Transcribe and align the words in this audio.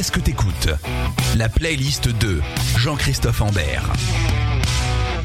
Qu'est-ce 0.00 0.12
que 0.12 0.20
t'écoutes 0.20 0.68
La 1.36 1.50
playlist 1.50 2.08
de 2.08 2.40
Jean-Christophe 2.78 3.42
Ambert. 3.42 3.84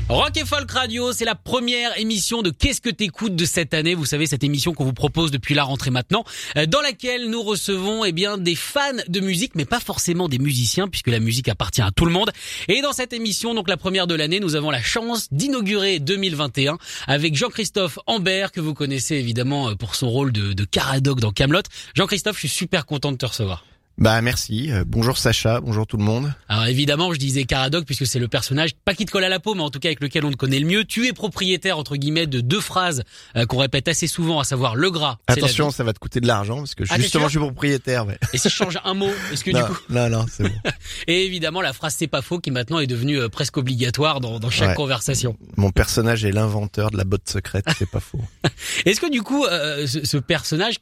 Rock 0.10 0.36
et 0.36 0.44
Folk 0.44 0.70
Radio, 0.70 1.14
c'est 1.14 1.24
la 1.24 1.34
première 1.34 1.98
émission 1.98 2.42
de 2.42 2.50
Qu'est-ce 2.50 2.82
que 2.82 2.90
t'écoutes 2.90 3.38
de 3.38 3.46
cette 3.46 3.74
année. 3.74 3.96
Vous 3.96 4.04
savez, 4.04 4.26
cette 4.28 4.44
émission 4.44 4.74
qu'on 4.74 4.84
vous 4.84 4.92
propose 4.92 5.32
depuis 5.32 5.54
la 5.54 5.64
rentrée 5.64 5.92
maintenant, 5.92 6.26
euh, 6.58 6.66
dans 6.66 6.82
laquelle 6.82 7.30
nous 7.30 7.42
recevons 7.42 8.04
eh 8.04 8.12
bien 8.12 8.38
des 8.38 8.56
fans 8.56 8.82
de 9.08 9.20
musique, 9.22 9.54
mais 9.56 9.64
pas 9.64 9.80
forcément 9.80 10.28
des 10.28 10.40
musiciens, 10.40 10.90
puisque 10.90 11.08
la 11.08 11.22
musique 11.22 11.48
appartient 11.48 11.82
à 11.82 11.92
tout 11.92 12.04
le 12.04 12.12
monde. 12.12 12.32
Et 12.68 12.82
dans 12.82 12.92
cette 12.92 13.14
émission, 13.14 13.54
donc 13.54 13.70
la 13.70 13.78
première 13.78 14.08
de 14.08 14.16
l'année, 14.16 14.42
nous 14.42 14.58
avons 14.58 14.72
la 14.72 14.82
chance 14.82 15.30
d'inaugurer 15.32 16.00
2021 16.00 16.80
avec 17.08 17.38
Jean-Christophe 17.38 17.98
Ambert, 18.08 18.52
que 18.52 18.60
vous 18.60 18.74
connaissez 18.74 19.16
évidemment 19.16 19.70
euh, 19.70 19.76
pour 19.76 19.96
son 19.96 20.10
rôle 20.10 20.34
de, 20.34 20.52
de 20.52 20.66
Caradoc 20.66 21.22
dans 21.22 21.32
Camelot. 21.32 21.62
Jean-Christophe, 21.94 22.36
je 22.36 22.48
suis 22.48 22.50
super 22.50 22.86
content 22.86 23.14
de 23.14 23.18
te 23.18 23.26
recevoir. 23.26 23.64
Bah 23.98 24.22
merci. 24.22 24.74
Euh, 24.74 24.84
bonjour 24.86 25.18
Sacha, 25.18 25.62
bonjour 25.62 25.88
tout 25.88 25.96
le 25.96 26.04
monde. 26.04 26.34
Alors 26.50 26.66
évidemment, 26.66 27.14
je 27.14 27.18
disais 27.18 27.46
Caradoc 27.46 27.86
puisque 27.86 28.06
c'est 28.06 28.20
le 28.20 28.28
personnage 28.28 28.72
pas 28.84 28.94
qui 28.94 29.06
te 29.06 29.12
colle 29.12 29.24
à 29.24 29.30
la 29.30 29.40
peau, 29.40 29.56
mais 29.56 29.62
en 29.62 29.70
tout 29.70 29.80
cas 29.80 29.88
avec 29.88 30.02
lequel 30.02 30.26
on 30.26 30.32
te 30.32 30.36
connaît 30.36 30.60
le 30.60 30.66
mieux. 30.68 30.84
Tu 30.84 31.08
es 31.08 31.14
propriétaire 31.14 31.78
entre 31.78 31.96
guillemets 31.96 32.28
de 32.28 32.42
deux 32.42 32.60
phrases 32.60 33.04
euh, 33.38 33.46
qu'on 33.46 33.58
répète 33.58 33.88
assez 33.88 34.08
souvent, 34.08 34.42
à 34.42 34.44
savoir 34.44 34.76
le 34.76 34.92
gras. 34.92 35.18
Attention, 35.28 35.72
ça 35.72 35.86
va 35.86 35.94
te 35.94 36.00
coûter 36.00 36.20
de 36.20 36.28
l'argent 36.28 36.58
parce 36.58 36.76
que 36.76 36.84
Ah, 36.90 36.98
justement 37.00 37.26
je 37.26 37.30
suis 37.30 37.40
propriétaire. 37.40 38.06
Ouais. 38.06 38.18
Et 38.34 38.38
si 38.38 38.50
je 38.50 38.54
change 38.54 38.78
un 38.84 38.94
mot, 38.96 39.10
est-ce 39.32 39.46
que 39.46 39.52
non, 39.52 39.60
du 39.62 39.66
coup 39.68 39.78
non, 39.90 40.10
non, 40.10 40.26
c'est 40.30 40.44
bon. 40.44 40.52
Et 41.08 41.26
évidemment 41.26 41.62
la 41.62 41.72
phrase 41.72 41.96
c'est 41.98 42.08
pas 42.08 42.22
faux 42.22 42.40
qui 42.40 42.52
maintenant 42.52 42.80
est 42.80 42.88
devenue 42.88 43.18
euh, 43.22 43.30
presque 43.30 43.56
obligatoire 43.56 44.20
dans, 44.20 44.40
dans 44.42 44.50
chaque 44.50 44.66
Ouais. 44.70 44.76
conversation. 44.76 45.38
Mon 45.56 45.70
personnage 45.72 46.26
est 46.26 46.32
l'inventeur 46.34 46.92
de 46.92 46.98
la 46.98 47.06
botte 47.06 47.30
secrète, 47.30 47.64
c'est 47.78 47.90
pas 47.90 48.02
faux. 48.02 48.20
Est-ce 48.86 49.00
que 49.00 49.10
du 49.10 49.22
coup 49.22 49.46
euh, 49.46 49.88
ce, 49.88 50.04
ce 50.06 50.18
personnage 50.18 50.76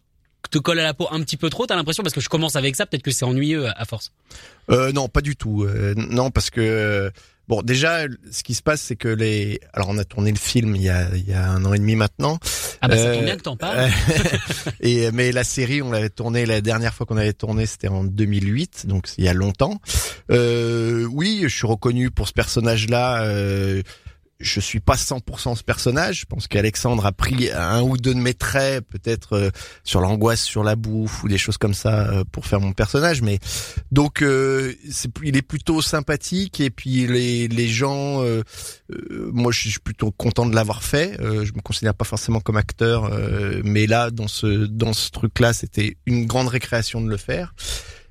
te 0.50 0.58
colle 0.58 0.80
à 0.80 0.84
la 0.84 0.94
peau 0.94 1.08
un 1.12 1.22
petit 1.22 1.38
peu 1.38 1.50
trop 1.50 1.66
T'as 1.66 1.76
l'impression 1.76 2.04
parce 2.04 2.14
que 2.14 2.22
je 2.22 2.30
commence 2.30 2.56
avec 2.56 2.76
ça, 2.76 2.86
peut-être 2.86 3.04
que 3.04 3.12
c'est 3.12 3.26
ennuyeux 3.26 3.68
à 3.76 3.86
force. 3.86 4.12
Euh, 4.70 4.92
non, 4.92 5.08
pas 5.10 5.22
du 5.22 5.36
tout. 5.36 5.64
Euh, 5.64 5.94
non, 5.96 6.32
parce 6.32 6.50
que 6.50 6.62
euh, 6.62 7.10
bon, 7.48 7.62
déjà, 7.62 8.06
ce 8.32 8.44
qui 8.44 8.54
se 8.54 8.62
passe, 8.62 8.82
c'est 8.82 8.96
que 8.96 9.08
les. 9.08 9.60
Alors, 9.74 9.90
on 9.90 9.98
a 9.98 10.04
tourné 10.06 10.32
le 10.32 10.38
film 10.38 10.76
il 10.76 10.82
y 10.84 10.90
a, 10.90 11.08
il 11.16 11.28
y 11.28 11.34
a 11.34 11.50
un 11.50 11.64
an 11.66 11.74
et 11.74 11.80
demi 11.80 11.96
maintenant. 11.96 12.40
Ah 12.82 12.88
bah 12.88 12.98
ça 12.98 13.04
Euh, 13.04 13.16
tombe 13.16 13.26
bien 13.26 13.38
que 13.38 13.42
t'en 13.44 13.56
parles. 13.58 13.90
et 14.82 15.12
mais 15.12 15.32
la 15.32 15.44
série, 15.44 15.82
on 15.82 15.92
l'avait 15.92 16.10
tournée 16.10 16.46
la 16.46 16.62
dernière 16.62 16.94
fois 16.94 17.06
qu'on 17.06 17.18
avait 17.18 17.34
tourné, 17.34 17.66
c'était 17.66 17.88
en 17.88 18.04
2008, 18.04 18.86
donc 18.88 19.08
il 19.18 19.24
y 19.24 19.28
a 19.30 19.34
longtemps. 19.34 19.80
Euh, 20.32 21.06
oui, 21.12 21.42
je 21.44 21.48
suis 21.56 21.68
reconnu 21.68 22.12
pour 22.12 22.28
ce 22.28 22.34
personnage-là. 22.34 23.24
Euh, 23.24 23.82
je 24.40 24.60
suis 24.60 24.80
pas 24.80 24.96
100% 24.96 25.56
ce 25.56 25.64
personnage. 25.64 26.22
Je 26.22 26.26
pense 26.26 26.48
qu'Alexandre 26.48 27.06
a 27.06 27.12
pris 27.12 27.50
un 27.52 27.82
ou 27.82 27.98
deux 27.98 28.14
de 28.14 28.20
mes 28.20 28.34
traits, 28.34 28.86
peut-être 28.88 29.34
euh, 29.34 29.50
sur 29.84 30.02
l'angoisse, 30.02 30.42
sur 30.42 30.64
la 30.64 30.76
bouffe 30.76 31.24
ou 31.24 31.28
des 31.28 31.38
choses 31.38 31.58
comme 31.58 31.74
ça 31.74 32.10
euh, 32.10 32.24
pour 32.32 32.46
faire 32.46 32.60
mon 32.60 32.74
personnage. 32.74 33.22
Mais 33.22 33.40
donc, 33.92 34.22
euh, 34.22 34.74
il 35.24 35.38
est 35.38 35.42
plutôt 35.42 35.82
sympathique 35.82 36.60
et 36.60 36.70
puis 36.70 37.08
les, 37.08 37.48
les 37.48 37.68
gens, 37.68 38.24
euh, 38.24 38.44
euh, 38.92 39.30
moi, 39.34 39.52
je 39.52 39.70
suis 39.70 39.80
plutôt 39.80 40.12
content 40.12 40.46
de 40.46 40.56
l'avoir 40.56 40.84
fait. 40.84 41.20
Euh, 41.22 41.46
je 41.46 41.54
me 41.54 41.62
considère 41.62 41.94
pas 41.94 42.06
forcément 42.06 42.40
comme 42.40 42.58
acteur, 42.58 43.10
mais 43.64 43.88
là, 43.88 44.12
dans 44.12 44.28
ce 44.28 44.66
dans 44.66 44.94
ce 44.94 45.12
truc-là, 45.12 45.54
c'était 45.54 45.98
une 46.06 46.26
grande 46.26 46.48
récréation 46.48 47.02
de 47.02 47.10
le 47.10 47.18
faire. 47.18 47.54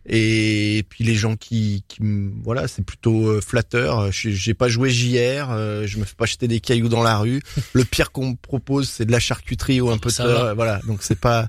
Et 0.08 0.84
puis 0.88 1.04
les 1.04 1.14
gens 1.14 1.36
qui, 1.36 1.84
qui 1.86 1.98
voilà, 2.42 2.66
c'est 2.66 2.84
plutôt 2.84 3.26
euh, 3.28 3.40
flatteur. 3.40 4.10
Je- 4.10 4.30
J'ai 4.30 4.54
pas 4.54 4.68
joué 4.68 4.90
JR, 4.90 5.50
euh, 5.50 5.86
je 5.86 5.98
me 5.98 6.04
fais 6.04 6.14
pas 6.16 6.26
jeter 6.26 6.48
des 6.48 6.58
cailloux 6.60 6.88
dans 6.88 7.02
la 7.04 7.18
rue. 7.18 7.40
Le 7.72 7.84
pire 7.84 8.10
qu'on 8.10 8.30
me 8.30 8.34
propose, 8.36 8.88
c'est 8.88 9.04
de 9.04 9.12
la 9.12 9.20
charcuterie 9.20 9.80
ou 9.80 9.90
un 9.90 9.98
peu 9.98 10.10
de 10.10 10.14
voilà. 10.54 10.80
Donc 10.86 11.02
c'est 11.02 11.18
pas, 11.18 11.46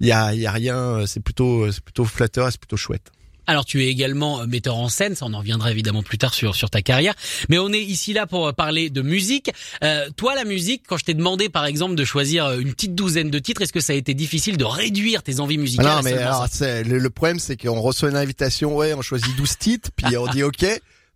il 0.00 0.06
y 0.06 0.12
a, 0.12 0.34
y 0.34 0.46
a 0.46 0.52
rien. 0.52 0.76
euh, 0.76 1.06
C'est 1.06 1.20
plutôt, 1.20 1.70
c'est 1.72 1.82
plutôt 1.82 2.04
flatteur, 2.04 2.48
et 2.48 2.50
c'est 2.50 2.60
plutôt 2.60 2.76
chouette. 2.76 3.10
Alors 3.46 3.64
tu 3.64 3.84
es 3.84 3.88
également 3.88 4.40
euh, 4.40 4.46
metteur 4.46 4.76
en 4.76 4.88
scène, 4.88 5.14
ça 5.14 5.26
on 5.26 5.32
en 5.34 5.38
reviendra 5.38 5.70
évidemment 5.70 6.02
plus 6.02 6.18
tard 6.18 6.34
sur 6.34 6.54
sur 6.54 6.70
ta 6.70 6.82
carrière. 6.82 7.14
Mais 7.48 7.58
on 7.58 7.72
est 7.72 7.82
ici 7.82 8.12
là 8.12 8.26
pour 8.26 8.48
euh, 8.48 8.52
parler 8.52 8.90
de 8.90 9.02
musique. 9.02 9.50
Euh, 9.82 10.08
toi 10.16 10.34
la 10.34 10.44
musique, 10.44 10.82
quand 10.88 10.96
je 10.96 11.04
t'ai 11.04 11.14
demandé 11.14 11.48
par 11.48 11.66
exemple 11.66 11.94
de 11.94 12.04
choisir 12.04 12.46
euh, 12.46 12.58
une 12.58 12.72
petite 12.72 12.94
douzaine 12.94 13.30
de 13.30 13.38
titres, 13.38 13.62
est-ce 13.62 13.72
que 13.72 13.80
ça 13.80 13.92
a 13.92 13.96
été 13.96 14.14
difficile 14.14 14.56
de 14.56 14.64
réduire 14.64 15.22
tes 15.22 15.40
envies 15.40 15.58
musicales 15.58 15.86
non, 15.86 16.02
mais 16.02 16.14
alors, 16.14 16.46
le, 16.60 16.98
le 16.98 17.10
problème, 17.10 17.38
c'est 17.38 17.56
qu'on 17.56 17.80
reçoit 17.80 18.10
une 18.10 18.16
invitation, 18.16 18.76
ouais, 18.76 18.94
on 18.94 19.02
choisit 19.02 19.34
12 19.36 19.58
titres, 19.58 19.90
puis 19.94 20.16
on 20.16 20.26
dit 20.26 20.42
OK. 20.42 20.64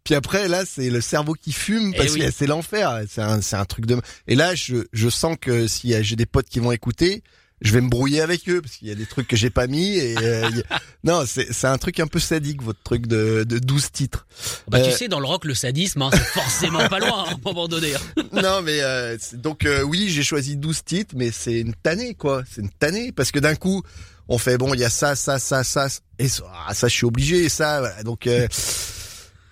Puis 0.04 0.14
après, 0.14 0.48
là, 0.48 0.64
c'est 0.64 0.88
le 0.88 1.00
cerveau 1.02 1.34
qui 1.34 1.52
fume 1.52 1.92
parce 1.94 2.08
Eh 2.08 2.12
oui. 2.12 2.20
que 2.20 2.30
c'est 2.30 2.46
l'enfer. 2.46 3.02
C'est 3.10 3.20
un, 3.20 3.42
c'est 3.42 3.56
un 3.56 3.64
truc 3.66 3.84
de. 3.84 4.00
Et 4.26 4.36
là, 4.36 4.54
je, 4.54 4.76
je 4.92 5.08
sens 5.10 5.36
que 5.38 5.66
si 5.66 5.92
j'ai 6.02 6.16
des 6.16 6.24
potes 6.24 6.48
qui 6.48 6.60
vont 6.60 6.72
écouter, 6.72 7.22
je 7.60 7.72
vais 7.72 7.80
me 7.80 7.88
brouiller 7.88 8.20
avec 8.20 8.48
eux 8.48 8.60
parce 8.62 8.76
qu'il 8.76 8.88
y 8.88 8.90
a 8.90 8.94
des 8.94 9.06
trucs 9.06 9.26
que 9.28 9.36
j'ai 9.36 9.50
pas 9.50 9.66
mis. 9.66 9.96
Et 9.96 10.16
euh, 10.18 10.48
a- 10.70 10.78
non, 11.04 11.24
c'est, 11.26 11.52
c'est 11.52 11.66
un 11.66 11.78
truc 11.78 11.98
un 12.00 12.06
peu 12.06 12.18
sadique 12.20 12.62
votre 12.62 12.82
truc 12.82 13.06
de, 13.06 13.44
de 13.44 13.58
12 13.58 13.90
titres. 13.92 14.26
Bah 14.68 14.80
tu 14.80 14.90
Euh, 14.90 14.92
sais 14.92 15.08
dans 15.08 15.20
le 15.20 15.26
rock 15.26 15.44
le 15.44 15.54
sadisme, 15.54 16.02
hein, 16.02 16.10
c'est 16.12 16.18
forcément 16.40 16.88
pas 16.88 16.98
loin 17.00 17.24
hein, 17.24 17.30
à 17.30 17.34
un 17.34 17.38
moment 17.44 17.68
donné. 17.68 17.94
hein. 17.94 18.22
non, 18.32 18.62
mais 18.62 18.80
euh, 18.82 19.16
donc 19.34 19.64
euh, 19.64 19.82
oui, 19.82 20.08
j'ai 20.08 20.22
choisi 20.22 20.56
12 20.56 20.84
titres, 20.84 21.14
mais 21.16 21.30
c'est 21.32 21.60
une 21.60 21.74
tannée 21.74 22.14
quoi. 22.14 22.42
C'est 22.50 22.60
une 22.60 22.70
tannée 22.70 23.12
parce 23.12 23.30
que 23.32 23.38
d'un 23.38 23.54
coup, 23.56 23.82
on 24.28 24.38
fait 24.38 24.58
bon, 24.58 24.74
il 24.74 24.80
y 24.80 24.84
a 24.84 24.90
ça, 24.90 25.16
ça, 25.16 25.38
ça, 25.38 25.64
ça, 25.64 25.88
et 26.18 26.28
ça, 26.28 26.44
ah, 26.66 26.74
ça 26.74 26.86
je 26.88 26.94
suis 26.94 27.06
obligé, 27.06 27.44
et 27.44 27.48
ça, 27.48 27.80
voilà. 27.80 28.02
donc. 28.02 28.26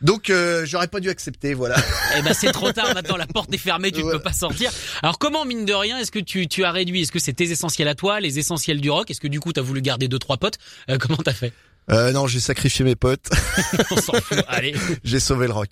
Donc 0.03 0.29
euh, 0.31 0.65
j'aurais 0.67 0.89
pas 0.89 1.01
dû 1.01 1.09
accepter, 1.09 1.55
voilà. 1.55 1.77
Eh 2.19 2.23
ben 2.23 2.35
c'est 2.35 2.53
trop 2.53 2.71
tard 2.73 2.93
maintenant, 2.95 3.17
la 3.17 3.27
porte 3.27 3.53
est 3.55 3.59
fermée, 3.59 3.91
tu 3.93 4.01
ne 4.01 4.05
Ouais. 4.07 4.13
peux 4.13 4.23
pas 4.23 4.33
sortir. 4.33 4.71
Alors 5.03 5.19
comment 5.19 5.45
mine 5.45 5.65
de 5.65 5.73
rien, 5.75 5.99
est-ce 5.99 6.11
que 6.11 6.19
tu 6.19 6.47
tu 6.49 6.65
as 6.65 6.71
réduit 6.73 7.03
Est-ce 7.03 7.13
que 7.13 7.19
c'est 7.19 7.33
tes 7.33 7.51
essentiels 7.51 7.89
à 7.89 7.95
toi, 7.95 8.21
les 8.21 8.39
essentiels 8.39 8.81
du 8.81 8.91
rock? 8.91 9.11
Est-ce 9.11 9.21
que 9.21 9.29
du 9.29 9.41
coup 9.41 9.53
t'as 9.53 9.63
voulu 9.63 9.81
garder 9.83 10.09
deux 10.09 10.19
trois 10.19 10.37
potes? 10.37 10.59
Euh, 10.91 10.99
Comment 10.99 11.17
t'as 11.19 11.33
fait? 11.33 11.53
Euh, 11.89 12.11
non, 12.11 12.27
j'ai 12.27 12.41
sacrifié 12.41 12.85
mes 12.85 12.97
potes, 12.97 13.29
On 13.93 13.97
s'en 13.97 14.15
fout. 14.15 14.39
Allez. 14.49 14.75
j'ai 15.05 15.21
sauvé 15.21 15.47
le 15.47 15.53
rock. 15.53 15.69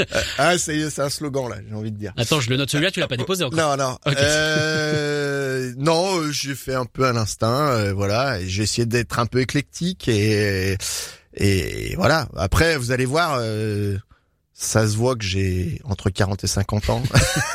Euh, 0.00 0.04
ah, 0.38 0.56
c'est 0.56 0.88
c'est 0.88 1.02
un 1.02 1.10
slogan 1.10 1.50
là, 1.50 1.56
j'ai 1.68 1.74
envie 1.74 1.92
de 1.92 1.98
dire. 1.98 2.12
Attends, 2.16 2.40
je 2.40 2.48
le 2.48 2.56
note 2.56 2.70
celui-là, 2.70 2.90
tu 2.90 3.00
l'as 3.00 3.06
pas 3.08 3.18
déposé 3.18 3.44
encore. 3.44 3.58
Non, 3.58 3.76
non. 3.76 3.98
Euh, 4.06 5.72
non, 5.76 6.20
euh, 6.20 6.32
j'ai 6.32 6.54
fait 6.54 6.74
un 6.74 6.86
peu 6.86 7.04
à 7.04 7.12
l'instinct, 7.12 7.68
euh, 7.68 7.92
voilà. 7.92 8.38
J'ai 8.46 8.62
essayé 8.62 8.86
d'être 8.86 9.18
un 9.18 9.26
peu 9.26 9.40
éclectique 9.40 10.08
et 10.08 10.76
et 11.38 11.94
voilà. 11.96 12.28
Après, 12.36 12.76
vous 12.76 12.90
allez 12.92 13.04
voir, 13.06 13.38
euh, 13.40 13.96
ça 14.52 14.88
se 14.88 14.96
voit 14.96 15.14
que 15.14 15.24
j'ai 15.24 15.80
entre 15.84 16.10
40 16.10 16.42
et 16.42 16.46
50 16.48 16.90
ans. 16.90 17.02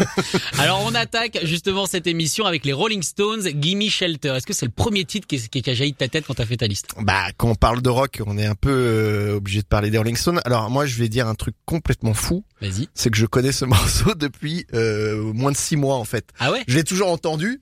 Alors 0.57 0.81
on 0.85 0.95
attaque 0.95 1.37
justement 1.43 1.85
cette 1.85 2.07
émission 2.07 2.45
avec 2.45 2.63
les 2.65 2.71
Rolling 2.71 3.03
Stones, 3.03 3.41
Gimme 3.61 3.89
Shelter. 3.89 4.29
Est-ce 4.37 4.45
que 4.47 4.53
c'est 4.53 4.65
le 4.65 4.71
premier 4.71 5.03
titre 5.03 5.27
qui, 5.27 5.37
qui 5.49 5.69
a 5.69 5.73
jailli 5.73 5.91
de 5.91 5.97
ta 5.97 6.07
tête 6.07 6.25
quand 6.25 6.35
t'as 6.35 6.45
fait 6.45 6.57
ta 6.57 6.67
liste? 6.67 6.87
Bah, 7.01 7.25
quand 7.35 7.49
on 7.49 7.55
parle 7.55 7.81
de 7.81 7.89
rock, 7.89 8.21
on 8.25 8.37
est 8.37 8.45
un 8.45 8.55
peu 8.55 8.71
euh, 8.71 9.35
obligé 9.35 9.61
de 9.61 9.67
parler 9.67 9.89
des 9.89 9.97
Rolling 9.97 10.15
Stones. 10.15 10.39
Alors 10.45 10.69
moi, 10.69 10.85
je 10.85 10.97
vais 10.97 11.09
dire 11.09 11.27
un 11.27 11.35
truc 11.35 11.55
complètement 11.65 12.13
fou, 12.13 12.45
Vas-y. 12.61 12.87
c'est 12.93 13.09
que 13.09 13.17
je 13.17 13.25
connais 13.25 13.51
ce 13.51 13.65
morceau 13.65 14.13
depuis 14.15 14.65
euh, 14.73 15.33
moins 15.33 15.51
de 15.51 15.57
six 15.57 15.75
mois 15.75 15.95
en 15.95 16.05
fait. 16.05 16.29
Ah 16.39 16.51
ouais? 16.51 16.63
Je 16.67 16.75
l'ai 16.77 16.85
toujours 16.85 17.09
entendu, 17.09 17.59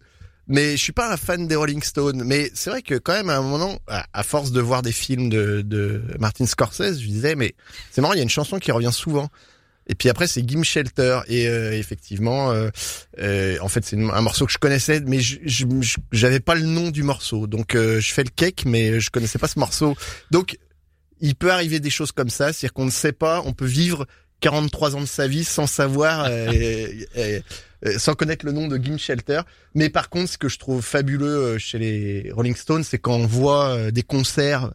mais 0.51 0.71
je 0.71 0.83
suis 0.83 0.91
pas 0.91 1.11
un 1.11 1.17
fan 1.17 1.47
des 1.47 1.55
Rolling 1.55 1.81
Stones. 1.81 2.23
Mais 2.25 2.51
c'est 2.53 2.69
vrai 2.69 2.81
que 2.81 2.95
quand 2.95 3.13
même 3.13 3.29
à 3.29 3.37
un 3.37 3.41
moment, 3.41 3.79
à, 3.87 4.23
force 4.23 4.51
de 4.51 4.61
voir 4.61 4.81
des 4.81 4.91
films 4.91 5.29
de, 5.29 5.61
de 5.61 6.03
Martin 6.19 6.45
Scorsese, 6.45 6.99
je 6.99 7.07
disais 7.07 7.35
mais 7.35 7.55
c'est 7.89 8.01
marrant, 8.01 8.13
il 8.13 8.17
y 8.17 8.19
a 8.19 8.23
une 8.23 8.29
chanson 8.29 8.59
qui 8.59 8.71
revient 8.71 8.91
souvent. 8.91 9.29
Et 9.87 9.95
puis 9.95 10.09
après 10.09 10.27
c'est 10.27 10.47
Gim 10.47 10.63
Shelter 10.63 11.21
et 11.27 11.47
euh, 11.47 11.73
effectivement, 11.73 12.51
euh, 12.51 12.69
euh, 13.19 13.57
en 13.61 13.67
fait 13.67 13.83
c'est 13.83 13.97
un 13.97 14.21
morceau 14.21 14.45
que 14.45 14.51
je 14.51 14.57
connaissais, 14.57 15.01
mais 15.01 15.19
j'avais 16.11 16.39
pas 16.39 16.55
le 16.55 16.61
nom 16.61 16.91
du 16.91 17.03
morceau, 17.03 17.47
donc 17.47 17.75
euh, 17.75 17.99
je 17.99 18.13
fais 18.13 18.23
le 18.23 18.29
cake, 18.29 18.65
mais 18.65 18.99
je 18.99 19.09
connaissais 19.09 19.39
pas 19.39 19.47
ce 19.47 19.57
morceau. 19.57 19.95
Donc 20.29 20.57
il 21.19 21.35
peut 21.35 21.51
arriver 21.51 21.79
des 21.79 21.89
choses 21.89 22.11
comme 22.11 22.29
ça, 22.29 22.53
c'est-à-dire 22.53 22.73
qu'on 22.73 22.85
ne 22.85 22.91
sait 22.91 23.11
pas, 23.11 23.41
on 23.45 23.53
peut 23.53 23.65
vivre 23.65 24.05
43 24.41 24.95
ans 24.97 25.01
de 25.01 25.05
sa 25.05 25.27
vie 25.27 25.43
sans 25.45 25.67
savoir, 25.67 26.25
euh, 26.29 26.51
et- 26.53 27.07
et- 27.15 27.43
euh, 27.85 27.97
sans 27.97 28.13
connaître 28.13 28.45
le 28.45 28.51
nom 28.51 28.67
de 28.67 28.77
Gim 28.77 28.97
Shelter. 28.97 29.41
Mais 29.73 29.89
par 29.89 30.09
contre, 30.09 30.29
ce 30.31 30.37
que 30.37 30.49
je 30.49 30.59
trouve 30.59 30.83
fabuleux 30.83 31.25
euh, 31.55 31.57
chez 31.57 31.79
les 31.79 32.31
Rolling 32.31 32.55
Stones, 32.55 32.83
c'est 32.83 32.99
quand 32.99 33.15
on 33.15 33.25
voit 33.25 33.69
euh, 33.69 33.91
des 33.91 34.03
concerts, 34.03 34.71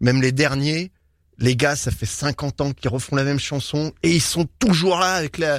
même 0.00 0.22
les 0.22 0.30
derniers, 0.30 0.92
les 1.38 1.56
gars, 1.56 1.74
ça 1.74 1.90
fait 1.90 2.06
50 2.06 2.60
ans 2.60 2.72
qu'ils 2.72 2.90
refont 2.90 3.16
la 3.16 3.24
même 3.24 3.40
chanson 3.40 3.92
et 4.04 4.10
ils 4.12 4.20
sont 4.22 4.46
toujours 4.60 5.00
là 5.00 5.14
avec 5.14 5.38
la, 5.38 5.58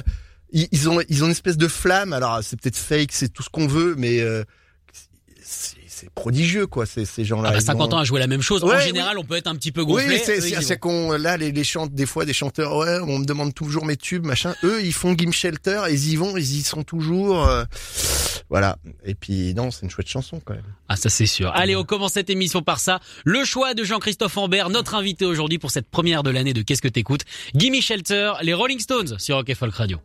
ils, 0.52 0.68
ils 0.72 0.88
ont 0.88 1.02
ils 1.10 1.22
ont 1.22 1.26
une 1.26 1.32
espèce 1.32 1.58
de 1.58 1.68
flamme. 1.68 2.14
Alors 2.14 2.40
c'est 2.42 2.58
peut-être 2.58 2.78
fake, 2.78 3.10
c'est 3.12 3.28
tout 3.30 3.42
ce 3.42 3.50
qu'on 3.50 3.66
veut, 3.66 3.94
mais 3.98 4.20
euh, 4.20 4.42
c'est 5.96 6.06
c'est 6.06 6.10
prodigieux 6.10 6.66
quoi. 6.66 6.84
Ces 6.86 7.04
ces 7.06 7.24
gens-là. 7.24 7.48
ah 7.48 7.52
bah, 7.52 7.58
Ils 7.58 7.64
50 7.64 7.92
ont- 7.92 7.96
ans 7.96 8.00
à 8.00 8.04
jouer 8.04 8.20
la 8.20 8.26
même 8.26 8.42
chose. 8.42 8.62
en 8.62 8.78
général, 8.80 9.18
on 9.18 9.24
peut 9.24 9.36
être 9.36 9.46
un 9.46 9.54
petit 9.56 9.72
peu 9.72 9.80
oui, 9.80 9.94
gonflé. 10.02 10.18
c'est 10.18 10.38
Eux, 10.38 10.40
c'est 10.42 10.62
c'est 10.62 10.74
vont. 10.74 10.80
qu'on 10.80 11.12
là 11.12 11.36
les 11.36 11.52
les 11.52 11.64
chante 11.64 11.92
des 11.94 12.06
fois 12.06 12.24
des 12.26 12.32
chanteurs 12.34 12.76
ouais 12.76 12.98
on 13.02 13.18
me 13.18 13.24
demande 13.24 13.54
toujours 13.54 13.84
mes 13.86 13.96
tubes 13.96 14.24
machin 14.26 14.54
eux 14.64 14.84
ils 14.84 14.92
font 14.92 15.14
Gim 15.16 15.32
Shelter 15.32 15.82
ils 15.90 16.10
y 16.12 16.16
vont 16.16 16.36
ils 16.36 16.58
y 16.58 16.62
sont 16.62 16.82
toujours 16.84 17.46
euh, 17.48 17.64
voilà 18.50 18.76
et 19.04 19.14
puis 19.14 19.54
non 19.54 19.70
c'est 19.70 19.82
une 19.82 19.90
chouette 19.90 20.08
chanson 20.08 20.40
quand 20.44 20.54
même 20.54 20.62
Ah 20.88 20.96
ça 20.96 21.08
c'est 21.08 21.26
sûr. 21.26 21.50
Allez, 21.54 21.74
on 21.76 21.84
commence 21.84 22.12
cette 22.12 22.30
émission 22.30 22.62
par 22.62 22.78
ça. 22.78 23.00
Le 23.24 23.44
choix 23.44 23.74
de 23.74 23.82
Jean-Christophe 23.84 24.36
Ambert, 24.36 24.70
notre 24.70 24.94
invité 24.94 25.24
aujourd'hui 25.24 25.58
pour 25.58 25.70
cette 25.70 25.88
première 25.90 26.22
de 26.22 26.30
l'année 26.30 26.52
de 26.52 26.62
Qu'est-ce 26.62 26.82
que 26.82 26.88
t'écoutes? 26.88 27.22
Gimme 27.54 27.80
Shelter, 27.80 28.32
les 28.42 28.54
Rolling 28.54 28.78
Stones 28.80 29.18
sur 29.18 29.36
Rock 29.36 29.48
et 29.48 29.54
Folk 29.54 29.74
Radio. 29.74 29.98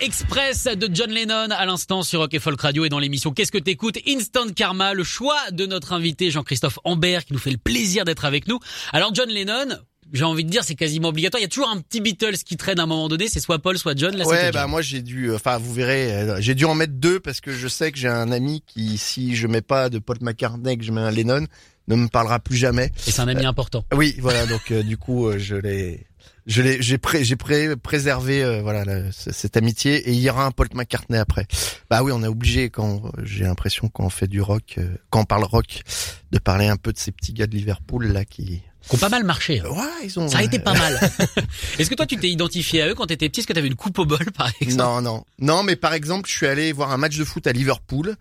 Express 0.00 0.64
de 0.64 0.88
John 0.92 1.10
Lennon 1.10 1.50
à 1.50 1.66
l'instant 1.66 2.02
sur 2.02 2.20
Rock 2.20 2.32
et 2.32 2.38
Folk 2.38 2.58
Radio 2.58 2.86
et 2.86 2.88
dans 2.88 2.98
l'émission 2.98 3.32
Qu'est-ce 3.32 3.52
que 3.52 3.58
t'écoutes? 3.58 3.98
Instant 4.08 4.48
Karma, 4.48 4.94
le 4.94 5.04
choix 5.04 5.38
de 5.52 5.66
notre 5.66 5.92
invité 5.92 6.30
Jean-Christophe 6.30 6.78
Ambert 6.84 7.26
qui 7.26 7.34
nous 7.34 7.38
fait 7.38 7.50
le 7.50 7.58
plaisir 7.58 8.06
d'être 8.06 8.24
avec 8.24 8.48
nous. 8.48 8.58
Alors 8.92 9.14
John 9.14 9.28
Lennon, 9.28 9.76
j'ai 10.12 10.24
envie 10.24 10.44
de 10.44 10.48
dire 10.48 10.64
c'est 10.64 10.74
quasiment 10.74 11.08
obligatoire. 11.08 11.40
Il 11.40 11.42
y 11.42 11.46
a 11.46 11.48
toujours 11.48 11.68
un 11.68 11.78
petit 11.80 12.00
Beatles 12.00 12.38
qui 12.46 12.56
traîne 12.56 12.80
à 12.80 12.84
un 12.84 12.86
moment 12.86 13.08
donné, 13.08 13.28
c'est 13.28 13.40
soit 13.40 13.58
Paul, 13.58 13.76
soit 13.76 13.94
John. 13.94 14.16
Là, 14.16 14.26
ouais, 14.26 14.50
bah 14.52 14.60
John. 14.62 14.70
moi 14.70 14.80
j'ai 14.80 15.02
dû, 15.02 15.34
enfin 15.34 15.58
vous 15.58 15.74
verrez, 15.74 16.14
euh, 16.14 16.40
j'ai 16.40 16.54
dû 16.54 16.64
en 16.64 16.74
mettre 16.74 16.94
deux 16.94 17.20
parce 17.20 17.42
que 17.42 17.52
je 17.52 17.68
sais 17.68 17.92
que 17.92 17.98
j'ai 17.98 18.08
un 18.08 18.32
ami 18.32 18.62
qui, 18.66 18.96
si 18.96 19.36
je 19.36 19.46
mets 19.48 19.62
pas 19.62 19.90
de 19.90 19.98
Paul 19.98 20.16
McCartney, 20.22 20.78
que 20.78 20.84
je 20.84 20.92
mets 20.92 21.02
un 21.02 21.10
Lennon, 21.10 21.46
ne 21.88 21.96
me 21.96 22.08
parlera 22.08 22.38
plus 22.38 22.56
jamais. 22.56 22.90
Et 23.06 23.10
c'est 23.10 23.20
un 23.20 23.28
ami 23.28 23.44
important. 23.44 23.84
Oui, 23.94 24.16
voilà, 24.18 24.46
donc 24.46 24.70
euh, 24.70 24.82
du 24.82 24.96
coup 24.96 25.26
euh, 25.26 25.38
je 25.38 25.56
l'ai, 25.56 26.06
je 26.46 26.62
l'ai, 26.62 26.80
j'ai 26.82 26.98
pré, 26.98 27.24
j'ai 27.24 27.36
pré- 27.36 27.76
préservé 27.76 28.42
euh, 28.42 28.62
voilà 28.62 28.84
la- 28.84 29.12
cette 29.12 29.56
amitié 29.56 29.96
et 30.08 30.12
il 30.12 30.20
y 30.20 30.28
aura 30.30 30.44
un 30.46 30.50
Paul 30.50 30.68
McCartney 30.74 31.18
après. 31.18 31.46
Bah 31.90 32.02
oui, 32.02 32.12
on 32.14 32.22
est 32.22 32.26
obligé 32.28 32.70
quand 32.70 33.02
j'ai 33.22 33.44
l'impression 33.44 33.88
quand 33.88 34.04
on 34.04 34.10
fait 34.10 34.26
du 34.28 34.40
rock, 34.40 34.74
euh, 34.78 34.88
quand 35.10 35.20
on 35.20 35.24
parle 35.24 35.44
rock, 35.44 35.82
de 36.30 36.38
parler 36.38 36.66
un 36.66 36.76
peu 36.76 36.92
de 36.92 36.98
ces 36.98 37.12
petits 37.12 37.32
gars 37.32 37.46
de 37.46 37.54
Liverpool 37.56 38.06
là 38.06 38.24
qui, 38.24 38.62
Qui 38.88 38.94
ont 38.94 38.98
pas 38.98 39.08
mal 39.08 39.24
marché. 39.24 39.60
hein. 39.60 39.68
ouais, 39.70 40.04
ils 40.06 40.18
ont. 40.18 40.28
Ça 40.28 40.38
a 40.38 40.42
été 40.42 40.58
pas 40.58 40.74
mal. 40.74 40.98
Est-ce 41.78 41.90
que 41.90 41.94
toi 41.94 42.06
tu 42.06 42.16
t'es 42.16 42.30
identifié 42.30 42.82
à 42.82 42.88
eux 42.88 42.94
quand 42.94 43.06
t'étais 43.06 43.28
petit? 43.28 43.40
Est-ce 43.40 43.46
que 43.46 43.52
t'avais 43.52 43.68
une 43.68 43.74
coupe 43.76 43.98
au 43.98 44.06
bol 44.06 44.24
par 44.36 44.50
exemple? 44.60 44.78
Non, 44.78 45.00
non, 45.02 45.24
non, 45.38 45.62
mais 45.62 45.76
par 45.76 45.92
exemple, 45.94 46.28
je 46.28 46.34
suis 46.36 46.46
allé 46.46 46.72
voir 46.72 46.90
un 46.90 46.96
match 46.96 47.16
de 47.16 47.24
foot 47.24 47.46
à 47.46 47.52
Liverpool 47.52 48.16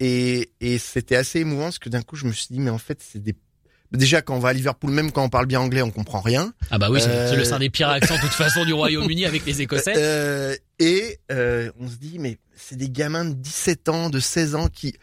et, 0.00 0.50
et 0.60 0.78
c'était 0.78 1.16
assez 1.16 1.40
émouvant 1.40 1.64
parce 1.64 1.78
que 1.78 1.88
d'un 1.88 2.02
coup, 2.02 2.16
je 2.16 2.26
me 2.26 2.32
suis 2.32 2.46
dit, 2.50 2.58
mais 2.60 2.70
en 2.70 2.78
fait, 2.78 2.98
c'est 3.00 3.22
des 3.22 3.34
Déjà, 3.92 4.22
quand 4.22 4.34
on 4.36 4.38
va 4.38 4.50
à 4.50 4.52
Liverpool, 4.52 4.90
même 4.90 5.12
quand 5.12 5.24
on 5.24 5.28
parle 5.28 5.46
bien 5.46 5.60
anglais, 5.60 5.82
on 5.82 5.90
comprend 5.90 6.20
rien. 6.20 6.52
Ah 6.70 6.78
bah 6.78 6.88
oui, 6.90 7.00
c'est 7.00 7.08
Euh, 7.08 7.30
c'est 7.30 7.36
le 7.36 7.44
sein 7.44 7.58
des 7.58 7.70
pires 7.70 7.88
accents 7.88 8.16
de 8.16 8.20
toute 8.20 8.30
façon 8.30 8.64
du 8.64 8.72
Royaume-Uni 8.72 9.26
avec 9.26 9.44
les 9.46 9.62
Écossais. 9.62 9.94
Euh, 9.96 10.56
et 10.78 11.18
euh, 11.30 11.70
on 11.78 11.88
se 11.88 11.96
dit, 11.96 12.18
mais 12.18 12.38
c'est 12.56 12.76
des 12.76 12.88
gamins 12.88 13.24
de 13.24 13.34
17 13.34 13.88
ans, 13.88 14.10
de 14.10 14.20
16 14.20 14.54
ans 14.54 14.68
qui 14.68 14.94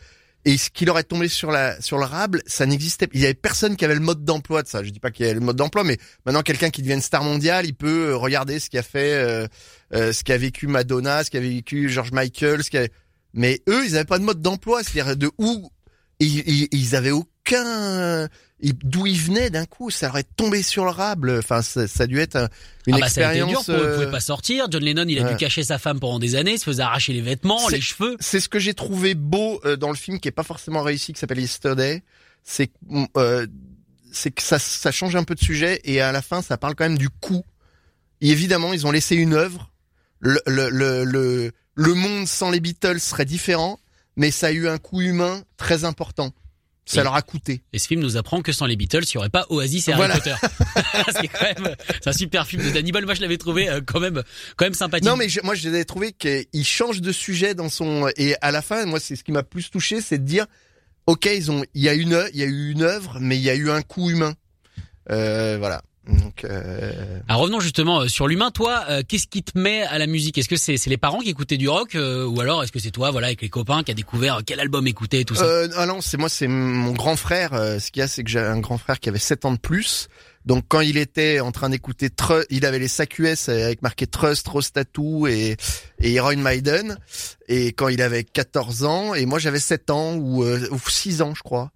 et 0.46 0.58
ce 0.58 0.69
qui 0.69 0.86
leur 0.86 0.98
est 0.98 1.03
tombé 1.03 1.27
sur 1.27 1.51
la 1.51 1.79
sur 1.81 1.98
le 1.98 2.05
rable, 2.05 2.41
ça 2.46 2.65
n'existait. 2.65 3.08
pas. 3.08 3.12
Il 3.13 3.22
y 3.22 3.25
avait 3.25 3.34
personne 3.34 3.75
qui 3.75 3.84
avait 3.84 3.93
le 3.93 4.00
mode 4.00 4.24
d'emploi 4.24 4.63
de 4.63 4.67
ça. 4.67 4.84
Je 4.84 4.89
dis 4.89 5.00
pas 5.00 5.12
qu'il 5.12 5.25
y 5.25 5.29
avait 5.29 5.38
le 5.38 5.46
mode 5.46 5.58
d'emploi, 5.58 5.84
mais 5.84 5.98
maintenant 6.25 6.41
quelqu'un 6.41 6.69
qui 6.69 6.81
devient 6.81 6.93
une 6.93 7.01
star 7.01 7.24
mondiale, 7.24 7.65
il 7.65 7.75
peut 7.75 8.10
euh, 8.10 8.15
regarder 8.15 8.60
ce 8.60 8.69
qu'a 8.69 8.84
fait, 8.84 9.13
euh, 9.13 9.48
euh, 9.93 10.13
ce 10.13 10.24
qu'a 10.24 10.38
vécu 10.38 10.67
Madonna, 10.67 11.24
ce 11.24 11.29
qu'a 11.29 11.41
vécu 11.41 11.89
George 11.89 12.12
Michael, 12.13 12.63
ce 12.63 12.69
qu'a. 12.69 12.88
Mais 13.34 13.62
eux, 13.67 13.86
ils 13.86 13.96
avaient 13.96 14.05
pas 14.05 14.17
de 14.17 14.24
mode 14.24 14.41
d'emploi, 14.41 14.81
c'est-à-dire 14.81 15.17
de 15.17 15.29
où 15.38 15.69
ils, 16.19 16.39
ils, 16.48 16.67
ils 16.72 16.96
avaient 16.96 17.12
aucun 17.12 17.27
ils- 18.61 18.73
d'où 18.83 19.05
ils 19.07 19.19
venaient 19.19 19.49
d'un 19.49 19.65
coup, 19.65 19.89
ça 19.89 20.11
est 20.17 20.27
tombé 20.35 20.61
sur 20.63 20.83
le 20.85 20.91
rable. 20.91 21.37
Enfin, 21.39 21.61
ça, 21.61 21.87
ça 21.87 22.03
a 22.03 22.07
dû 22.07 22.19
être 22.19 22.35
un- 22.35 22.49
une 22.87 22.95
ah 22.95 22.99
bah 22.99 23.09
ça 23.09 23.29
a 23.29 23.33
été 23.33 23.39
expérience. 23.43 23.65
dur 23.65 23.75
euh, 23.75 23.93
pouvaient 23.95 24.11
pas 24.11 24.19
sortir. 24.19 24.67
John 24.69 24.83
Lennon, 24.83 25.05
il 25.07 25.19
a 25.19 25.29
dû 25.29 25.35
cacher 25.37 25.63
sa 25.63 25.77
femme 25.79 25.99
pendant 25.99 26.19
des 26.19 26.35
années, 26.35 26.57
se 26.57 26.65
faisait 26.65 26.83
arracher 26.83 27.13
les 27.13 27.21
vêtements, 27.21 27.67
les 27.69 27.81
cheveux. 27.81 28.17
c'est 28.19 28.39
ce 28.39 28.49
que 28.49 28.59
j'ai 28.59 28.73
trouvé 28.73 29.15
beau 29.15 29.61
euh, 29.65 29.75
dans 29.75 29.89
le 29.89 29.95
film 29.95 30.19
qui 30.19 30.27
est 30.27 30.31
pas 30.31 30.43
forcément 30.43 30.81
réussi 30.81 31.13
qui 31.13 31.19
s'appelle 31.19 31.39
Yesterday 31.39 32.03
c'est 32.43 32.67
que, 32.67 32.73
euh, 33.17 33.47
c'est 34.11 34.31
que 34.31 34.41
ça, 34.41 34.57
ça 34.59 34.91
change 34.91 35.15
un 35.15 35.23
peu 35.23 35.35
de 35.35 35.39
sujet 35.43 35.81
et 35.83 36.01
à 36.01 36.11
la 36.11 36.21
fin 36.21 36.41
ça 36.41 36.57
parle 36.57 36.73
quand 36.75 36.85
même 36.85 36.97
du 36.97 37.09
coup 37.09 37.43
et 38.21 38.29
évidemment 38.29 38.73
ils 38.73 38.87
ont 38.87 38.91
laissé 38.91 39.15
une 39.15 39.33
œuvre 39.33 39.71
le, 40.19 40.41
le, 40.47 40.69
le, 40.69 41.03
le, 41.03 41.51
le 41.75 41.93
monde 41.93 42.27
sans 42.27 42.49
les 42.49 42.59
Beatles 42.59 42.99
serait 42.99 43.25
différent 43.25 43.79
mais 44.15 44.31
ça 44.31 44.47
a 44.47 44.51
eu 44.51 44.67
un 44.67 44.77
coût 44.77 45.01
humain 45.01 45.43
très 45.57 45.83
important 45.83 46.33
ça 46.91 47.01
Et- 47.01 47.03
leur 47.03 47.13
a 47.13 47.22
coûté 47.22 47.62
Et 47.72 47.77
ce 47.79 47.88
film 47.88 48.01
nous 48.01 48.17
apprend 48.17 48.41
que 48.41 48.51
sans 48.51 48.65
les 48.65 48.75
Beatles, 48.75 49.03
il 49.03 49.13
y 49.13 49.17
aurait 49.17 49.29
pas 49.29 49.46
Oasis 49.50 49.88
et 49.88 49.91
Harry 49.91 50.00
Voilà. 50.00 50.15
Potter. 50.15 50.34
c'est 51.22 51.27
quand 51.27 51.43
même, 51.43 51.75
c'est 52.01 52.10
un 52.10 52.13
super 52.13 52.48
film 52.48 52.63
de 52.63 52.69
Danny 52.72 52.91
Boyle. 52.91 53.05
Moi, 53.05 53.13
je 53.13 53.22
l'avais 53.22 53.38
trouvé 53.38 53.69
euh, 53.69 53.81
quand 53.86 54.00
même, 54.00 54.24
quand 54.55 54.65
même 54.65 54.74
sympathique. 54.74 55.05
Non, 55.08 55.15
mais 55.15 55.29
je- 55.29 55.41
moi, 55.43 55.53
j'ai 55.55 55.86
trouvé 55.86 56.13
qu'il 56.13 56.65
change 56.65 57.01
de 57.01 57.12
sujet 57.12 57.53
dans 57.53 57.69
son 57.69 58.10
et 58.17 58.36
à 58.41 58.51
la 58.51 58.62
fin, 58.63 58.86
moi, 58.86 59.00
c'est 59.00 59.15
ce 59.15 59.24
qui 59.24 59.31
m'a 59.31 59.43
plus 59.43 59.69
touché, 59.69 60.01
c'est 60.01 60.17
de 60.17 60.25
dire, 60.25 60.46
ok, 61.05 61.25
ils 61.25 61.51
ont, 61.51 61.63
il 61.75 61.84
y 61.84 61.89
a 61.89 61.93
une, 61.93 62.24
il 62.34 62.39
y 62.39 62.43
a 62.43 62.48
eu 62.48 62.72
une 62.72 62.81
œuvre, 62.84 63.17
mais 63.19 63.38
il 63.38 63.43
y 63.43 63.50
a 63.51 63.55
eu 63.55 63.69
un 63.69 63.81
coût 63.84 64.10
humain. 64.10 64.34
Euh, 65.12 65.58
voilà. 65.60 65.81
Donc, 66.09 66.43
euh, 66.43 66.91
Alors 67.27 67.41
revenons 67.41 67.59
justement 67.59 68.01
euh, 68.01 68.07
sur 68.07 68.27
l'humain. 68.27 68.49
Toi, 68.51 68.83
euh, 68.89 69.03
qu'est-ce 69.07 69.27
qui 69.27 69.43
te 69.43 69.57
met 69.57 69.83
à 69.83 69.97
la 69.99 70.07
musique? 70.07 70.37
Est-ce 70.37 70.49
que 70.49 70.55
c'est 70.55 70.77
c'est 70.77 70.89
les 70.89 70.97
parents 70.97 71.19
qui 71.19 71.29
écoutaient 71.29 71.57
du 71.57 71.69
rock 71.69 71.95
euh, 71.95 72.25
ou 72.25 72.41
alors 72.41 72.63
est-ce 72.63 72.71
que 72.71 72.79
c'est 72.79 72.91
toi, 72.91 73.11
voilà, 73.11 73.27
avec 73.27 73.41
les 73.41 73.49
copains, 73.49 73.83
qui 73.83 73.91
a 73.91 73.93
découvert 73.93 74.37
euh, 74.37 74.41
quel 74.45 74.59
album 74.59 74.87
écouter 74.87 75.19
et 75.19 75.25
tout 75.25 75.35
ça? 75.35 75.43
Euh, 75.45 75.67
ah 75.75 75.85
non, 75.85 76.01
c'est 76.01 76.17
moi, 76.17 76.29
c'est 76.29 76.47
mon 76.47 76.91
grand 76.93 77.15
frère. 77.15 77.53
euh, 77.53 77.79
ce 77.79 77.91
qu'il 77.91 77.99
y 77.99 78.03
a, 78.03 78.07
c'est 78.07 78.23
que 78.23 78.29
j'ai 78.29 78.39
un 78.39 78.59
grand 78.59 78.77
frère 78.77 78.99
qui 78.99 79.09
avait 79.09 79.19
7 79.19 79.45
ans 79.45 79.51
de 79.51 79.59
plus. 79.59 80.07
Donc, 80.45 80.63
quand 80.67 80.79
il 80.79 80.97
était 80.97 81.41
en 81.41 81.51
train 81.51 81.69
d'écouter, 81.69 82.07
Tru- 82.09 82.45
il 82.49 82.65
avait 82.65 82.79
les 82.79 82.87
sacs 82.87 83.19
US 83.19 83.49
avec 83.49 83.81
marqué 83.83 84.07
Trust, 84.07 84.47
Rostatu 84.47 85.27
et, 85.29 85.57
et 85.99 86.11
Iron 86.13 86.37
Maiden. 86.37 86.97
Et 87.49 87.67
quand 87.73 87.89
il 87.89 88.01
avait 88.01 88.23
14 88.23 88.83
ans, 88.85 89.13
et 89.13 89.25
moi 89.25 89.37
j'avais 89.37 89.59
7 89.59 89.89
ans 89.91 90.15
ou, 90.15 90.43
euh, 90.43 90.67
ou 90.71 90.79
6 90.89 91.21
ans, 91.21 91.35
je 91.35 91.43
crois. 91.43 91.71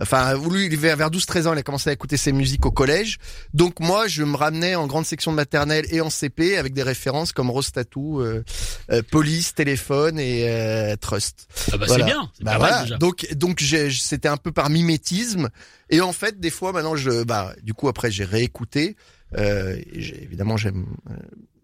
Enfin, 0.00 0.34
lui, 0.48 0.66
il 0.66 0.76
vers 0.76 0.96
12-13 1.10 1.46
ans, 1.46 1.52
il 1.52 1.58
a 1.58 1.62
commencé 1.62 1.90
à 1.90 1.92
écouter 1.92 2.16
ses 2.16 2.32
musiques 2.32 2.66
au 2.66 2.70
collège. 2.70 3.18
Donc 3.52 3.80
moi, 3.80 4.08
je 4.08 4.24
me 4.24 4.36
ramenais 4.36 4.74
en 4.74 4.86
grande 4.86 5.06
section 5.06 5.30
de 5.30 5.36
maternelle 5.36 5.86
et 5.90 6.00
en 6.00 6.10
CP 6.10 6.56
avec 6.56 6.72
des 6.72 6.82
références 6.82 7.32
comme 7.32 7.50
Rostatu, 7.50 7.98
euh, 7.98 8.42
euh, 8.90 9.02
Police, 9.10 9.54
Téléphone 9.54 10.18
et 10.18 10.48
euh, 10.48 10.96
Trust. 10.96 11.46
Ah 11.72 11.76
bah 11.76 11.86
voilà. 11.86 12.04
c'est 12.04 12.10
bien, 12.10 12.30
Bah 12.40 12.58
voilà. 12.58 12.82
déjà. 12.82 12.96
Donc 12.98 13.26
donc 13.34 13.60
c'était 13.90 14.28
un 14.28 14.36
peu 14.36 14.52
par 14.52 14.70
mimétisme 14.70 15.48
et 15.90 16.00
en 16.00 16.12
fait 16.12 16.40
des 16.40 16.50
fois 16.50 16.72
maintenant 16.72 16.96
je 16.96 17.22
bah 17.24 17.54
du 17.62 17.74
coup 17.74 17.88
après 17.88 18.10
j'ai 18.10 18.24
réécouté 18.24 18.96
euh, 19.36 19.76
et 19.76 20.22
évidemment 20.22 20.56
j'aime 20.56 20.86
euh, 21.10 21.14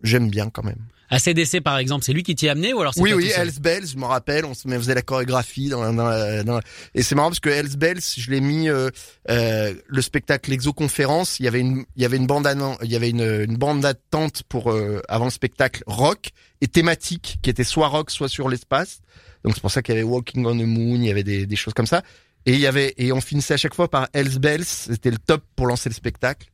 j'aime 0.03 0.31
bien 0.31 0.51
quand 0.51 0.63
même. 0.63 0.79
ACDC 1.11 1.61
par 1.61 1.77
exemple, 1.79 2.05
c'est 2.05 2.13
lui 2.13 2.23
qui 2.23 2.35
t'y 2.35 2.49
a 2.49 2.53
amené 2.53 2.73
ou 2.73 2.81
alors 2.81 2.95
Oui 2.97 3.13
oui, 3.13 3.31
Hells 3.37 3.61
Bells, 3.61 3.87
je 3.89 3.97
me 3.97 4.05
rappelle, 4.05 4.45
on 4.45 4.55
se 4.55 4.69
faisait 4.69 4.95
la 4.95 5.03
chorégraphie 5.03 5.69
dans, 5.69 5.93
dans, 5.93 6.05
la- 6.09 6.43
dans 6.45 6.55
la- 6.55 6.63
et 6.95 7.03
c'est 7.03 7.15
marrant 7.15 7.29
parce 7.29 7.41
que 7.41 7.49
Hells 7.51 7.77
Bells, 7.77 8.01
je 8.17 8.31
l'ai 8.31 8.41
mis 8.41 8.69
euh, 8.69 8.89
euh, 9.29 9.75
le 9.87 10.03
spectacle 10.03 10.53
Exoconférence, 10.53 11.41
il 11.41 11.45
y 11.45 11.49
avait 11.49 11.61
une 11.61 11.85
il 11.97 12.03
y 12.03 12.05
avait 12.05 12.17
une 12.17 12.27
bande 12.27 12.49
il 12.83 12.91
y 12.91 12.97
avait 12.97 13.11
une, 13.11 13.45
une 13.49 13.57
bande 13.57 13.81
d'attente 13.81 14.43
pour 14.49 14.71
euh, 14.71 15.03
avant 15.09 15.25
le 15.27 15.31
spectacle 15.31 15.83
rock 15.87 16.31
et 16.61 16.69
thématique 16.69 17.39
qui 17.43 17.51
était 17.51 17.65
soit 17.65 17.89
rock 17.89 18.11
soit 18.11 18.29
sur 18.29 18.49
l'espace. 18.49 19.01
Donc 19.45 19.55
c'est 19.55 19.61
pour 19.61 19.71
ça 19.71 19.83
qu'il 19.83 19.95
y 19.95 19.99
avait 19.99 20.07
Walking 20.07 20.45
on 20.47 20.53
the 20.57 20.63
Moon, 20.67 20.97
il 20.97 21.05
y 21.07 21.11
avait 21.11 21.25
des, 21.25 21.47
des 21.47 21.57
choses 21.57 21.75
comme 21.75 21.87
ça. 21.87 22.03
Et 22.47 22.53
il 22.55 22.61
y 22.61 22.67
avait 22.67 22.95
et 22.99 23.13
on 23.13 23.21
finissait 23.21 23.55
à 23.55 23.57
chaque 23.59 23.75
fois 23.75 23.91
par 23.91 24.09
Hells 24.13 24.39
Bells, 24.39 24.65
c'était 24.65 25.11
le 25.11 25.19
top 25.19 25.43
pour 25.57 25.67
lancer 25.67 25.89
le 25.89 25.95
spectacle 25.95 26.49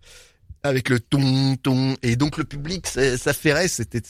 avec 0.63 0.89
le 0.89 0.99
ton 0.99 1.57
ton 1.57 1.97
et 2.03 2.17
donc 2.17 2.39
le 2.39 2.45
public 2.45 2.87
ça 2.89 3.17
ça 3.19 3.33
ferait 3.33 3.69
c'était 3.69 4.01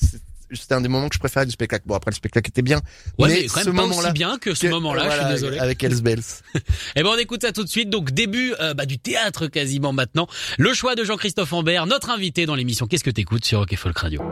c'était 0.52 0.74
un 0.74 0.80
des 0.80 0.88
moments 0.88 1.08
que 1.08 1.14
je 1.14 1.18
préférais 1.18 1.46
du 1.46 1.52
spectacle. 1.52 1.84
Bon 1.86 1.94
après 1.94 2.10
le 2.10 2.16
spectacle 2.16 2.48
était 2.50 2.62
bien, 2.62 2.80
Ouais, 3.18 3.28
mais, 3.28 3.34
mais 3.42 3.46
quand 3.46 3.60
ce 3.60 3.66
même 3.66 3.76
pas 3.76 3.82
moment-là 3.82 4.08
aussi 4.08 4.12
bien 4.14 4.38
que 4.38 4.54
ce 4.54 4.66
moment-là, 4.68 5.10
je 5.10 5.16
suis 5.16 5.26
désolé. 5.32 5.58
avec 5.58 5.82
Hells 5.82 6.02
Bells. 6.02 6.22
Eh 6.96 7.02
ben 7.02 7.08
on 7.12 7.18
écoute 7.18 7.42
ça 7.42 7.52
tout 7.52 7.64
de 7.64 7.68
suite. 7.68 7.90
Donc 7.90 8.10
début 8.12 8.54
euh, 8.60 8.74
bah, 8.74 8.86
du 8.86 8.98
théâtre 8.98 9.46
quasiment 9.48 9.92
maintenant. 9.92 10.26
Le 10.58 10.72
choix 10.74 10.94
de 10.94 11.04
Jean-Christophe 11.04 11.52
Ambert, 11.52 11.86
notre 11.86 12.10
invité 12.10 12.46
dans 12.46 12.54
l'émission 12.54 12.86
Qu'est-ce 12.86 13.04
que 13.04 13.10
t'écoutes 13.10 13.44
sur 13.44 13.58
Rock 13.60 13.72
et 13.72 13.76
Folk 13.76 13.98
Radio? 13.98 14.22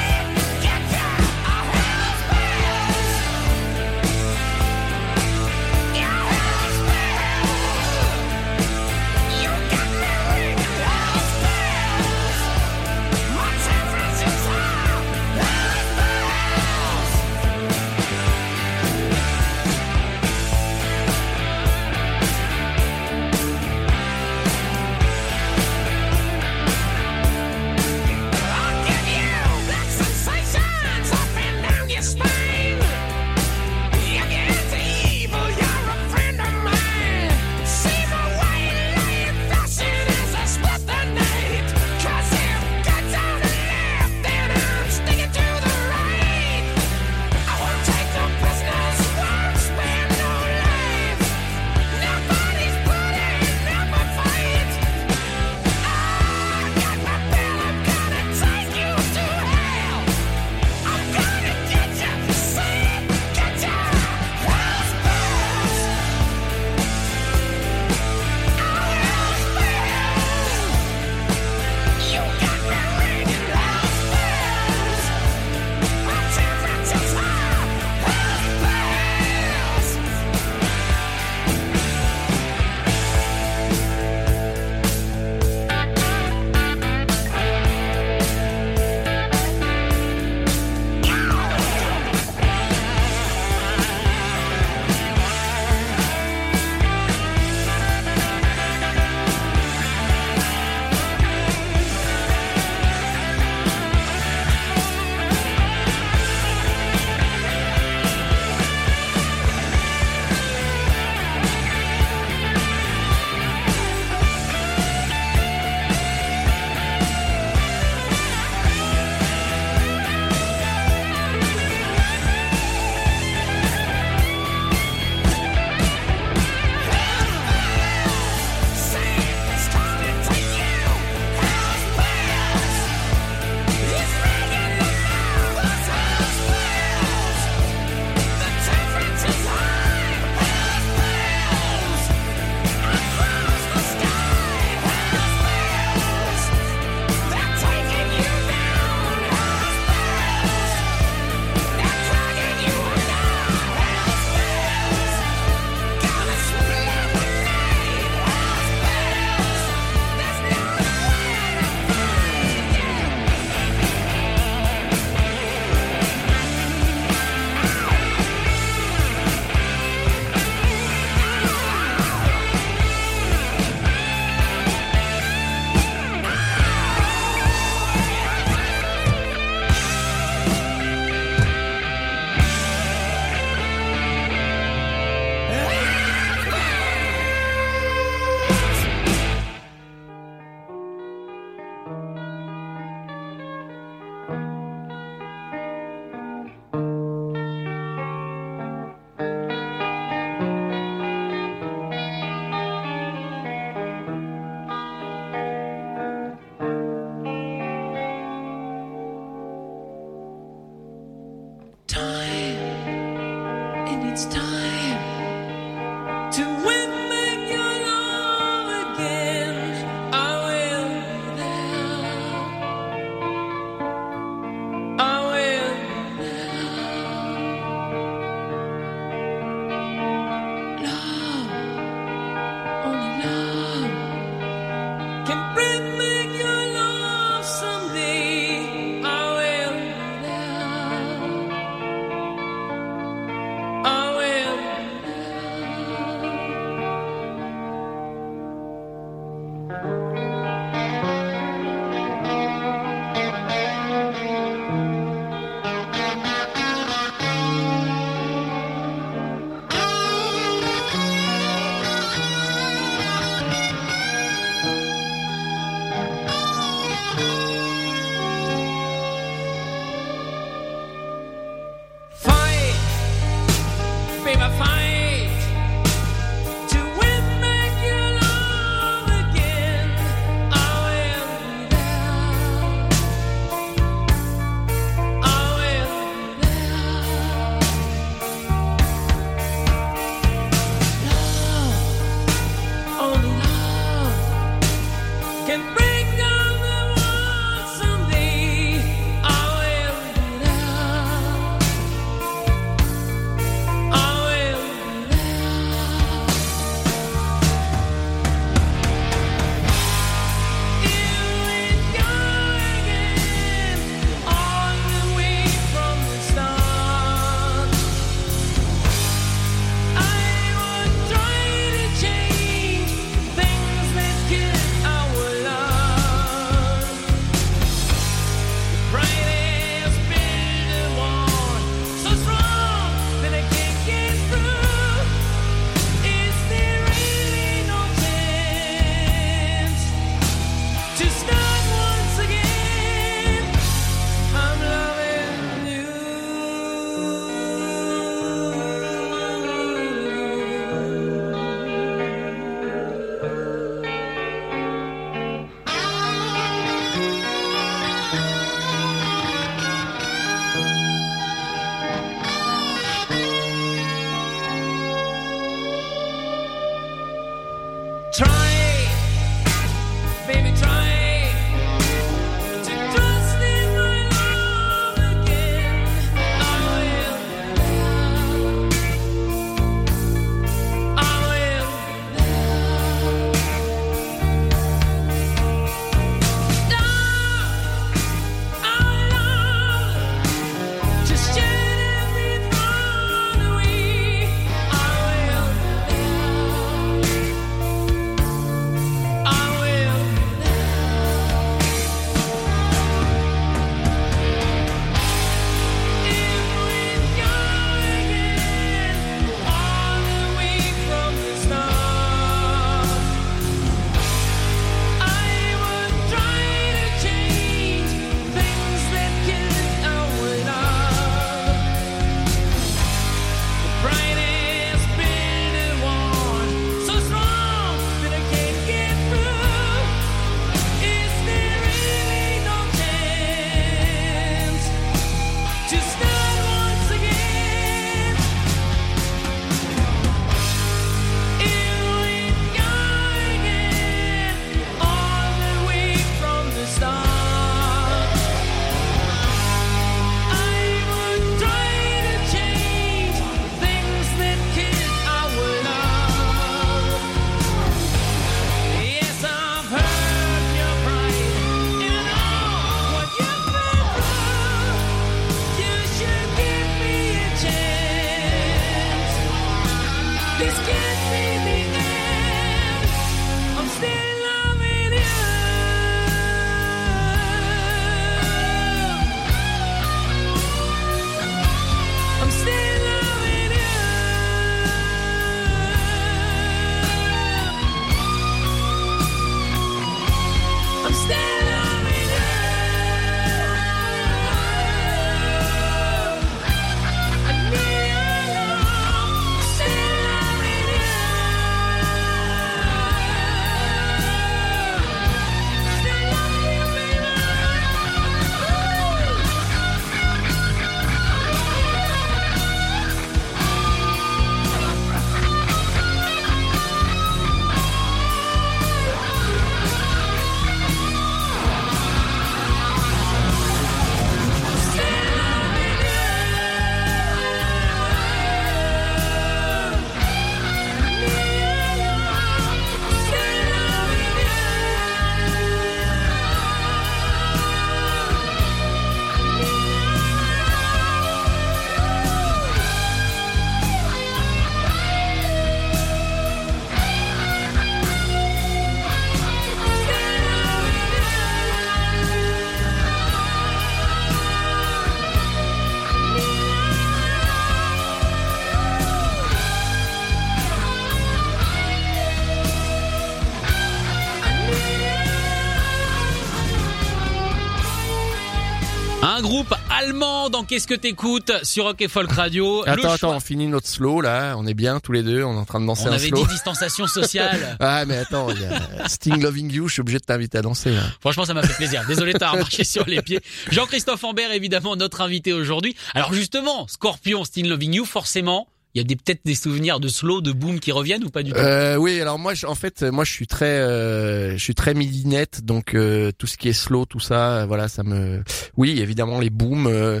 Allemand 569.84 570.30
dans 570.30 570.44
Qu'est-ce 570.44 570.66
que 570.66 570.74
t'écoutes 570.74 571.30
sur 571.42 571.64
Rock 571.64 571.80
et 571.82 571.88
Folk 571.88 572.10
Radio. 572.12 572.62
Le 572.64 572.70
Attends, 572.72 572.82
choix- 572.82 572.92
attends, 572.94 573.16
on 573.16 573.20
finit 573.20 573.46
notre 573.48 573.66
slow 573.66 574.00
là, 574.00 574.34
on 574.38 574.46
est 574.46 574.54
bien 574.54 574.80
tous 574.80 574.92
les 574.92 575.02
deux, 575.02 575.22
on 575.24 575.34
est 575.34 575.38
en 575.38 575.44
train 575.44 575.60
de 575.60 575.66
danser 575.66 575.84
On 575.86 575.88
un 575.90 575.92
avait 575.94 576.08
slow. 576.08 576.22
dit 576.22 576.32
distanciation 576.32 576.86
sociale. 576.86 577.56
Ah 577.60 577.84
mais 577.86 577.96
attends, 577.98 578.30
il 578.30 578.40
y 578.40 578.44
a 578.44 578.88
Sting 578.88 579.20
Loving 579.22 579.50
You, 579.52 579.68
je 579.68 579.74
suis 579.74 579.80
obligé 579.80 579.98
de 579.98 580.04
t'inviter 580.04 580.38
à 580.38 580.42
danser 580.42 580.70
là. 580.70 580.82
Franchement, 581.00 581.24
ça 581.24 581.34
m'a 581.34 581.42
fait 581.42 581.54
plaisir. 581.54 581.84
Désolé, 581.86 582.12
t'as 582.14 582.34
marché 582.36 582.64
sur 582.64 582.84
les 582.86 583.02
pieds. 583.02 583.20
Jean-Christophe 583.50 584.02
Ambert, 584.04 584.32
évidemment, 584.32 584.76
notre 584.76 585.00
invité 585.00 585.32
aujourd'hui. 585.32 585.76
Alors 585.94 586.12
justement, 586.12 586.66
Scorpion, 586.68 587.24
Still 587.24 587.48
Loving 587.48 587.74
You, 587.74 587.84
forcément, 587.84 588.48
il 588.74 588.80
y 588.80 588.92
a 588.92 588.96
peut-être 588.96 589.20
des 589.24 589.34
souvenirs 589.34 589.78
de 589.80 589.88
slow, 589.88 590.20
de 590.20 590.32
boom 590.32 590.58
qui 590.60 590.72
reviennent 590.72 591.04
ou 591.04 591.10
pas 591.10 591.22
du 591.22 591.32
tout? 591.32 591.38
Euh, 591.38 591.76
oui, 591.76 592.00
alors 592.00 592.18
moi, 592.18 592.34
je- 592.34 592.46
en 592.46 592.54
fait, 592.54 592.82
moi, 592.82 593.04
je 593.04 593.12
suis 593.12 593.26
très, 593.26 593.46
euh, 593.60 594.32
je 594.36 594.42
suis 594.42 594.54
très 594.54 594.74
midinette, 594.74 595.44
donc 595.44 595.74
euh, 595.74 596.10
tout 596.16 596.26
ce 596.26 596.36
qui 596.36 596.48
est 596.48 596.52
slow, 596.52 596.84
tout 596.84 597.00
ça, 597.00 597.38
euh, 597.42 597.46
voilà, 597.46 597.68
ça 597.68 597.82
me, 597.84 598.22
oui, 598.56 598.80
évidemment 598.80 599.20
les 599.20 599.30
booms. 599.30 599.66
euh, 599.66 600.00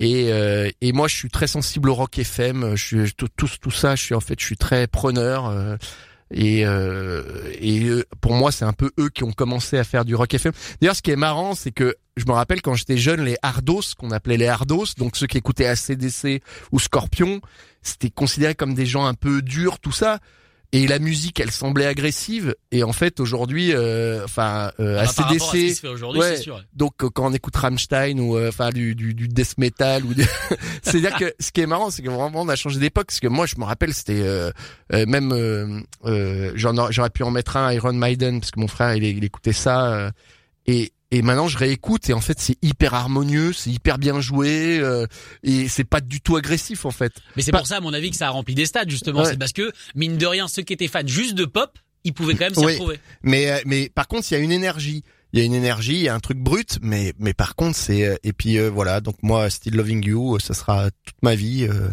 et, 0.00 0.32
euh, 0.32 0.68
et 0.80 0.92
moi, 0.92 1.06
je 1.08 1.14
suis 1.14 1.28
très 1.30 1.46
sensible 1.46 1.88
au 1.90 1.94
rock 1.94 2.18
FM. 2.18 2.74
Je 2.74 2.84
suis 3.04 3.12
tout, 3.14 3.28
tout, 3.36 3.70
ça. 3.70 3.94
Je 3.94 4.02
suis 4.02 4.14
en 4.16 4.20
fait, 4.20 4.38
je 4.40 4.44
suis 4.44 4.56
très 4.56 4.86
preneur. 4.88 5.46
euh, 5.46 5.76
et 6.34 6.64
euh, 6.66 7.22
et 7.60 7.84
euh, 7.84 8.04
pour 8.20 8.32
moi, 8.32 8.50
c'est 8.52 8.64
un 8.64 8.72
peu 8.72 8.90
eux 8.98 9.10
qui 9.10 9.22
ont 9.22 9.32
commencé 9.32 9.78
à 9.78 9.84
faire 9.84 10.04
du 10.04 10.14
rock 10.14 10.32
FM. 10.34 10.52
D'ailleurs, 10.80 10.96
ce 10.96 11.02
qui 11.02 11.10
est 11.10 11.16
marrant, 11.16 11.54
c'est 11.54 11.72
que 11.72 11.94
je 12.16 12.24
me 12.26 12.32
rappelle 12.32 12.62
quand 12.62 12.74
j'étais 12.74 12.96
jeune, 12.96 13.22
les 13.22 13.36
hardos, 13.42 13.82
qu'on 13.98 14.10
appelait 14.10 14.38
les 14.38 14.46
hardos, 14.48 14.86
donc 14.98 15.14
ceux 15.16 15.26
qui 15.26 15.38
écoutaient 15.38 15.66
ACDC 15.66 16.42
ou 16.72 16.80
Scorpion, 16.80 17.40
c'était 17.82 18.10
considéré 18.10 18.54
comme 18.54 18.74
des 18.74 18.86
gens 18.86 19.04
un 19.06 19.14
peu 19.14 19.42
durs, 19.42 19.78
tout 19.78 19.92
ça. 19.92 20.18
Et 20.74 20.86
la 20.86 20.98
musique, 20.98 21.38
elle 21.38 21.50
semblait 21.50 21.84
agressive. 21.84 22.54
Et 22.70 22.82
en 22.82 22.94
fait, 22.94 23.20
aujourd'hui, 23.20 23.74
euh, 23.74 24.24
enfin, 24.24 24.72
euh, 24.80 25.02
Ah, 25.02 25.04
par 25.04 25.26
rapport 25.28 25.48
à 25.48 25.52
ce 25.52 25.56
ACDC, 25.58 25.80
fait 25.82 25.88
aujourd'hui, 25.88 26.20
ouais. 26.22 26.36
c'est 26.36 26.42
sûr. 26.44 26.64
donc 26.72 26.94
euh, 27.04 27.10
quand 27.10 27.26
on 27.26 27.32
écoute 27.34 27.54
Rammstein 27.56 28.18
ou 28.18 28.38
euh, 28.38 28.48
enfin 28.48 28.70
du, 28.70 28.94
du, 28.94 29.12
du 29.12 29.28
death 29.28 29.58
metal 29.58 30.02
ou 30.06 30.14
des- 30.14 30.24
c'est-à-dire 30.82 31.14
que 31.18 31.34
ce 31.38 31.52
qui 31.52 31.60
est 31.60 31.66
marrant 31.66 31.90
c'est 31.90 32.00
que 32.00 32.08
vraiment 32.08 32.40
on 32.40 32.48
a 32.48 32.56
changé 32.56 32.80
d'époque 32.80 33.08
parce 33.08 33.20
que 33.20 33.28
moi 33.28 33.44
je 33.44 33.56
me 33.58 33.64
rappelle 33.64 33.92
c'était 33.92 34.22
euh, 34.22 34.50
euh, 34.94 35.04
même 35.04 35.32
euh, 35.32 35.78
euh, 36.06 36.52
j'en 36.54 36.74
aurais- 36.78 36.90
j'aurais 36.90 37.10
pu 37.10 37.22
en 37.22 37.30
mettre 37.30 37.58
un 37.58 37.70
Iron 37.74 37.92
Maiden 37.92 38.40
parce 38.40 38.50
que 38.50 38.58
mon 38.60 38.66
frère 38.68 38.94
il, 38.96 39.04
il 39.04 39.22
écoutait 39.24 39.52
ça 39.52 40.10
et 40.66 40.92
et 41.12 41.22
maintenant 41.22 41.46
je 41.46 41.56
réécoute 41.58 42.08
et 42.10 42.12
en 42.14 42.20
fait 42.20 42.40
c'est 42.40 42.56
hyper 42.62 42.94
harmonieux, 42.94 43.52
c'est 43.52 43.70
hyper 43.70 43.98
bien 43.98 44.20
joué 44.20 44.80
euh, 44.80 45.06
et 45.44 45.68
c'est 45.68 45.84
pas 45.84 46.00
du 46.00 46.20
tout 46.20 46.36
agressif 46.36 46.84
en 46.84 46.90
fait. 46.90 47.12
Mais 47.36 47.42
c'est 47.42 47.52
pour 47.52 47.66
ça, 47.68 47.76
à 47.76 47.80
mon 47.80 47.92
avis, 47.92 48.10
que 48.10 48.16
ça 48.16 48.26
a 48.26 48.30
rempli 48.30 48.54
des 48.56 48.66
stades, 48.66 48.90
justement. 48.90 49.20
Ouais. 49.22 49.30
C'est 49.30 49.36
parce 49.38 49.52
que, 49.52 49.70
mine 49.94 50.16
de 50.16 50.26
rien, 50.26 50.48
ceux 50.48 50.62
qui 50.62 50.72
étaient 50.72 50.88
fans 50.88 51.06
juste 51.06 51.34
de 51.34 51.44
pop, 51.44 51.78
ils 52.04 52.12
pouvaient 52.12 52.34
quand 52.34 52.46
même 52.46 52.54
s'y 52.54 52.64
Oui. 52.64 52.72
retrouver. 52.72 52.98
Mais 53.22 53.50
euh, 53.52 53.58
mais 53.66 53.88
par 53.94 54.08
contre, 54.08 54.26
il 54.32 54.34
y 54.34 54.36
a 54.36 54.40
une 54.40 54.50
énergie. 54.52 55.04
Il 55.34 55.38
y 55.38 55.42
a 55.42 55.46
une 55.46 55.54
énergie, 55.54 55.94
il 55.94 56.02
y 56.02 56.08
a 56.08 56.14
un 56.14 56.20
truc 56.20 56.38
brut, 56.38 56.78
mais 56.82 57.12
mais 57.18 57.32
par 57.34 57.54
contre, 57.56 57.76
c'est 57.76 58.04
euh, 58.06 58.16
et 58.24 58.32
puis 58.32 58.58
euh, 58.58 58.68
voilà. 58.70 59.00
Donc 59.00 59.16
moi, 59.22 59.48
Still 59.50 59.76
Loving 59.76 60.04
You, 60.04 60.36
euh, 60.36 60.38
ça 60.40 60.54
sera 60.54 60.90
toute 60.90 61.22
ma 61.22 61.34
vie. 61.34 61.64
euh, 61.70 61.88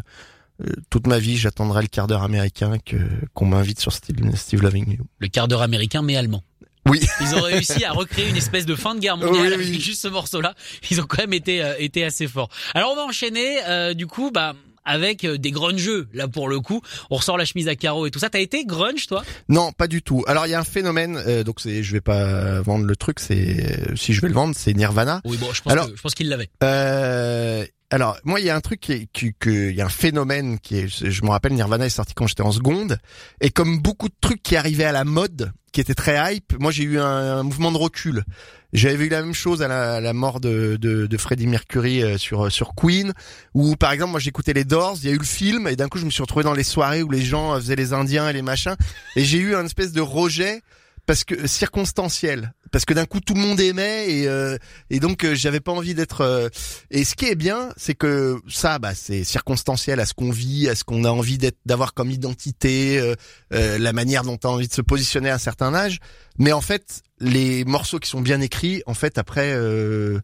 euh, 0.62 0.74
toute 0.90 1.08
ma 1.08 1.20
vie, 1.20 1.38
j'attendrai 1.38 1.82
le 1.84 1.88
quart 1.88 2.08
d'heure 2.08 2.24
américain 2.24 2.78
que 2.86 2.98
qu'on 3.34 3.46
m'invite 3.46 3.80
sur 3.80 3.94
Still, 3.94 4.36
Still 4.36 4.60
Loving 4.60 4.92
You. 4.98 5.06
Le 5.20 5.28
quart 5.30 5.48
d'heure 5.48 5.62
américain, 5.62 6.02
mais 6.02 6.18
allemand. 6.18 6.44
Oui. 6.90 7.00
Ils 7.22 7.36
ont 7.36 7.42
réussi 7.42 7.84
à 7.86 7.92
recréer 7.92 8.28
une 8.30 8.38
espèce 8.38 8.66
de 8.66 8.76
fin 8.76 8.96
de 8.96 9.00
guerre 9.00 9.18
mondiale 9.18 9.54
Oui, 9.54 9.56
oui. 9.60 9.66
avec 9.70 9.82
juste 9.82 10.02
ce 10.02 10.08
morceau-là. 10.08 10.54
Ils 10.92 11.00
ont 11.02 11.06
quand 11.06 11.20
même 11.20 11.34
été 11.34 11.62
euh, 11.64 11.74
été 11.78 12.04
assez 12.04 12.28
forts. 12.28 12.50
Alors 12.74 12.92
on 12.92 12.96
va 12.96 13.04
enchaîner 13.04 13.58
euh, 13.68 13.94
du 13.94 14.08
coup 14.08 14.32
bah 14.32 14.54
avec 14.86 15.24
euh, 15.24 15.38
des 15.38 15.52
grunge 15.52 15.92
là 16.14 16.28
pour 16.28 16.48
le 16.50 16.60
coup. 16.62 16.82
On 17.12 17.18
ressort 17.18 17.38
la 17.38 17.46
chemise 17.46 17.68
à 17.68 17.76
carreaux 17.76 18.08
et 18.08 18.12
tout 18.12 18.20
ça. 18.20 18.30
T'as 18.30 18.40
été 18.40 18.66
grunge 18.66 19.06
toi? 19.08 19.24
Non, 19.50 19.72
pas 19.72 19.88
du 19.88 20.02
tout. 20.02 20.24
Alors 20.28 20.48
il 20.48 20.50
y 20.50 20.56
a 20.56 20.60
un 20.60 20.64
phénomène. 20.64 21.22
euh, 21.28 21.44
donc 21.44 21.60
c'est, 21.60 21.84
je 21.84 21.92
vais 21.92 22.02
pas 22.02 22.62
vendre 22.62 22.86
le 22.86 22.96
truc. 22.96 23.20
C'est 23.20 23.96
si 23.96 24.14
je 24.14 24.22
vais 24.22 24.28
le 24.30 24.34
vendre, 24.34 24.56
c'est 24.58 24.74
Nirvana. 24.74 25.22
Oui 25.26 25.38
bon, 25.38 25.48
je 25.54 25.62
pense 25.62 25.74
Alors- 25.74 25.90
que 25.92 25.96
je 25.96 26.02
pense 26.02 26.16
qu'il 26.16 26.30
l'avait. 26.30 26.50
Euh, 26.64 27.66
alors 27.92 28.18
moi 28.24 28.40
il 28.40 28.46
y 28.46 28.50
a 28.50 28.56
un 28.56 28.62
truc 28.62 28.80
qui, 28.82 28.92
est- 28.94 29.08
qui 29.12 29.34
que 29.40 29.50
il 29.70 29.76
y 29.76 29.82
a 29.82 29.86
un 29.86 29.90
phénomène 29.90 30.60
qui 30.60 30.78
est 30.78 30.88
je 30.88 31.24
me 31.24 31.30
rappelle 31.30 31.54
Nirvana 31.54 31.86
est 31.86 31.90
sorti 31.90 32.14
quand 32.14 32.28
j'étais 32.28 32.44
en 32.44 32.52
seconde. 32.52 32.98
Et 33.42 33.50
comme 33.50 33.80
beaucoup 33.80 34.10
de 34.10 34.16
trucs 34.22 34.44
qui 34.44 34.56
arrivaient 34.56 34.84
à 34.86 34.92
la 34.92 35.04
mode 35.06 35.52
qui 35.72 35.82
étaient 35.82 35.96
très 35.96 36.36
hype 36.36 36.54
moi 36.60 36.72
j'ai 36.72 36.84
eu 36.84 37.00
un, 37.00 37.06
un 37.40 37.44
mouvement 37.44 37.72
de 37.72 37.78
recul. 37.78 38.24
J'avais 38.72 39.06
eu 39.06 39.10
la 39.10 39.24
même 39.24 39.34
chose 39.34 39.64
à 39.64 39.68
la, 39.68 39.96
à 39.96 40.00
la 40.00 40.14
mort 40.14 40.40
de, 40.40 40.78
de, 40.80 41.08
de 41.08 41.18
Freddie 41.18 41.48
Mercury 41.48 42.04
euh, 42.04 42.18
sur 42.20 42.52
sur 42.52 42.76
Queen 42.76 43.14
où 43.56 43.76
par 43.76 43.92
exemple 43.92 44.12
moi 44.12 44.20
j'écoutais 44.20 44.54
les 44.54 44.64
Doors 44.66 44.98
il 45.02 45.08
y 45.10 45.12
a 45.12 45.16
eu 45.16 45.18
le 45.18 45.24
film 45.26 45.68
et 45.68 45.76
d'un 45.76 45.88
coup 45.88 45.98
je 45.98 46.06
me 46.06 46.12
suis 46.12 46.22
retrouvé 46.22 46.44
dans 46.44 46.54
les 46.54 46.64
soirées 46.64 47.02
où 47.02 47.10
les 47.10 47.24
gens 47.24 47.54
euh, 47.56 47.60
faisaient 47.60 47.76
les 47.76 47.94
Indiens 47.94 48.30
et 48.30 48.34
les 48.34 48.44
machins. 48.44 48.76
Et 49.16 49.24
j'ai 49.26 49.40
eu 49.40 49.56
un 49.56 49.66
espèce 49.66 49.92
de 49.92 50.02
rejet 50.02 50.62
parce 51.08 51.24
que 51.24 51.48
circonstanciel 51.48 52.54
parce 52.72 52.86
que 52.86 52.94
d'un 52.94 53.06
coup 53.06 53.20
tout 53.20 53.34
le 53.34 53.40
monde 53.42 53.60
aimait 53.60 54.10
et 54.12 54.28
euh, 54.28 54.58
et 54.90 55.00
donc 55.00 55.24
euh, 55.24 55.36
j'avais 55.36 55.60
pas 55.60 55.72
envie 55.72 55.94
d'être 55.94 56.22
euh, 56.22 56.50
et 56.92 57.04
ce 57.04 57.16
qui 57.16 57.26
est 57.26 57.36
bien 57.36 57.70
c'est 57.78 57.96
que 57.96 58.40
ça 58.50 58.80
bah 58.80 58.94
c'est 58.96 59.24
circonstanciel 59.24 60.00
à 60.00 60.06
ce 60.06 60.14
qu'on 60.14 60.32
vit 60.32 60.70
à 60.70 60.76
ce 60.76 60.84
qu'on 60.84 61.04
a 61.04 61.10
envie 61.10 61.38
d'être 61.38 61.58
d'avoir 61.66 61.94
comme 61.94 62.12
identité 62.12 63.00
euh, 63.00 63.16
euh, 63.54 63.78
la 63.78 63.94
manière 63.94 64.24
dont 64.24 64.38
on 64.44 64.50
a 64.50 64.52
envie 64.52 64.68
de 64.68 64.74
se 64.74 64.82
positionner 64.82 65.30
à 65.30 65.36
un 65.36 65.40
certain 65.40 65.74
âge 65.74 66.00
mais 66.38 66.52
en 66.52 66.62
fait 66.62 67.02
les 67.20 67.66
morceaux 67.66 68.00
qui 68.00 68.10
sont 68.10 68.22
bien 68.22 68.42
écrits 68.42 68.82
en 68.86 68.94
fait 68.94 69.18
après 69.18 69.52
euh, 69.54 70.20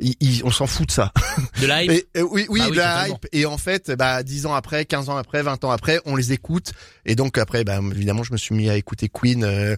ils- 0.00 0.14
ils- 0.20 0.44
on 0.44 0.52
s'en 0.52 0.68
fout 0.68 0.86
de 0.86 0.92
ça. 0.92 1.12
De 1.60 1.66
la 1.66 1.82
hype. 1.82 1.90
Et, 2.14 2.18
euh, 2.18 2.22
oui, 2.30 2.46
oui, 2.48 2.60
Bah 2.60 2.66
oui, 2.66 2.70
de 2.70 2.76
la 2.76 2.94
totalement. 2.94 3.14
hype. 3.16 3.26
Et 3.32 3.46
en 3.46 3.58
fait, 3.58 3.90
bah, 3.90 4.22
10 4.22 4.46
ans 4.46 4.54
après, 4.54 4.84
15 4.84 5.08
ans 5.08 5.16
après, 5.16 5.42
20 5.42 5.64
ans 5.64 5.72
après, 5.72 5.98
on 6.04 6.14
les 6.14 6.32
écoute. 6.32 6.70
Et 7.04 7.16
donc 7.16 7.36
après, 7.36 7.64
bah, 7.64 7.80
évidemment, 7.90 8.22
je 8.22 8.30
me 8.32 8.36
suis 8.38 8.54
mis 8.54 8.70
à 8.70 8.76
écouter 8.76 9.08
Queen 9.12 9.42
euh, 9.42 9.74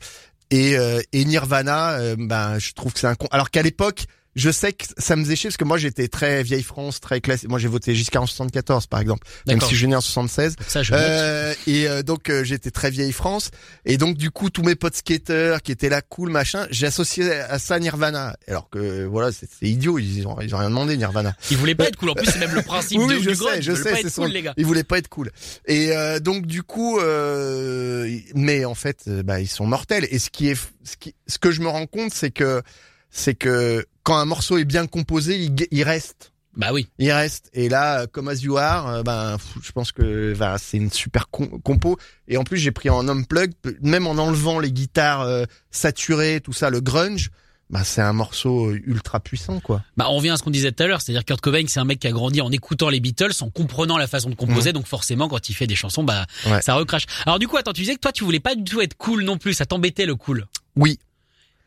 et, 0.50 0.76
euh, 0.76 1.00
et 1.12 1.24
Nirvana. 1.24 1.92
euh, 1.92 2.16
bah, 2.18 2.58
je 2.58 2.72
trouve 2.72 2.92
que 2.92 3.00
c'est 3.00 3.06
un 3.06 3.14
con. 3.14 3.28
Alors 3.30 3.50
qu'à 3.50 3.62
l'époque, 3.62 4.06
je 4.36 4.50
sais 4.50 4.72
que 4.72 4.84
ça 4.98 5.16
me 5.16 5.24
faisait 5.24 5.36
chier 5.36 5.48
parce 5.50 5.56
que 5.56 5.64
moi 5.64 5.76
j'étais 5.78 6.08
très 6.08 6.42
vieille 6.42 6.62
France, 6.62 7.00
très 7.00 7.20
classique. 7.20 7.48
Moi 7.48 7.58
j'ai 7.58 7.68
voté 7.68 7.94
Giscard 7.94 8.22
en 8.22 8.26
74 8.26 8.86
par 8.86 9.00
exemple, 9.00 9.26
même 9.46 9.60
si 9.60 9.70
je 9.72 9.76
suis 9.78 9.88
né 9.88 9.96
en 9.96 10.00
76. 10.00 10.54
Ça 10.68 10.82
je. 10.82 10.92
Euh, 10.94 11.54
et 11.66 11.88
euh, 11.88 12.02
donc 12.02 12.30
euh, 12.30 12.44
j'étais 12.44 12.70
très 12.70 12.90
vieille 12.90 13.12
France 13.12 13.50
et 13.84 13.96
donc 13.96 14.16
du 14.16 14.30
coup 14.30 14.50
tous 14.50 14.62
mes 14.62 14.74
potes 14.76 14.94
skateurs 14.96 15.62
qui 15.62 15.72
étaient 15.72 15.88
là 15.88 16.00
cool 16.02 16.30
machin, 16.30 16.66
j'ai 16.70 16.86
associé 16.86 17.30
à 17.32 17.58
ça 17.58 17.78
Nirvana. 17.80 18.36
Alors 18.46 18.70
que 18.70 19.04
voilà 19.04 19.30
c'est 19.32 19.48
idiot, 19.68 19.98
ils 19.98 20.26
ont 20.28 20.40
ils 20.40 20.54
ont 20.54 20.58
rien 20.58 20.70
demandé 20.70 20.96
Nirvana. 20.96 21.34
Ils 21.50 21.56
voulaient 21.56 21.74
pas 21.74 21.88
être 21.88 21.96
cool. 21.96 22.10
En 22.10 22.14
plus 22.14 22.26
c'est 22.26 22.38
même 22.38 22.54
le 22.54 22.62
principe 22.62 22.98
Oui, 23.02 23.14
de, 23.16 23.20
je 23.22 23.28
du 23.30 23.34
sais, 23.34 23.44
grunge. 23.44 23.60
je 23.62 23.72
Ils 23.72 23.76
sais, 23.78 23.90
pas 23.92 24.00
être 24.00 24.08
son- 24.10 24.22
cool 24.22 24.30
les 24.32 24.42
gars. 24.42 24.54
Ils 24.56 24.66
voulaient 24.66 24.84
pas 24.84 24.98
être 24.98 25.08
cool. 25.08 25.30
Et 25.66 25.90
euh, 25.96 26.20
donc 26.20 26.46
du 26.46 26.62
coup, 26.62 26.98
euh, 27.00 28.18
mais 28.34 28.64
en 28.64 28.74
fait, 28.74 29.04
euh, 29.08 29.22
bah 29.22 29.40
ils 29.40 29.48
sont 29.48 29.66
mortels. 29.66 30.06
Et 30.10 30.18
ce 30.18 30.30
qui 30.30 30.48
est, 30.48 30.54
ce 30.84 30.96
qui, 30.98 31.14
ce 31.26 31.38
que 31.38 31.50
je 31.50 31.60
me 31.60 31.68
rends 31.68 31.86
compte, 31.86 32.12
c'est 32.14 32.30
que, 32.30 32.62
c'est 33.10 33.34
que 33.34 33.84
quand 34.02 34.16
un 34.16 34.24
morceau 34.24 34.58
est 34.58 34.64
bien 34.64 34.86
composé, 34.86 35.38
il, 35.38 35.54
il 35.70 35.82
reste. 35.82 36.32
Bah 36.56 36.70
oui. 36.72 36.88
Il 36.98 37.10
reste. 37.12 37.48
Et 37.52 37.68
là, 37.68 38.00
euh, 38.02 38.06
comme 38.10 38.26
As 38.28 38.42
You 38.42 38.56
Are, 38.56 38.88
euh, 38.88 39.02
ben, 39.04 39.36
je 39.62 39.70
pense 39.72 39.92
que 39.92 40.34
ben, 40.36 40.56
c'est 40.58 40.78
une 40.78 40.90
super 40.90 41.28
com- 41.30 41.60
compo. 41.62 41.96
Et 42.26 42.36
en 42.36 42.42
plus, 42.44 42.58
j'ai 42.58 42.72
pris 42.72 42.90
en 42.90 43.06
unplug, 43.08 43.52
même 43.82 44.06
en 44.08 44.12
enlevant 44.18 44.58
les 44.58 44.72
guitares 44.72 45.20
euh, 45.20 45.44
saturées, 45.70 46.40
tout 46.42 46.52
ça, 46.52 46.68
le 46.70 46.80
grunge. 46.80 47.30
Bah, 47.70 47.84
c'est 47.84 48.00
un 48.02 48.12
morceau 48.12 48.72
ultra 48.72 49.20
puissant, 49.20 49.60
quoi. 49.60 49.84
Bah, 49.96 50.06
on 50.10 50.16
revient 50.16 50.30
à 50.30 50.36
ce 50.36 50.42
qu'on 50.42 50.50
disait 50.50 50.72
tout 50.72 50.82
à 50.82 50.88
l'heure, 50.88 51.00
c'est-à-dire 51.00 51.24
Kurt 51.24 51.40
Cobain, 51.40 51.62
c'est 51.68 51.78
un 51.78 51.84
mec 51.84 52.00
qui 52.00 52.08
a 52.08 52.10
grandi 52.10 52.40
en 52.40 52.50
écoutant 52.50 52.88
les 52.88 52.98
Beatles, 52.98 53.30
en 53.42 53.48
comprenant 53.50 53.96
la 53.96 54.08
façon 54.08 54.28
de 54.28 54.34
composer, 54.34 54.72
donc 54.72 54.86
forcément, 54.88 55.28
quand 55.28 55.48
il 55.48 55.54
fait 55.54 55.68
des 55.68 55.76
chansons, 55.76 56.02
bah, 56.02 56.26
Mmh. 56.46 56.50
Ouais. 56.50 56.62
ça 56.62 56.74
recrache. 56.74 57.04
Alors 57.26 57.38
du 57.38 57.46
coup, 57.46 57.56
attends, 57.58 57.72
tu 57.72 57.82
disais 57.82 57.94
que 57.94 58.00
toi, 58.00 58.10
tu 58.10 58.24
voulais 58.24 58.40
pas 58.40 58.56
du 58.56 58.64
tout 58.64 58.80
être 58.80 58.96
cool 58.96 59.22
non 59.22 59.38
plus, 59.38 59.54
ça 59.54 59.66
t'embêtait 59.66 60.04
le 60.04 60.16
cool? 60.16 60.46
Oui, 60.74 60.98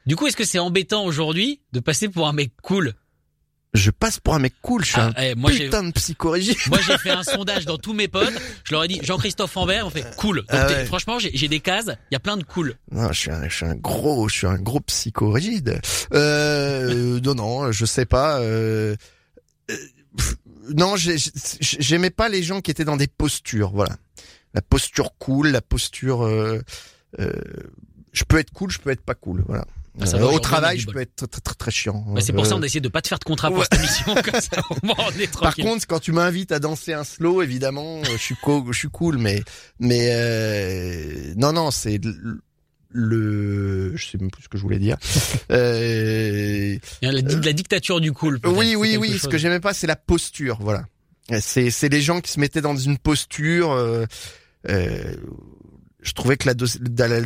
Du 0.06 0.16
coup, 0.16 0.28
est-ce 0.28 0.36
que 0.38 0.46
c'est 0.46 0.60
embêtant 0.60 1.06
aujourd'hui 1.06 1.62
de 1.72 1.80
passer 1.80 2.10
pour 2.10 2.28
un 2.28 2.34
mec 2.34 2.52
cool 2.62 2.94
je 3.76 3.90
passe 3.90 4.20
pour 4.20 4.36
un 4.36 4.40
mec 4.40 4.54
cool. 4.62 4.86
Je 4.86 4.92
suis 4.92 5.00
Ah, 5.02 5.14
un 5.18 5.22
eh, 5.24 5.34
moi, 5.34 5.50
putain 5.50 5.82
de 5.82 5.92
psychorigide. 5.94 6.56
moi, 6.70 6.78
j'ai 6.86 6.96
fait 7.00 7.10
un 7.10 7.24
sondage 7.24 7.66
dans 7.66 7.80
tous 7.80 7.94
mes 7.94 8.08
potes. 8.08 8.32
Je 8.66 8.72
leur 8.72 8.84
ai 8.84 8.88
dit 8.88 9.00
Jean-Christophe 9.02 9.58
Ambert, 9.58 9.88
on 9.88 9.90
fait 9.90 10.06
cool. 10.16 10.42
Donc, 10.42 10.46
Ah 10.50 10.68
ouais. 10.68 10.86
franchement, 10.86 11.18
j'ai, 11.18 11.48
des 11.48 11.60
cases. 11.60 11.88
Il 12.12 12.14
y 12.14 12.16
a 12.16 12.20
plein 12.20 12.38
de 12.38 12.44
cool. 12.44 12.76
Non, 12.92 13.12
je 13.12 13.20
suis 13.20 13.32
un, 13.32 13.50
je 13.50 13.56
suis 13.56 13.66
un 13.66 13.74
gros, 13.74 14.30
je 14.30 14.36
suis 14.36 14.46
un 14.46 14.60
gros 14.60 14.80
psychorigide. 14.82 15.82
Euh, 16.14 17.20
non, 17.22 17.34
non, 17.34 17.72
je 17.72 17.86
sais 17.86 18.06
pas. 18.06 18.40
Euh, 18.42 18.96
euh, 19.72 19.76
pff, 20.18 20.36
non, 20.76 20.96
j'ai- 20.96 21.18
j'ai- 21.18 21.32
j'aimais 21.82 22.12
pas 22.12 22.30
les 22.30 22.44
gens 22.44 22.62
qui 22.62 22.70
étaient 22.70 22.86
dans 22.86 22.98
des 22.98 23.08
postures. 23.08 23.72
Voilà, 23.72 23.96
la 24.54 24.62
posture 24.62 25.18
cool, 25.18 25.48
la 25.48 25.62
posture. 25.62 26.24
Euh, 26.26 26.62
euh, 27.20 27.32
je 28.12 28.24
peux 28.24 28.38
être 28.38 28.52
cool, 28.52 28.70
je 28.70 28.78
peux 28.78 28.92
être 28.92 29.02
pas 29.02 29.16
cool. 29.16 29.44
Voilà. 29.48 29.66
Ah, 30.02 30.06
ça 30.08 30.18
Euh, 30.18 30.26
au 30.32 30.40
travail, 30.40 30.80
je 30.80 30.88
peux 30.88 31.00
être 31.02 31.16
très, 31.16 31.28
très, 31.42 31.54
très, 31.56 31.72
chiant. 31.72 32.04
Bah, 32.08 32.22
c'est 32.22 32.34
pour 32.34 32.46
ça 32.48 32.56
Euh, 32.56 32.58
on 32.58 32.62
a 32.64 32.66
essayé 32.66 32.82
de 32.82 32.88
pas 32.90 33.02
te 33.02 33.08
faire 33.08 33.20
de 33.20 33.24
contrat 33.24 33.50
pour 33.50 33.60
ouais. 33.60 33.66
cette 33.72 33.80
émission, 33.80 34.16
comme 34.16 34.42
ça, 34.42 34.62
on 34.84 35.20
est 35.20 35.32
Par 35.40 35.56
contre, 35.56 35.86
quand 35.88 36.00
tu 36.00 36.12
m'invites 36.12 36.52
à 36.52 36.60
danser 36.60 36.94
un 36.94 37.04
slow, 37.04 37.42
évidemment, 37.44 38.00
euh, 38.00 38.04
je 38.14 38.18
suis 38.18 38.36
co- 38.42 38.66
je 38.72 38.78
suis 38.78 38.90
cool, 38.90 39.18
mais 39.20 39.44
mais 39.80 40.08
euh, 40.12 41.34
non 41.38 41.54
non, 41.54 41.70
c'est 41.72 42.00
le, 42.96 43.96
je 43.96 44.06
sais 44.06 44.18
même 44.20 44.30
plus 44.32 44.44
ce 44.44 44.50
que 44.50 44.58
je 44.58 44.64
voulais 44.64 44.80
dire. 44.80 44.98
Euh, 45.52 46.78
la, 47.02 47.22
di- 47.22 47.42
la 47.42 47.54
dictature 47.54 48.00
du 48.02 48.12
cool. 48.14 48.40
oui 48.46 48.76
oui 48.76 48.98
oui, 49.00 49.18
ce 49.20 49.28
que 49.28 49.38
j'aimais 49.38 49.60
pas, 49.60 49.74
c'est 49.74 49.88
la 49.88 49.96
posture, 49.96 50.58
voilà. 50.60 50.86
C'est 51.40 51.70
c'est 51.72 51.90
les 51.90 52.02
gens 52.02 52.20
qui 52.22 52.32
se 52.32 52.40
mettaient 52.40 52.62
dans 52.62 52.76
une 52.76 52.98
posture. 52.98 53.72
euh, 53.72 54.06
euh, 54.70 55.16
je 56.04 56.12
trouvais 56.14 56.38
que 56.38 56.48
l'ado- 56.48 56.66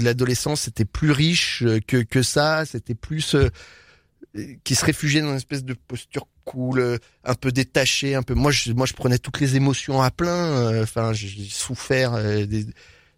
l'adolescence 0.01 0.67
était 0.67 0.85
plus 0.85 1.11
riche 1.11 1.63
euh, 1.63 1.79
que 1.85 1.97
que 2.03 2.21
ça, 2.23 2.65
c'était 2.65 2.95
plus 2.95 3.35
euh, 3.35 3.49
qui 4.63 4.75
se 4.75 4.85
réfugiait 4.85 5.21
dans 5.21 5.31
une 5.31 5.37
espèce 5.37 5.63
de 5.63 5.73
posture 5.73 6.27
cool, 6.45 6.79
euh, 6.79 6.97
un 7.23 7.33
peu 7.33 7.51
détachée, 7.51 8.15
un 8.15 8.23
peu. 8.23 8.33
Moi, 8.35 8.51
je, 8.51 8.71
moi, 8.71 8.85
je 8.85 8.93
prenais 8.93 9.17
toutes 9.17 9.39
les 9.39 9.55
émotions 9.55 10.01
à 10.01 10.11
plein. 10.11 10.29
euh, 10.29 10.83
Enfin, 10.83 11.11
j'ai 11.13 11.49
souffert 11.49 12.13
des, 12.47 12.65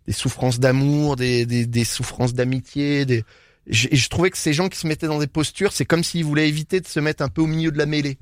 des 0.07 0.13
souffrances 0.13 0.59
d'amour, 0.59 1.15
des, 1.15 1.45
des, 1.45 1.65
des 1.65 1.83
souffrances 1.83 2.33
d'amitié. 2.33 3.05
Des... 3.05 3.23
Et 3.67 3.97
je 3.97 4.09
trouvais 4.09 4.31
que 4.31 4.37
ces 4.37 4.53
gens 4.53 4.69
qui 4.69 4.79
se 4.79 4.87
mettaient 4.87 5.07
dans 5.07 5.19
des 5.19 5.27
postures, 5.27 5.73
c'est 5.73 5.85
comme 5.85 6.03
s'ils 6.03 6.25
voulaient 6.25 6.47
éviter 6.49 6.79
de 6.81 6.87
se 6.87 6.99
mettre 6.99 7.21
un 7.21 7.29
peu 7.29 7.41
au 7.41 7.47
milieu 7.47 7.71
de 7.71 7.77
la 7.77 7.85
mêlée. 7.85 8.17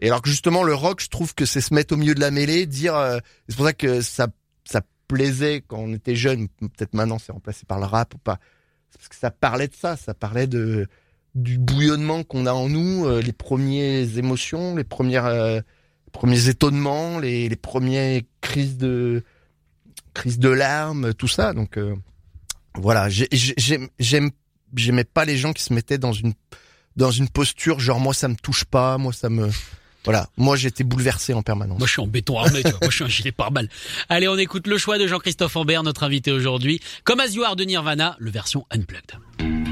Et 0.00 0.08
alors 0.08 0.20
que 0.20 0.28
justement, 0.30 0.64
le 0.64 0.74
rock, 0.74 1.00
je 1.02 1.08
trouve 1.08 1.34
que 1.34 1.44
c'est 1.46 1.60
se 1.60 1.72
mettre 1.72 1.94
au 1.94 1.96
milieu 1.96 2.14
de 2.14 2.20
la 2.20 2.30
mêlée, 2.30 2.66
dire. 2.66 2.96
euh, 2.96 3.18
c'est 3.48 3.56
pour 3.56 3.66
ça 3.66 3.72
que 3.72 4.00
ça, 4.00 4.26
ça 4.64 4.82
plaisait 5.14 5.62
quand 5.66 5.78
on 5.78 5.92
était 5.92 6.16
jeune. 6.16 6.48
Peut-être 6.48 6.94
maintenant, 6.94 7.18
c'est 7.18 7.32
remplacé 7.32 7.64
par 7.66 7.78
le 7.78 7.86
rap 7.86 8.14
ou 8.14 8.18
pas. 8.18 8.38
Parce 8.96 9.08
que 9.08 9.16
ça 9.16 9.30
parlait 9.30 9.68
de 9.68 9.74
ça, 9.74 9.96
ça 9.96 10.14
parlait 10.14 10.46
de 10.46 10.86
du 11.34 11.56
bouillonnement 11.56 12.24
qu'on 12.24 12.44
a 12.44 12.52
en 12.52 12.68
nous, 12.68 13.06
euh, 13.06 13.22
les 13.22 13.32
premières 13.32 14.18
émotions, 14.18 14.76
les 14.76 14.84
premières 14.84 15.24
euh, 15.24 15.60
premiers 16.12 16.48
étonnements, 16.48 17.18
les, 17.18 17.48
les 17.48 17.56
premières 17.56 18.20
crises 18.42 18.76
de 18.76 19.24
crises 20.12 20.38
de 20.38 20.50
larmes, 20.50 21.14
tout 21.14 21.28
ça. 21.28 21.54
Donc 21.54 21.78
euh, 21.78 21.94
voilà, 22.74 23.08
j'ai- 23.08 23.28
j'ai- 23.32 23.54
j'aime 23.56 23.88
j'aime 23.98 24.30
j'aimais 24.76 25.04
pas 25.04 25.24
les 25.24 25.38
gens 25.38 25.52
qui 25.54 25.62
se 25.62 25.72
mettaient 25.72 25.96
dans 25.98 26.12
une 26.12 26.34
dans 26.96 27.10
une 27.10 27.28
posture 27.30 27.80
genre 27.80 27.98
moi 28.00 28.12
ça 28.12 28.28
me 28.28 28.36
touche 28.36 28.64
pas, 28.66 28.98
moi 28.98 29.14
ça 29.14 29.30
me 29.30 29.48
voilà, 30.04 30.28
moi 30.36 30.56
j'étais 30.56 30.84
bouleversé 30.84 31.34
en 31.34 31.42
permanence. 31.42 31.78
Moi, 31.78 31.86
je 31.86 31.92
suis 31.92 32.02
en 32.02 32.06
béton 32.06 32.38
armé, 32.38 32.62
tu 32.62 32.70
vois. 32.70 32.78
Moi, 32.82 32.90
je 32.90 32.94
suis 32.96 33.04
un 33.04 33.08
gilet 33.08 33.32
pare-balles. 33.32 33.68
Allez, 34.08 34.28
on 34.28 34.36
écoute 34.36 34.66
le 34.66 34.78
choix 34.78 34.98
de 34.98 35.06
Jean-Christophe 35.06 35.56
Ambert, 35.56 35.82
notre 35.82 36.02
invité 36.02 36.32
aujourd'hui. 36.32 36.80
Comme 37.04 37.20
As 37.20 37.34
You 37.34 37.44
Are 37.44 37.56
de 37.56 37.64
Nirvana, 37.64 38.16
le 38.18 38.30
version 38.30 38.66
unplugged. 38.70 39.71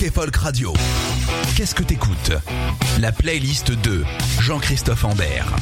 Rock 0.00 0.12
Folk 0.12 0.36
Radio. 0.36 0.72
Qu'est-ce 1.56 1.74
que 1.74 1.82
t'écoutes? 1.82 2.32
La 3.00 3.10
playlist 3.10 3.72
de 3.72 4.04
Jean-Christophe 4.40 5.04
Ambert. 5.04 5.56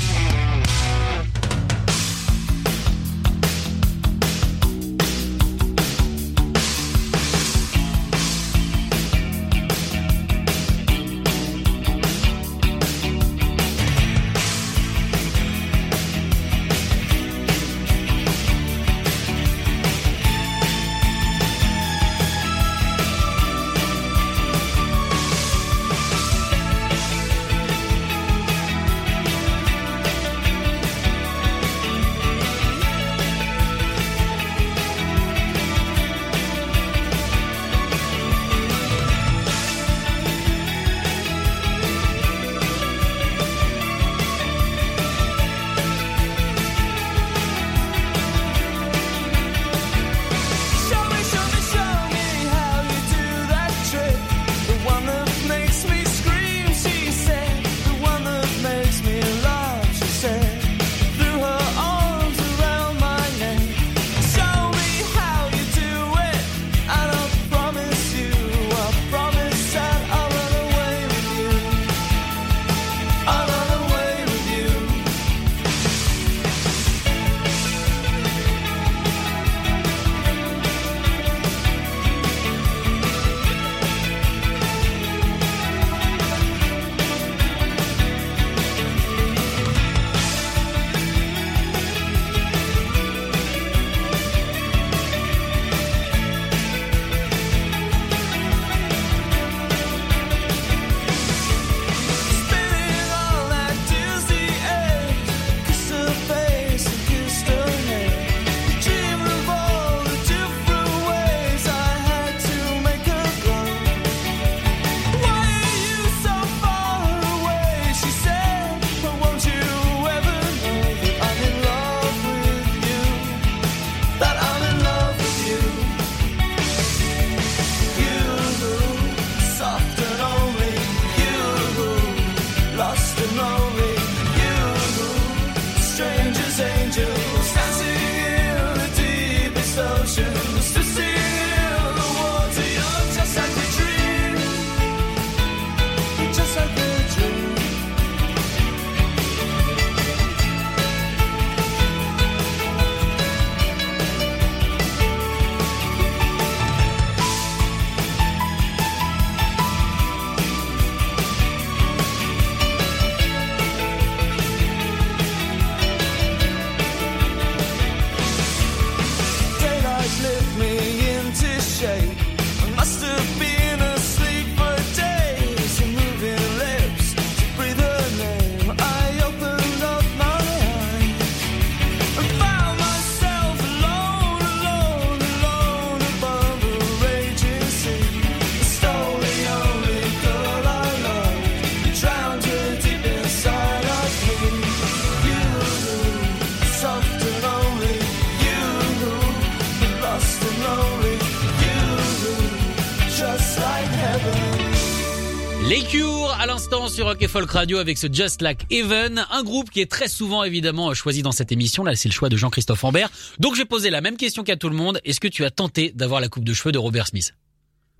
L'instant 206.68 206.88
sur 206.88 207.06
Rock 207.06 207.22
et 207.22 207.28
Folk 207.28 207.48
Radio 207.52 207.78
avec 207.78 207.96
ce 207.96 208.08
Just 208.12 208.42
Like 208.42 208.66
Even, 208.72 209.24
un 209.30 209.44
groupe 209.44 209.70
qui 209.70 209.80
est 209.80 209.88
très 209.88 210.08
souvent 210.08 210.42
évidemment 210.42 210.92
choisi 210.94 211.22
dans 211.22 211.30
cette 211.30 211.52
émission. 211.52 211.84
Là, 211.84 211.94
c'est 211.94 212.08
le 212.08 212.12
choix 212.12 212.28
de 212.28 212.36
Jean-Christophe 212.36 212.82
Ambert. 212.82 213.08
Donc, 213.38 213.54
j'ai 213.54 213.64
posé 213.64 213.88
la 213.88 214.00
même 214.00 214.16
question 214.16 214.42
qu'à 214.42 214.56
tout 214.56 214.68
le 214.68 214.74
monde. 214.74 215.00
Est-ce 215.04 215.20
que 215.20 215.28
tu 215.28 215.44
as 215.44 215.52
tenté 215.52 215.92
d'avoir 215.94 216.20
la 216.20 216.28
coupe 216.28 216.42
de 216.44 216.52
cheveux 216.52 216.72
de 216.72 216.78
Robert 216.78 217.06
Smith? 217.06 217.34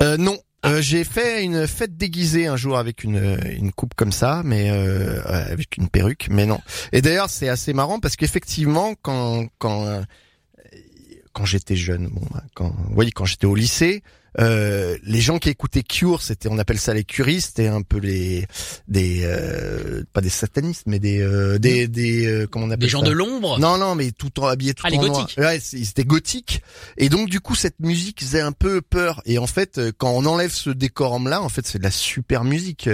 Euh, 0.02 0.16
non. 0.16 0.36
Euh, 0.64 0.82
j'ai 0.82 1.04
fait 1.04 1.44
une 1.44 1.68
fête 1.68 1.96
déguisée 1.96 2.48
un 2.48 2.56
jour 2.56 2.76
avec 2.76 3.04
une 3.04 3.18
euh, 3.18 3.38
une 3.56 3.70
coupe 3.70 3.94
comme 3.94 4.10
ça, 4.10 4.42
mais 4.44 4.68
euh, 4.68 5.20
avec 5.24 5.76
une 5.76 5.88
perruque, 5.88 6.26
mais 6.28 6.44
non. 6.44 6.58
Et 6.90 7.02
d'ailleurs, 7.02 7.30
c'est 7.30 7.48
assez 7.48 7.72
marrant 7.72 8.00
parce 8.00 8.16
qu'effectivement, 8.16 8.94
quand 9.00 9.46
quand 9.58 9.86
euh, 9.86 10.02
quand 11.32 11.44
j'étais 11.44 11.76
jeune, 11.76 12.08
bon, 12.08 12.26
bah, 12.32 12.42
quand 12.56 12.74
oui, 12.96 13.12
quand 13.12 13.26
j'étais 13.26 13.46
au 13.46 13.54
lycée, 13.54 14.02
euh, 14.38 14.96
les 15.02 15.20
gens 15.20 15.38
qui 15.38 15.48
écoutaient 15.48 15.82
Cure, 15.82 16.22
c'était, 16.22 16.48
on 16.50 16.58
appelle 16.58 16.78
ça 16.78 16.92
les 16.94 17.04
curistes, 17.04 17.58
et 17.58 17.68
un 17.68 17.82
peu 17.82 17.98
les 17.98 18.46
des 18.88 19.20
euh, 19.24 20.02
pas 20.12 20.20
des 20.20 20.28
satanistes, 20.28 20.82
mais 20.86 20.98
des 20.98 21.20
euh, 21.20 21.58
des 21.58 21.88
des 21.88 22.26
euh, 22.26 22.46
comment 22.46 22.66
on 22.66 22.70
appelle 22.70 22.80
Des 22.80 22.88
gens 22.88 23.00
ça 23.00 23.06
de 23.06 23.12
l'ombre? 23.12 23.58
Non, 23.58 23.78
non, 23.78 23.94
mais 23.94 24.12
tout 24.12 24.38
en 24.40 24.46
habillé 24.46 24.74
tout 24.74 24.82
Ah, 24.86 24.90
les 24.90 24.98
noir. 24.98 25.10
gothiques. 25.22 25.38
Ouais, 25.38 25.58
c'était 25.60 26.04
gothique. 26.04 26.62
Et 26.96 27.08
donc 27.08 27.28
du 27.30 27.40
coup, 27.40 27.54
cette 27.54 27.80
musique 27.80 28.20
faisait 28.20 28.40
un 28.40 28.52
peu 28.52 28.82
peur. 28.82 29.22
Et 29.24 29.38
en 29.38 29.46
fait, 29.46 29.78
euh, 29.78 29.92
quand 29.96 30.10
on 30.10 30.24
enlève 30.26 30.52
ce 30.52 30.70
décorum-là, 30.70 31.40
en 31.42 31.48
fait, 31.48 31.66
c'est 31.66 31.78
de 31.78 31.84
la 31.84 31.90
super 31.90 32.44
musique. 32.44 32.88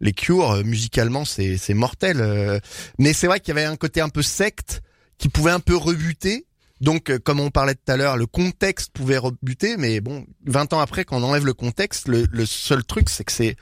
Les 0.00 0.12
Cure, 0.12 0.64
musicalement, 0.64 1.24
c'est 1.24 1.56
c'est 1.58 1.74
mortel. 1.74 2.60
Mais 2.98 3.12
c'est 3.12 3.26
vrai 3.26 3.40
qu'il 3.40 3.54
y 3.54 3.58
avait 3.58 3.66
un 3.66 3.76
côté 3.76 4.00
un 4.00 4.08
peu 4.08 4.22
secte 4.22 4.82
qui 5.18 5.28
pouvait 5.28 5.52
un 5.52 5.60
peu 5.60 5.76
rebuter. 5.76 6.46
Donc, 6.82 7.10
euh, 7.10 7.18
comme 7.18 7.38
on 7.38 7.50
parlait 7.50 7.74
tout 7.74 7.90
à 7.92 7.96
l'heure, 7.96 8.16
le 8.16 8.26
contexte 8.26 8.90
pouvait 8.92 9.16
rebuter, 9.16 9.76
mais 9.76 10.00
bon, 10.00 10.26
20 10.46 10.72
ans 10.72 10.80
après, 10.80 11.04
quand 11.04 11.16
on 11.16 11.22
enlève 11.22 11.46
le 11.46 11.54
contexte, 11.54 12.08
le, 12.08 12.26
le 12.30 12.44
seul 12.44 12.84
truc, 12.84 13.08
c'est 13.08 13.22
que 13.24 13.32
c'est 13.32 13.56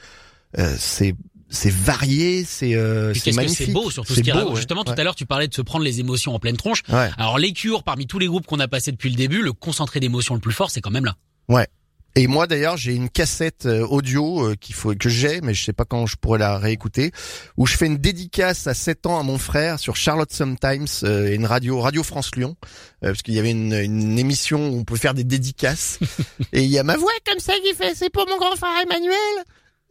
euh, 0.58 0.74
c'est 0.78 1.14
c'est 1.50 1.70
varié, 1.70 2.44
c'est 2.44 2.74
euh, 2.74 3.12
c'est 3.12 3.32
magnifique. 3.32 3.66
c'est 3.66 3.72
beau 3.72 3.90
surtout 3.90 4.14
ce 4.14 4.20
qu'il 4.20 4.32
beau, 4.32 4.50
ouais, 4.50 4.56
Justement, 4.56 4.84
tout 4.84 4.92
ouais. 4.92 5.00
à 5.00 5.04
l'heure, 5.04 5.14
tu 5.14 5.26
parlais 5.26 5.48
de 5.48 5.54
se 5.54 5.60
prendre 5.62 5.84
les 5.84 6.00
émotions 6.00 6.34
en 6.34 6.38
pleine 6.38 6.56
tronche. 6.56 6.82
Ouais. 6.88 7.10
Alors, 7.18 7.38
les 7.38 7.52
cures, 7.52 7.82
parmi 7.82 8.06
tous 8.06 8.18
les 8.18 8.26
groupes 8.26 8.46
qu'on 8.46 8.60
a 8.60 8.68
passés 8.68 8.90
depuis 8.90 9.10
le 9.10 9.16
début, 9.16 9.42
le 9.42 9.52
concentré 9.52 10.00
d'émotions 10.00 10.34
le 10.34 10.40
plus 10.40 10.52
fort, 10.52 10.70
c'est 10.70 10.80
quand 10.80 10.90
même 10.90 11.04
là. 11.04 11.16
Et 12.16 12.26
moi 12.26 12.46
d'ailleurs 12.46 12.76
j'ai 12.76 12.94
une 12.94 13.08
cassette 13.08 13.66
euh, 13.66 13.86
audio 13.86 14.48
euh, 14.48 14.54
qu'il 14.56 14.74
faut 14.74 14.94
que 14.94 15.08
j'ai 15.08 15.40
mais 15.42 15.54
je 15.54 15.64
sais 15.64 15.72
pas 15.72 15.84
quand 15.84 16.06
je 16.06 16.16
pourrais 16.16 16.38
la 16.40 16.58
réécouter 16.58 17.12
où 17.56 17.66
je 17.66 17.76
fais 17.76 17.86
une 17.86 17.98
dédicace 17.98 18.66
à 18.66 18.74
7 18.74 19.06
ans 19.06 19.18
à 19.18 19.22
mon 19.22 19.38
frère 19.38 19.78
sur 19.78 19.94
Charlotte 19.94 20.32
Sometimes 20.32 20.86
euh, 21.04 21.34
une 21.34 21.46
radio 21.46 21.80
Radio 21.80 22.02
France 22.02 22.34
Lyon 22.34 22.56
euh, 23.04 23.08
parce 23.08 23.22
qu'il 23.22 23.34
y 23.34 23.38
avait 23.38 23.52
une, 23.52 23.74
une 23.74 24.18
émission 24.18 24.70
où 24.70 24.78
on 24.78 24.84
peut 24.84 24.96
faire 24.96 25.14
des 25.14 25.24
dédicaces. 25.24 25.98
Et 26.52 26.64
il 26.64 26.70
y 26.70 26.78
a 26.78 26.82
ma 26.82 26.96
voix 26.96 27.12
comme 27.26 27.38
ça 27.38 27.52
qui 27.64 27.74
fait 27.74 27.94
c'est 27.94 28.10
pour 28.10 28.26
mon 28.28 28.36
grand 28.38 28.56
frère 28.56 28.82
Emmanuel 28.82 29.14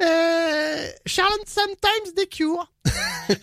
euh, 0.01 0.87
Charlotte 1.05 1.47
Sometimes 1.47 2.13
des 2.15 2.27
Cure 2.27 2.71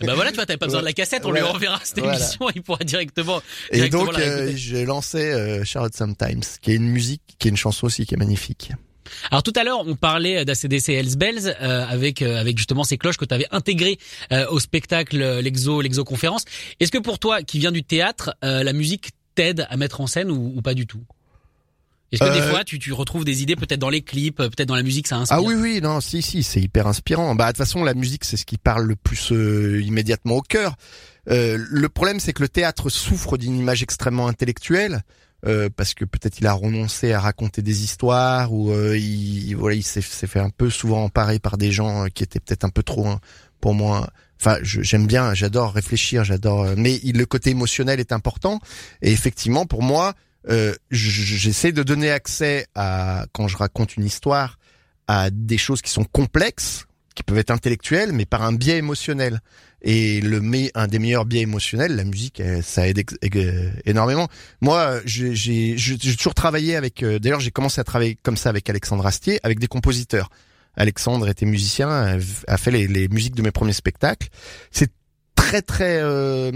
Bah 0.01 0.15
voilà, 0.15 0.31
tu 0.31 0.35
vois, 0.35 0.45
t'avais 0.45 0.57
pas 0.57 0.65
besoin 0.65 0.81
de 0.81 0.85
la 0.85 0.93
cassette, 0.93 1.25
on 1.25 1.31
lui 1.31 1.39
Voilà. 1.39 1.53
reverra 1.53 1.79
cette 1.83 1.99
Voilà. 1.99 2.17
émission, 2.17 2.47
il 2.55 2.61
pourra 2.61 2.83
directement. 2.83 3.41
et 3.71 3.77
directement 3.77 4.05
donc 4.05 4.13
la 4.17 4.23
euh, 4.25 4.51
j'ai 4.55 4.85
lancé 4.85 5.17
euh, 5.31 5.63
Charlotte 5.63 5.95
Sometimes 5.95 6.41
qui 6.61 6.71
est 6.71 6.75
une 6.75 6.89
musique 6.89 7.21
qui 7.39 7.47
est 7.47 7.51
une 7.51 7.57
chanson 7.57 7.85
aussi 7.87 8.05
qui 8.05 8.13
est 8.13 8.17
magnifique 8.17 8.71
Alors 9.31 9.43
tout 9.43 9.53
à 9.55 9.63
l'heure, 9.63 9.87
on 9.87 9.95
parlait 9.95 10.43
d'ACDC 10.43 10.89
Hells 10.89 11.15
Bells 11.17 11.55
euh, 11.61 11.85
avec 11.87 12.21
euh, 12.21 12.37
avec 12.39 12.57
justement 12.57 12.83
ces 12.83 12.97
cloches 12.97 13.17
que 13.17 13.25
tu 13.25 13.33
avais 13.33 13.47
intégrées 13.51 13.97
euh, 14.33 14.45
au 14.49 14.59
spectacle 14.59 15.39
l'exo 15.39 15.79
l'exo 15.81 16.03
conférence. 16.03 16.43
Est-ce 16.81 16.91
que 16.91 16.97
pour 16.97 17.17
toi, 17.19 17.41
qui 17.43 17.59
vient 17.59 17.71
du 17.71 17.83
théâtre, 17.83 18.35
la 18.41 18.73
musique 18.73 19.11
t'aide 19.35 19.67
à 19.69 19.77
mettre 19.77 20.01
en 20.01 20.07
scène 20.07 20.31
ou, 20.31 20.53
ou 20.55 20.61
pas 20.61 20.73
du 20.73 20.87
tout? 20.87 21.01
Est-ce 22.11 22.23
que 22.23 22.33
des 22.33 22.39
Euh, 22.39 22.49
fois 22.49 22.63
tu, 22.63 22.79
tu 22.79 22.93
retrouves 22.93 23.25
des 23.25 23.41
idées 23.41 23.55
peut-être 23.55 23.79
dans 23.79 23.89
les 23.89 24.01
clips, 24.01 24.39
euh, 24.39 24.49
peut-être 24.49 24.67
dans 24.69 24.75
la 24.75 24.83
musique, 24.83 25.07
ça 25.07 25.17
inspire 25.17 25.37
Ah 25.37 25.41
oui, 25.41 25.55
oui, 25.55 25.81
non, 25.81 25.99
si, 26.01 26.21
si, 26.21 26.41
c'est 26.43 26.61
hyper 26.61 26.87
inspirant. 26.87 27.35
Bah, 27.35 27.45
de 27.47 27.49
toute 27.51 27.57
façon, 27.57 27.83
la 27.83 27.93
musique, 27.93 28.23
c'est 28.23 28.37
ce 28.37 28.45
qui 28.45 28.57
parle 28.57 28.85
le 28.85 28.95
plus 28.95 29.31
euh, 29.33 29.81
immédiatement 29.81 30.35
au 30.37 30.41
cœur. 30.41 30.75
Euh, 31.29 31.57
le 31.69 31.89
problème, 31.89 32.19
c'est 32.21 32.31
que 32.33 32.41
le 32.41 32.49
théâtre 32.49 32.89
souffre 32.89 33.37
d'une 33.37 33.57
image 33.57 33.83
extrêmement 33.83 34.27
intellectuelle. 34.27 35.01
euh, 35.45 35.69
parce 35.75 35.93
que 35.93 36.03
peut-être 36.03 36.39
il 36.39 36.47
a 36.47 36.53
renoncé 36.53 37.13
à 37.13 37.19
raconter 37.19 37.61
des 37.61 37.83
histoires 37.83 38.51
ou 38.51 38.71
euh, 38.71 38.97
il 38.97 39.53
voilà 39.55 39.75
il 39.75 39.83
s'est 39.83 40.01
fait 40.01 40.39
un 40.39 40.49
peu 40.49 40.71
souvent 40.71 41.03
emparer 41.03 41.37
par 41.37 41.57
des 41.59 41.71
gens 41.71 42.07
qui 42.11 42.23
étaient 42.23 42.39
peut-être 42.39 42.63
un 42.65 42.69
peu 42.71 42.81
trop 42.81 43.05
hein, 43.07 43.19
pour 43.61 43.75
moi 43.75 44.09
enfin 44.41 44.57
je- 44.63 44.81
j'aime 44.81 45.05
bien 45.05 45.35
j'adore 45.35 45.73
réfléchir 45.73 46.23
j'adore 46.23 46.65
mais 46.75 46.99
il- 47.03 47.17
le 47.19 47.25
côté 47.27 47.51
émotionnel 47.51 47.99
est 47.99 48.13
important 48.13 48.59
et 49.03 49.11
effectivement 49.11 49.67
pour 49.67 49.83
moi 49.83 50.15
euh, 50.49 50.73
j'essaie 50.91 51.71
de 51.71 51.83
donner 51.83 52.09
accès 52.11 52.65
à 52.75 53.25
quand 53.33 53.47
je 53.47 53.57
raconte 53.57 53.97
une 53.97 54.05
histoire 54.05 54.57
à 55.07 55.29
des 55.29 55.57
choses 55.57 55.81
qui 55.81 55.91
sont 55.91 56.03
complexes, 56.05 56.85
qui 57.15 57.23
peuvent 57.23 57.37
être 57.37 57.51
intellectuelles, 57.51 58.11
mais 58.11 58.25
par 58.25 58.43
un 58.43 58.53
biais 58.53 58.77
émotionnel. 58.77 59.41
Et 59.83 60.21
le 60.21 60.41
un 60.73 60.87
des 60.87 60.99
meilleurs 60.99 61.25
biais 61.25 61.41
émotionnels, 61.41 61.95
la 61.95 62.03
musique, 62.03 62.39
euh, 62.39 62.61
ça 62.63 62.87
aide 62.87 63.03
euh, 63.35 63.71
énormément. 63.85 64.27
Moi, 64.59 64.99
j'ai 65.05 65.75
toujours 66.17 66.33
travaillé 66.33 66.75
avec. 66.75 67.03
D'ailleurs, 67.03 67.39
j'ai 67.39 67.51
commencé 67.51 67.79
à 67.79 67.83
travailler 67.83 68.17
comme 68.23 68.37
ça 68.37 68.49
avec 68.49 68.69
Alexandre 68.69 69.05
Astier, 69.05 69.39
avec 69.43 69.59
des 69.59 69.67
compositeurs. 69.67 70.29
Alexandre 70.75 71.27
était 71.27 71.45
musicien, 71.45 71.89
a- 71.89 72.17
a 72.47 72.57
fait 72.57 72.71
les, 72.71 72.87
les 72.87 73.07
musiques 73.07 73.35
de 73.35 73.41
mes 73.41 73.51
premiers 73.51 73.73
spectacles. 73.73 74.27
C'est 74.71 74.91
très 75.35 75.61
très, 75.61 75.99
euh, 76.01 76.51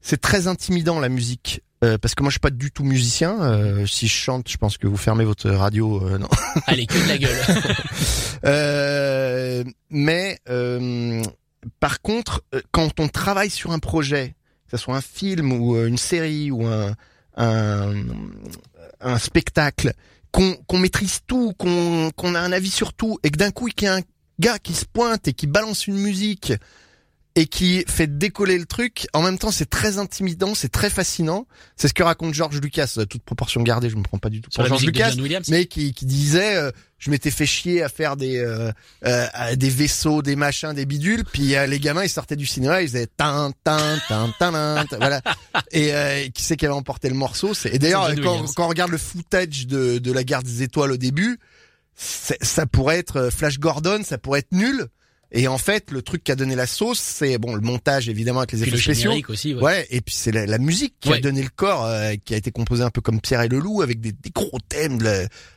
c'est 0.00 0.20
très 0.20 0.46
intimidant 0.48 1.00
la 1.00 1.08
musique. 1.08 1.62
Euh, 1.84 1.98
parce 1.98 2.14
que 2.14 2.22
moi 2.22 2.30
je 2.30 2.34
suis 2.34 2.40
pas 2.40 2.50
du 2.50 2.70
tout 2.72 2.84
musicien. 2.84 3.40
euh, 3.42 3.86
si 3.86 4.06
je 4.08 4.14
chante, 4.14 4.48
je 4.48 4.56
pense 4.56 4.78
que 4.78 4.86
vous 4.86 4.96
fermez 4.96 5.24
votre 5.24 5.50
radio. 5.50 6.06
euh, 6.06 6.18
non. 6.18 6.28
Allez, 6.66 6.86
que 6.86 6.94
de 6.94 7.08
la 7.08 7.18
gueule. 7.18 7.36
Mais 9.90 10.38
par 11.80 12.00
contre, 12.00 12.44
quand 12.72 13.00
on 13.00 13.08
travaille 13.08 13.50
sur 13.50 13.72
un 13.72 13.78
projet, 13.78 14.34
que 14.66 14.76
ce 14.76 14.82
soit 14.82 14.96
un 14.96 15.00
film 15.00 15.52
ou 15.52 15.76
une 15.76 15.98
série 15.98 16.50
ou 16.50 16.66
un 16.66 16.94
un, 17.36 17.94
un 19.00 19.18
spectacle, 19.18 19.92
qu'on 20.30 20.78
maîtrise 20.78 21.20
tout, 21.26 21.52
qu'on 21.58 22.10
qu'on 22.16 22.34
a 22.34 22.40
un 22.40 22.52
avis 22.52 22.70
sur 22.70 22.92
tout, 22.92 23.18
et 23.22 23.30
que 23.30 23.38
d'un 23.38 23.50
coup 23.50 23.68
il 23.68 23.82
y 23.82 23.86
a 23.86 23.96
un 23.96 24.00
gars 24.40 24.58
qui 24.58 24.74
se 24.74 24.84
pointe 24.84 25.28
et 25.28 25.32
qui 25.32 25.46
balance 25.46 25.86
une 25.86 25.98
musique 25.98 26.52
et 27.36 27.46
qui 27.46 27.84
fait 27.88 28.06
décoller 28.06 28.58
le 28.58 28.64
truc, 28.64 29.08
en 29.12 29.20
même 29.20 29.38
temps 29.38 29.50
c'est 29.50 29.68
très 29.68 29.98
intimidant, 29.98 30.54
c'est 30.54 30.68
très 30.68 30.88
fascinant. 30.88 31.48
C'est 31.76 31.88
ce 31.88 31.94
que 31.94 32.04
raconte 32.04 32.32
George 32.32 32.60
Lucas, 32.60 32.94
euh, 32.98 33.06
toute 33.06 33.22
proportion 33.24 33.60
gardée, 33.62 33.90
je 33.90 33.96
me 33.96 34.02
prends 34.04 34.18
pas 34.18 34.30
du 34.30 34.40
tout 34.40 34.50
pour 34.50 34.62
George 34.68 34.82
Lucas, 34.86 35.10
mais 35.50 35.66
qui, 35.66 35.92
qui 35.94 36.06
disait 36.06 36.54
euh, 36.56 36.70
je 36.98 37.10
m'étais 37.10 37.32
fait 37.32 37.44
chier 37.44 37.82
à 37.82 37.88
faire 37.88 38.16
des 38.16 38.38
euh, 38.38 38.70
euh, 39.04 39.26
à 39.32 39.56
des 39.56 39.68
vaisseaux, 39.68 40.22
des 40.22 40.36
machins, 40.36 40.72
des 40.74 40.86
bidules, 40.86 41.24
puis 41.24 41.56
euh, 41.56 41.66
les 41.66 41.80
gamins 41.80 42.04
ils 42.04 42.08
sortaient 42.08 42.36
du 42.36 42.46
cinéma, 42.46 42.82
ils 42.82 42.88
faisaient 42.88 43.08
tin 43.16 43.50
tin 43.64 43.98
tin 44.08 44.32
tin, 44.38 44.84
voilà. 44.96 45.20
Et 45.72 45.92
euh, 45.92 46.28
qui 46.28 46.44
c'est 46.44 46.56
qui 46.56 46.66
avait 46.66 46.74
emporté 46.74 47.08
le 47.08 47.16
morceau 47.16 47.52
c'est 47.52 47.74
et 47.74 47.80
d'ailleurs 47.80 48.14
quand, 48.22 48.44
quand 48.54 48.66
on 48.66 48.68
regarde 48.68 48.92
le 48.92 48.98
footage 48.98 49.66
de 49.66 49.98
de 49.98 50.12
la 50.12 50.22
guerre 50.22 50.44
des 50.44 50.62
étoiles 50.62 50.92
au 50.92 50.96
début, 50.96 51.40
ça 51.96 52.66
pourrait 52.66 52.98
être 52.98 53.30
Flash 53.30 53.58
Gordon, 53.58 54.02
ça 54.04 54.18
pourrait 54.18 54.38
être 54.40 54.52
nul. 54.52 54.86
Et 55.36 55.48
en 55.48 55.58
fait, 55.58 55.90
le 55.90 56.00
truc 56.00 56.22
qui 56.24 56.30
a 56.32 56.36
donné 56.36 56.54
la 56.54 56.66
sauce, 56.66 57.00
c'est 57.00 57.36
bon 57.38 57.54
le 57.56 57.60
montage 57.60 58.08
évidemment 58.08 58.38
avec 58.40 58.52
les 58.52 58.60
Puis 58.60 58.68
effets 58.68 58.76
le 58.76 58.82
spéciaux. 58.94 59.12
aussi. 59.28 59.52
ouais. 59.54 59.60
Ouais, 59.62 59.86
et 59.90 60.00
puis 60.00 60.14
c'est 60.14 60.30
la, 60.30 60.46
la 60.46 60.58
musique 60.58 60.94
qui 61.00 61.08
Ouais. 61.10 61.16
a 61.16 61.20
donné 61.20 61.42
le 61.42 61.48
corps, 61.48 61.84
euh, 61.84 62.14
qui 62.24 62.34
a 62.34 62.36
été 62.36 62.50
composée 62.52 62.84
un 62.84 62.90
peu 62.90 63.00
comme 63.00 63.20
Pierre 63.20 63.42
et 63.42 63.48
le 63.48 63.58
Loup, 63.58 63.82
avec 63.82 64.00
des, 64.00 64.12
des 64.12 64.30
gros 64.30 64.58
thèmes, 64.68 64.98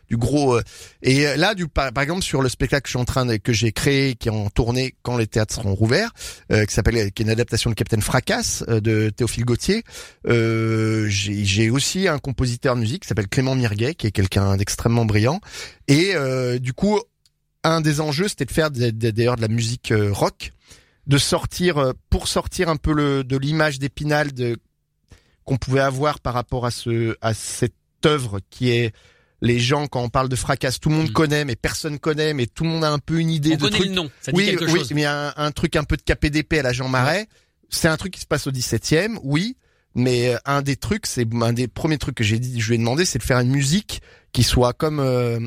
du 0.10 0.18
gros. 0.18 0.56
euh, 0.58 0.64
et 1.04 1.28
euh, 1.28 1.36
là, 1.36 1.54
du 1.54 1.68
par, 1.68 1.94
par 1.94 2.02
exemple 2.04 2.24
sur 2.24 2.42
le 2.42 2.50
spectacle 2.50 2.84
que 2.84 2.88
je 2.88 2.92
suis 2.94 3.00
en 3.00 3.06
train 3.06 3.26
de, 3.26 3.36
que 3.38 3.54
j'ai 3.54 3.72
créé, 3.72 4.16
qui 4.16 4.30
est 4.30 4.32
en 4.32 4.50
tournée 4.50 4.96
quand 5.04 5.16
les 5.16 5.28
théâtres 5.28 5.54
seront 5.54 5.76
rouverts, 5.76 6.12
euh, 6.52 6.66
qui 6.66 6.74
s'appelle, 6.74 7.12
qui 7.12 7.22
est 7.22 7.26
une 7.26 7.30
adaptation 7.30 7.70
de 7.70 7.76
Captain 7.76 8.02
Fracasse 8.02 8.64
euh, 8.70 8.80
de 8.80 9.10
Théophile 9.16 9.46
Gautier. 9.46 9.84
Euh, 10.28 11.06
j'ai 11.10 11.70
aussi 11.70 12.08
un 12.08 12.18
compositeur 12.20 12.76
de 12.76 12.82
musique 12.82 13.04
qui 13.04 13.08
s'appelle 13.08 13.28
Clément 13.28 13.56
Mirguet, 13.56 13.96
qui 13.96 14.08
est 14.08 14.12
quelqu'un 14.12 14.58
d'extrêmement 14.58 15.06
brillant. 15.06 15.40
Et 15.88 16.12
euh, 16.16 16.58
du 16.60 16.74
coup, 16.74 17.00
un 17.64 17.82
des 17.82 18.02
enjeux, 18.02 18.28
c'était 18.28 18.46
de 18.46 18.52
faire 18.52 18.72
d'ailleurs 18.72 19.36
de 19.36 19.42
la 19.42 19.48
musique 19.48 19.92
euh, 19.92 20.12
rock, 20.12 20.52
de 21.08 21.18
sortir 21.18 21.78
euh, 21.78 21.92
pour 22.10 22.28
sortir 22.28 22.70
un 22.70 22.76
peu 22.78 22.94
le, 22.94 23.24
de 23.24 23.38
l'image 23.38 23.80
d'Épinal 23.80 24.34
de 24.34 24.58
qu'on 25.44 25.58
pouvait 25.58 25.80
avoir 25.82 26.20
par 26.20 26.34
rapport 26.34 26.66
à 26.66 26.72
ce 26.72 27.16
à 27.22 27.34
cette 27.34 27.74
œuvre 28.06 28.40
qui 28.50 28.70
est 28.70 28.94
les 29.42 29.60
gens 29.60 29.88
quand 29.88 30.02
on 30.02 30.10
parle 30.10 30.30
de 30.30 30.36
fracasse, 30.36 30.80
tout 30.80 30.90
le 30.90 30.96
monde 30.96 31.10
Mm. 31.10 31.14
connaît, 31.14 31.46
mais 31.46 31.56
personne 31.56 32.00
connaît, 32.00 32.34
mais 32.34 32.48
tout 32.48 32.64
le 32.64 32.70
monde 32.72 32.84
a 32.84 32.92
un 32.92 33.00
peu 33.00 33.20
une 33.20 33.30
idée 33.30 33.54
On 33.54 33.56
de 33.58 33.62
connaît 33.62 33.78
truc. 33.78 33.90
le 33.90 33.96
nom, 33.96 34.10
ça 34.22 34.32
dit 34.32 34.38
oui, 34.38 34.46
quelque 34.48 34.66
oui, 34.66 34.80
chose. 34.80 34.92
mais 34.94 35.06
un, 35.06 35.34
un 35.38 35.52
truc 35.52 35.76
un 35.76 35.84
peu 35.84 35.96
de 35.96 36.02
KPDP 36.02 36.54
à 36.60 36.64
la 36.64 36.74
Jean 36.74 36.90
Marais. 36.90 37.28
C'est 37.70 37.88
un 37.88 37.98
truc 37.98 38.14
qui 38.14 38.22
se 38.22 38.26
passe 38.26 38.48
au 38.48 38.52
17e, 38.52 39.18
oui. 39.24 39.56
Mais 39.94 40.34
euh, 40.34 40.38
un 40.46 40.62
des 40.62 40.76
trucs, 40.76 41.06
c'est 41.08 41.26
un 41.42 41.54
des 41.54 41.68
premiers 41.68 41.98
trucs 41.98 42.16
que 42.16 42.24
j'ai 42.24 42.40
dit, 42.40 42.60
je 42.60 42.68
lui 42.70 42.76
ai 42.76 42.78
demandé, 42.78 43.04
c'est 43.06 43.20
de 43.20 43.24
faire 43.24 43.40
une 43.40 43.50
musique 43.50 44.02
qui 44.32 44.44
soit 44.44 44.74
comme 44.74 45.00
euh, 45.00 45.40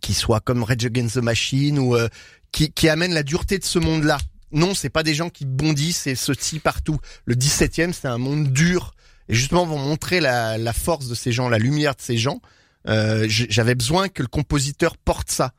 qui 0.00 0.14
soit 0.14 0.40
comme 0.40 0.62
Rage 0.62 0.84
Against 0.84 1.14
the 1.14 1.22
Machine 1.22 1.78
ou 1.78 1.96
euh, 1.96 2.08
qui, 2.52 2.72
qui 2.72 2.88
amène 2.88 3.14
la 3.14 3.22
dureté 3.22 3.58
de 3.58 3.64
ce 3.64 3.78
monde-là. 3.78 4.18
Non, 4.52 4.74
c'est 4.74 4.90
pas 4.90 5.02
des 5.02 5.14
gens 5.14 5.30
qui 5.30 5.44
bondissent 5.44 6.06
et 6.06 6.14
se 6.14 6.32
tient 6.32 6.60
partout. 6.60 6.98
Le 7.24 7.34
17e, 7.34 7.92
c'est 7.92 8.08
un 8.08 8.18
monde 8.18 8.52
dur. 8.52 8.94
Et 9.28 9.34
justement, 9.34 9.66
pour 9.66 9.78
montrer 9.78 10.20
la, 10.20 10.56
la 10.56 10.72
force 10.72 11.08
de 11.08 11.14
ces 11.14 11.32
gens, 11.32 11.48
la 11.48 11.58
lumière 11.58 11.94
de 11.94 12.00
ces 12.00 12.16
gens, 12.16 12.40
euh, 12.88 13.26
j'avais 13.28 13.74
besoin 13.74 14.08
que 14.08 14.22
le 14.22 14.28
compositeur 14.28 14.96
porte 14.96 15.30
ça. 15.30 15.52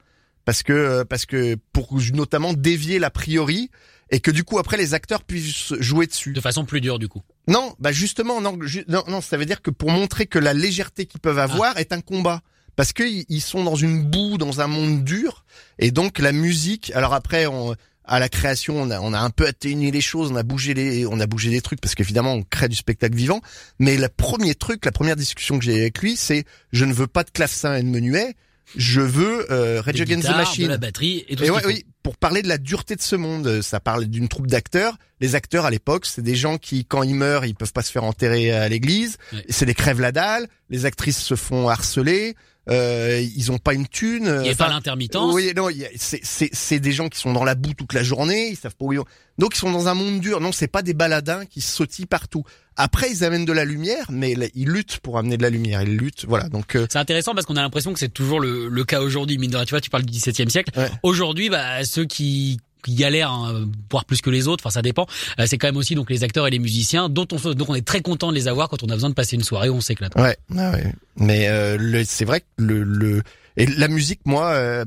Parce 0.46 0.64
que, 0.64 0.72
euh, 0.72 1.06
parce 1.06 1.26
que 1.26 1.58
pour 1.74 1.98
notamment 2.14 2.54
dévier 2.54 3.00
l'a 3.00 3.10
priori 3.10 3.70
et 4.10 4.22
que 4.22 4.32
du 4.32 4.46
coup 4.46 4.60
après 4.60 4.78
les 4.78 4.94
acteurs 4.94 5.24
puissent 5.24 5.74
jouer 5.80 6.08
dessus. 6.08 6.32
De 6.32 6.40
façon 6.40 6.64
plus 6.64 6.80
dure 6.80 7.00
du 7.00 7.10
coup. 7.10 7.22
Non, 7.50 7.76
bah 7.80 7.92
justement, 7.92 8.40
non, 8.40 8.58
non, 8.88 9.04
non, 9.08 9.20
ça 9.20 9.36
veut 9.36 9.46
dire 9.46 9.62
que 9.62 9.72
pour 9.72 9.92
montrer 9.92 10.26
que 10.26 10.40
la 10.40 10.54
légèreté 10.54 11.06
qu'ils 11.06 11.20
peuvent 11.20 11.40
avoir 11.40 11.78
est 11.78 11.92
un 11.92 12.00
combat. 12.00 12.42
Parce 12.78 12.94
que 12.94 13.04
ils 13.04 13.26
ils 13.28 13.42
sont 13.42 13.66
dans 13.66 13.76
une 13.76 14.04
boue, 14.04 14.38
dans 14.38 14.62
un 14.62 14.68
monde 14.68 15.04
dur, 15.04 15.44
et 15.80 15.92
donc 15.92 16.20
la 16.20 16.32
musique. 16.32 16.94
Alors 16.96 17.14
après, 17.14 17.46
on, 17.48 17.76
à 18.08 18.20
la 18.20 18.30
création, 18.30 18.82
on 18.82 18.90
a, 18.90 19.00
on 19.02 19.14
a 19.14 19.20
un 19.20 19.30
peu 19.30 19.46
atténué 19.46 19.92
les 19.92 20.02
choses, 20.02 20.32
on 20.32 20.36
a 20.36 20.44
bougé 20.44 20.74
les, 20.74 21.06
on 21.06 21.20
a 21.20 21.28
bougé 21.28 21.50
des 21.50 21.62
trucs 21.62 21.82
parce 21.82 21.94
qu'évidemment, 21.94 22.34
on 22.34 22.44
crée 22.44 22.70
du 22.70 22.76
spectacle 22.76 23.16
vivant. 23.16 23.42
Mais 23.80 23.98
le 23.98 24.08
premier 24.08 24.56
truc, 24.56 24.86
la 24.86 24.94
première 24.94 25.18
discussion 25.18 25.60
que 25.60 25.66
j'ai 25.66 25.78
avec 25.78 26.00
lui, 26.00 26.16
c'est 26.16 26.46
je 26.72 26.86
ne 26.86 26.94
veux 26.94 27.08
pas 27.08 27.24
de 27.24 27.30
clavecin 27.30 27.76
et 27.76 27.84
de 27.84 27.88
menuet, 27.88 28.36
je 28.76 29.02
veux 29.02 29.52
euh, 29.52 29.82
Rage 29.82 30.02
Against 30.02 30.28
the 30.28 30.32
Machine. 30.32 30.66
de 30.66 30.70
la 30.70 30.78
batterie 30.78 31.26
et 31.28 31.36
tout 31.36 31.44
Et 31.44 31.48
ce 31.48 31.52
ouais, 31.52 31.66
oui, 31.66 31.86
pour 32.04 32.18
parler 32.18 32.42
de 32.42 32.48
la 32.48 32.58
dureté 32.58 32.96
de 32.96 33.02
ce 33.02 33.16
monde, 33.16 33.62
ça 33.62 33.80
parle 33.80 34.06
d'une 34.06 34.28
troupe 34.28 34.48
d'acteurs. 34.48 34.98
Les 35.20 35.36
acteurs 35.36 35.66
à 35.66 35.72
l'époque, 35.72 36.06
c'est 36.06 36.22
des 36.22 36.36
gens 36.36 36.58
qui, 36.58 36.86
quand 36.86 37.04
ils 37.04 37.16
meurent, 37.16 37.46
ils 37.46 37.56
peuvent 37.56 37.74
pas 37.74 37.82
se 37.82 37.92
faire 37.92 38.04
enterrer 38.04 38.52
à 38.52 38.70
l'église. 38.70 39.18
Ouais. 39.34 39.46
C'est 39.50 39.66
des 39.66 39.74
crèves 39.74 40.00
la 40.00 40.12
dalle. 40.12 40.48
Les 40.70 40.86
actrices 40.86 41.20
se 41.20 41.36
font 41.36 41.70
harceler. 41.70 42.36
Euh, 42.70 43.26
ils 43.36 43.52
ont 43.52 43.58
pas 43.58 43.74
une 43.74 43.88
thune. 43.88 44.26
Il 44.26 44.42
n'y 44.44 44.50
a 44.50 44.56
pas 44.56 44.68
l'intermittence. 44.70 45.34
oui, 45.34 45.52
non, 45.56 45.70
c'est 45.96 46.20
c'est 46.24 46.50
c'est 46.52 46.80
des 46.80 46.92
gens 46.92 47.08
qui 47.10 47.20
sont 47.20 47.34
dans 47.34 47.44
la 47.44 47.56
boue 47.56 47.74
toute 47.74 47.94
la 47.94 48.04
journée, 48.04 48.50
ils 48.50 48.56
savent 48.58 48.76
pas 48.76 48.86
où 48.86 48.94
ils 48.94 49.00
vont. 49.00 49.06
Donc 49.38 49.56
ils 49.56 49.60
sont 49.60 49.72
dans 49.72 49.88
un 49.88 49.94
monde 49.94 50.20
dur. 50.20 50.42
Non, 50.42 50.52
c'est 50.52 50.68
pas 50.68 50.82
des 50.82 50.94
baladins 50.94 51.46
qui 51.46 51.62
sautillent 51.62 52.06
partout. 52.08 52.44
Après, 52.76 53.10
ils 53.10 53.24
amènent 53.24 53.46
de 53.46 53.54
la 53.54 53.66
lumière, 53.66 54.08
mais 54.10 54.36
ils 54.54 54.70
luttent 54.70 54.98
pour 55.00 55.18
amener 55.18 55.38
de 55.38 55.44
la 55.44 55.50
lumière. 55.50 55.82
Ils 55.82 55.96
luttent, 55.98 56.26
voilà. 56.28 56.50
Donc 56.50 56.76
euh, 56.76 56.86
C'est 56.92 57.00
intéressant 57.00 57.34
parce 57.34 57.46
qu'on 57.46 57.56
a 57.56 57.62
l'impression 57.62 57.94
que 57.94 58.00
c'est 58.00 58.14
toujours 58.14 58.40
le, 58.40 58.68
le 58.68 58.84
cas 58.84 59.02
aujourd'hui. 59.02 59.38
Mine 59.38 59.52
de 59.52 59.56
rien, 59.58 59.66
tu 59.66 59.72
vois, 59.72 59.82
tu 59.82 59.90
parles 59.90 60.04
du 60.04 60.12
XVIIe 60.12 60.50
siècle. 60.50 60.72
Ouais. 60.78 60.90
Aujourd'hui, 61.04 61.50
bah, 61.50 61.84
ceux 61.86 62.06
qui 62.06 62.60
qui 62.84 62.96
galèrent, 62.96 63.32
hein, 63.32 63.68
voire 63.92 64.06
plus 64.06 64.22
que 64.22 64.30
les 64.30 64.48
autres. 64.48 64.64
Enfin, 64.66 64.74
ça 64.74 64.82
dépend. 64.82 65.06
Euh, 65.40 65.46
c'est 65.48 65.58
quand 65.58 65.68
même 65.68 65.78
aussi 65.78 65.96
donc 65.96 66.10
les 66.10 66.24
acteurs 66.24 66.48
et 66.48 66.52
les 66.52 66.60
musiciens, 66.60 67.10
dont 67.10 67.28
on 67.32 67.54
donc 67.54 67.70
on 67.70 67.76
est 67.76 67.86
très 67.86 68.02
content 68.02 68.30
de 68.30 68.36
les 68.36 68.48
avoir 68.48 68.70
quand 68.70 68.84
on 68.84 68.88
a 68.88 68.94
besoin 68.94 69.10
de 69.10 69.16
passer 69.16 69.36
une 69.36 69.44
soirée 69.44 69.70
où 69.70 69.76
on 69.76 69.82
s'éclate. 69.82 70.16
Ouais, 70.16 70.38
ouais, 70.50 70.70
ouais. 70.70 70.94
mais 71.16 71.48
euh, 71.50 72.04
c'est 72.06 72.26
vrai 72.26 72.42
que 72.42 72.46
le, 72.58 72.84
le 72.84 73.24
et 73.56 73.66
la 73.66 73.88
musique, 73.88 74.22
moi, 74.26 74.52
euh, 74.52 74.84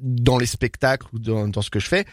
dans 0.00 0.38
les 0.38 0.46
spectacles 0.46 1.06
ou 1.12 1.18
dans, 1.18 1.46
dans 1.48 1.62
ce 1.62 1.70
que 1.70 1.78
je 1.78 1.86
fais, 1.86 2.04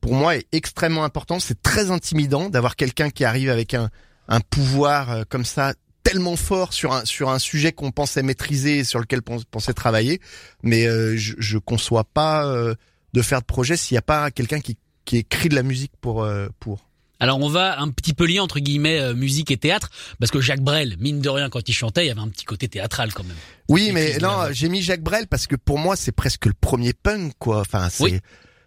pour 0.00 0.14
moi, 0.14 0.36
est 0.36 0.46
extrêmement 0.52 1.04
important. 1.04 1.38
C'est 1.38 1.62
très 1.62 1.90
intimidant 1.90 2.50
d'avoir 2.50 2.74
quelqu'un 2.74 3.10
qui 3.10 3.24
arrive 3.24 3.50
avec 3.50 3.74
un 3.74 3.90
un 4.28 4.40
pouvoir 4.40 5.10
euh, 5.10 5.22
comme 5.28 5.44
ça 5.44 5.74
tellement 6.02 6.36
fort 6.36 6.72
sur 6.72 6.92
un 6.92 7.04
sur 7.04 7.30
un 7.30 7.38
sujet 7.38 7.72
qu'on 7.72 7.90
pensait 7.90 8.22
maîtriser 8.22 8.78
et 8.78 8.84
sur 8.84 9.00
lequel 9.00 9.20
on 9.28 9.40
pensait 9.50 9.72
travailler, 9.72 10.20
mais 10.62 10.86
euh, 10.86 11.16
je, 11.16 11.34
je 11.38 11.58
conçois 11.58 12.04
pas 12.04 12.46
euh, 12.46 12.74
de 13.12 13.22
faire 13.22 13.40
de 13.40 13.46
projet 13.46 13.76
s'il 13.76 13.94
n'y 13.94 13.98
a 13.98 14.02
pas 14.02 14.30
quelqu'un 14.30 14.60
qui 14.60 14.76
qui 15.04 15.16
écrit 15.16 15.48
de 15.48 15.54
la 15.54 15.62
musique 15.62 15.92
pour 16.00 16.22
euh, 16.22 16.48
pour. 16.60 16.86
Alors 17.20 17.40
on 17.40 17.48
va 17.48 17.80
un 17.80 17.88
petit 17.88 18.14
peu 18.14 18.26
lier 18.26 18.38
entre 18.40 18.60
guillemets 18.60 19.00
euh, 19.00 19.14
musique 19.14 19.50
et 19.50 19.56
théâtre, 19.56 19.90
parce 20.20 20.30
que 20.30 20.40
Jacques 20.40 20.60
Brel, 20.60 20.96
mine 21.00 21.20
de 21.20 21.28
rien, 21.28 21.48
quand 21.50 21.68
il 21.68 21.72
chantait, 21.72 22.04
il 22.04 22.08
y 22.08 22.10
avait 22.10 22.20
un 22.20 22.28
petit 22.28 22.44
côté 22.44 22.68
théâtral 22.68 23.12
quand 23.12 23.24
même. 23.24 23.36
Oui, 23.68 23.90
mais 23.92 24.18
non, 24.18 24.52
j'ai 24.52 24.68
mis 24.68 24.82
Jacques 24.82 25.02
Brel 25.02 25.26
parce 25.26 25.46
que 25.46 25.56
pour 25.56 25.78
moi 25.78 25.96
c'est 25.96 26.12
presque 26.12 26.46
le 26.46 26.52
premier 26.52 26.92
punk 26.92 27.32
quoi. 27.38 27.60
Enfin 27.60 27.88
c'est 27.90 28.04
Oui. 28.04 28.20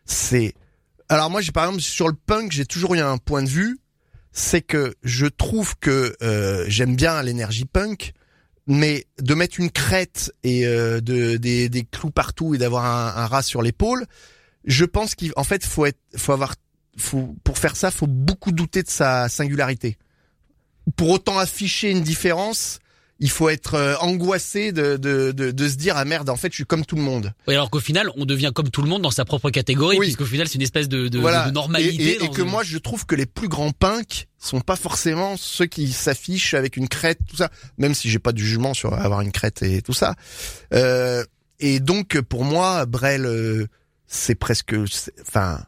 c'est 0.06 0.54
alors 1.08 1.30
moi 1.30 1.42
j'ai 1.42 1.52
par 1.52 1.66
exemple 1.66 1.82
sur 1.82 2.08
le 2.08 2.16
punk 2.16 2.52
j'ai 2.52 2.66
toujours 2.66 2.96
eu 2.96 3.00
un 3.00 3.18
point 3.18 3.44
de 3.44 3.50
vue, 3.50 3.80
c'est 4.32 4.62
que 4.62 4.96
je 5.04 5.28
trouve 5.28 5.78
que 5.80 6.16
euh, 6.22 6.66
j'aime 6.68 6.96
bien 6.96 7.22
l'énergie 7.22 7.66
punk, 7.66 8.14
mais 8.72 9.06
de 9.20 9.34
mettre 9.34 9.60
une 9.60 9.70
crête 9.70 10.34
et 10.44 10.66
euh, 10.66 11.02
de 11.02 11.36
des, 11.36 11.68
des 11.68 11.84
clous 11.84 12.10
partout 12.10 12.56
et 12.56 12.58
d'avoir 12.58 12.86
un, 12.86 13.22
un 13.22 13.28
rat 13.28 13.42
sur 13.42 13.62
l'épaule, 13.62 14.06
je 14.64 14.86
pense 14.86 15.14
qu'en 15.14 15.44
fait 15.44 15.66
faut 15.66 15.86
être 15.86 16.00
faut 16.16 16.32
avoir 16.32 16.56
faut 16.98 17.36
pour 17.44 17.58
faire 17.58 17.76
ça 17.76 17.92
faut 17.92 18.08
beaucoup 18.08 18.54
douter 18.54 18.82
de 18.82 18.90
sa 18.90 19.28
singularité. 19.28 19.98
Pour 20.96 21.10
autant 21.10 21.38
afficher 21.38 21.92
une 21.92 22.02
différence, 22.02 22.80
il 23.24 23.30
faut 23.30 23.48
être 23.50 23.76
euh, 23.76 23.96
angoissé 24.02 24.72
de, 24.74 24.98
de, 24.98 25.32
de, 25.32 25.52
de 25.52 25.70
se 25.70 25.76
dire 25.76 25.96
ah 25.96 26.04
merde 26.06 26.28
en 26.30 26.36
fait 26.36 26.50
je 26.52 26.56
suis 26.56 26.66
comme 26.66 26.84
tout 26.84 26.96
le 26.98 27.04
monde. 27.04 27.32
Oui, 27.48 27.54
alors 27.54 27.70
qu'au 27.70 27.80
final, 27.80 28.10
on 28.18 28.26
devient 28.26 28.52
comme 28.54 28.70
tout 28.70 28.82
le 28.82 28.90
monde 28.90 29.04
dans 29.04 29.12
sa 29.12 29.24
propre 29.26 29.50
catégorie, 29.52 29.98
Oui. 30.00 30.08
puisqu'au 30.08 30.26
final, 30.26 30.48
c'est 30.48 30.56
une 30.56 30.64
espèce 30.64 30.90
de, 30.90 31.08
de, 31.08 31.20
voilà. 31.20 31.46
de 31.48 31.52
normalité. 31.52 32.04
Et, 32.20 32.24
et- 32.26 32.30
que 32.30 32.42
moi 32.42 32.64
je 32.64 32.78
trouve 32.80 33.06
que 33.06 33.16
les 33.16 33.28
plus 33.28 33.48
grands 33.48 33.72
punks 33.72 34.28
sont 34.40 34.60
pas 34.60 34.76
forcément 34.76 35.38
ceux 35.38 35.68
qui 35.68 35.92
s'affichent 35.92 36.56
avec 36.56 36.76
une 36.78 36.88
crête 36.90 37.20
tout 37.30 37.38
ça. 37.38 37.50
Même 37.78 37.94
si 37.94 38.10
j'ai 38.10 38.20
pas 38.20 38.32
de 38.34 38.40
jugement 38.40 38.74
sur 38.74 38.94
avoir 38.94 39.22
une 39.22 39.32
crête 39.32 39.62
et 39.64 39.82
tout 39.84 39.94
ça. 39.94 40.16
Euh, 40.74 41.24
et 41.60 41.80
donc 41.80 42.20
pour 42.22 42.44
moi 42.44 42.86
Brel 42.88 43.26
euh, 43.28 43.68
c'est 44.08 44.36
presque 44.36 44.76
enfin 45.22 45.64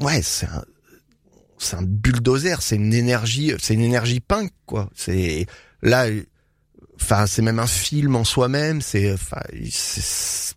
ouais 0.00 0.22
c'est 0.22 0.46
un 0.46 0.64
c'est 1.58 1.76
un 1.76 1.82
bulldozer, 1.82 2.60
c'est 2.60 2.74
une 2.74 2.92
énergie, 2.92 3.52
c'est 3.60 3.74
une 3.74 3.82
énergie 3.82 4.18
punk 4.20 4.50
quoi. 4.66 4.90
C'est 4.96 5.46
là, 5.82 6.06
euh, 6.06 6.22
enfin 7.00 7.26
c'est 7.26 7.42
même 7.42 7.58
un 7.58 7.66
film 7.66 8.16
en 8.16 8.24
soi-même. 8.24 8.80
C'est, 8.80 9.12
enfin, 9.12 9.40
c'est- 9.70 10.54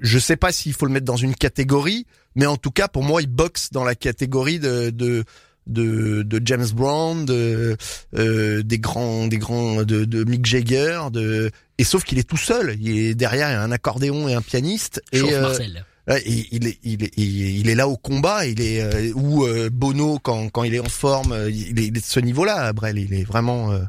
je 0.00 0.18
sais 0.18 0.36
pas 0.36 0.52
s'il 0.52 0.72
faut 0.72 0.86
le 0.86 0.92
mettre 0.92 1.04
dans 1.06 1.16
une 1.16 1.34
catégorie, 1.34 2.06
mais 2.34 2.46
en 2.46 2.56
tout 2.56 2.70
cas 2.70 2.88
pour 2.88 3.02
moi 3.02 3.20
il 3.22 3.28
boxe 3.28 3.70
dans 3.72 3.84
la 3.84 3.94
catégorie 3.94 4.58
de 4.58 4.90
de 4.90 5.24
de, 5.66 6.22
de 6.22 6.40
James 6.44 6.68
Brown, 6.72 7.24
de, 7.26 7.76
euh, 8.16 8.62
des 8.62 8.78
grands 8.78 9.26
des 9.26 9.38
grands 9.38 9.82
de, 9.82 10.04
de 10.04 10.22
Mick 10.24 10.46
Jagger, 10.46 11.00
de 11.12 11.50
et 11.78 11.84
sauf 11.84 12.04
qu'il 12.04 12.18
est 12.18 12.28
tout 12.28 12.36
seul. 12.36 12.76
Il 12.80 12.96
est 12.96 13.14
derrière 13.16 13.48
il 13.48 13.52
y 13.52 13.56
a 13.56 13.62
un 13.62 13.72
accordéon 13.72 14.28
et 14.28 14.34
un 14.34 14.42
pianiste 14.42 15.02
et 15.12 15.18
Chauffe 15.18 15.32
euh, 15.32 15.40
Marcel. 15.42 15.84
Il 16.24 16.66
est, 16.66 16.78
il 16.84 17.02
est, 17.04 17.10
il 17.16 17.58
il 17.60 17.68
est 17.68 17.74
là 17.74 17.88
au 17.88 17.96
combat. 17.96 18.46
Il 18.46 18.60
est 18.60 18.80
euh, 18.80 19.12
ou 19.14 19.44
euh, 19.44 19.70
Bono 19.72 20.18
quand 20.20 20.48
quand 20.50 20.62
il 20.62 20.74
est 20.74 20.80
en 20.80 20.88
forme, 20.88 21.32
euh, 21.32 21.50
il 21.50 21.78
est, 21.80 21.86
il 21.86 21.96
est 21.96 22.00
de 22.00 22.04
ce 22.04 22.20
niveau-là. 22.20 22.72
Brel, 22.72 22.98
il 22.98 23.12
est 23.12 23.24
vraiment. 23.24 23.72
euh, 23.72 23.80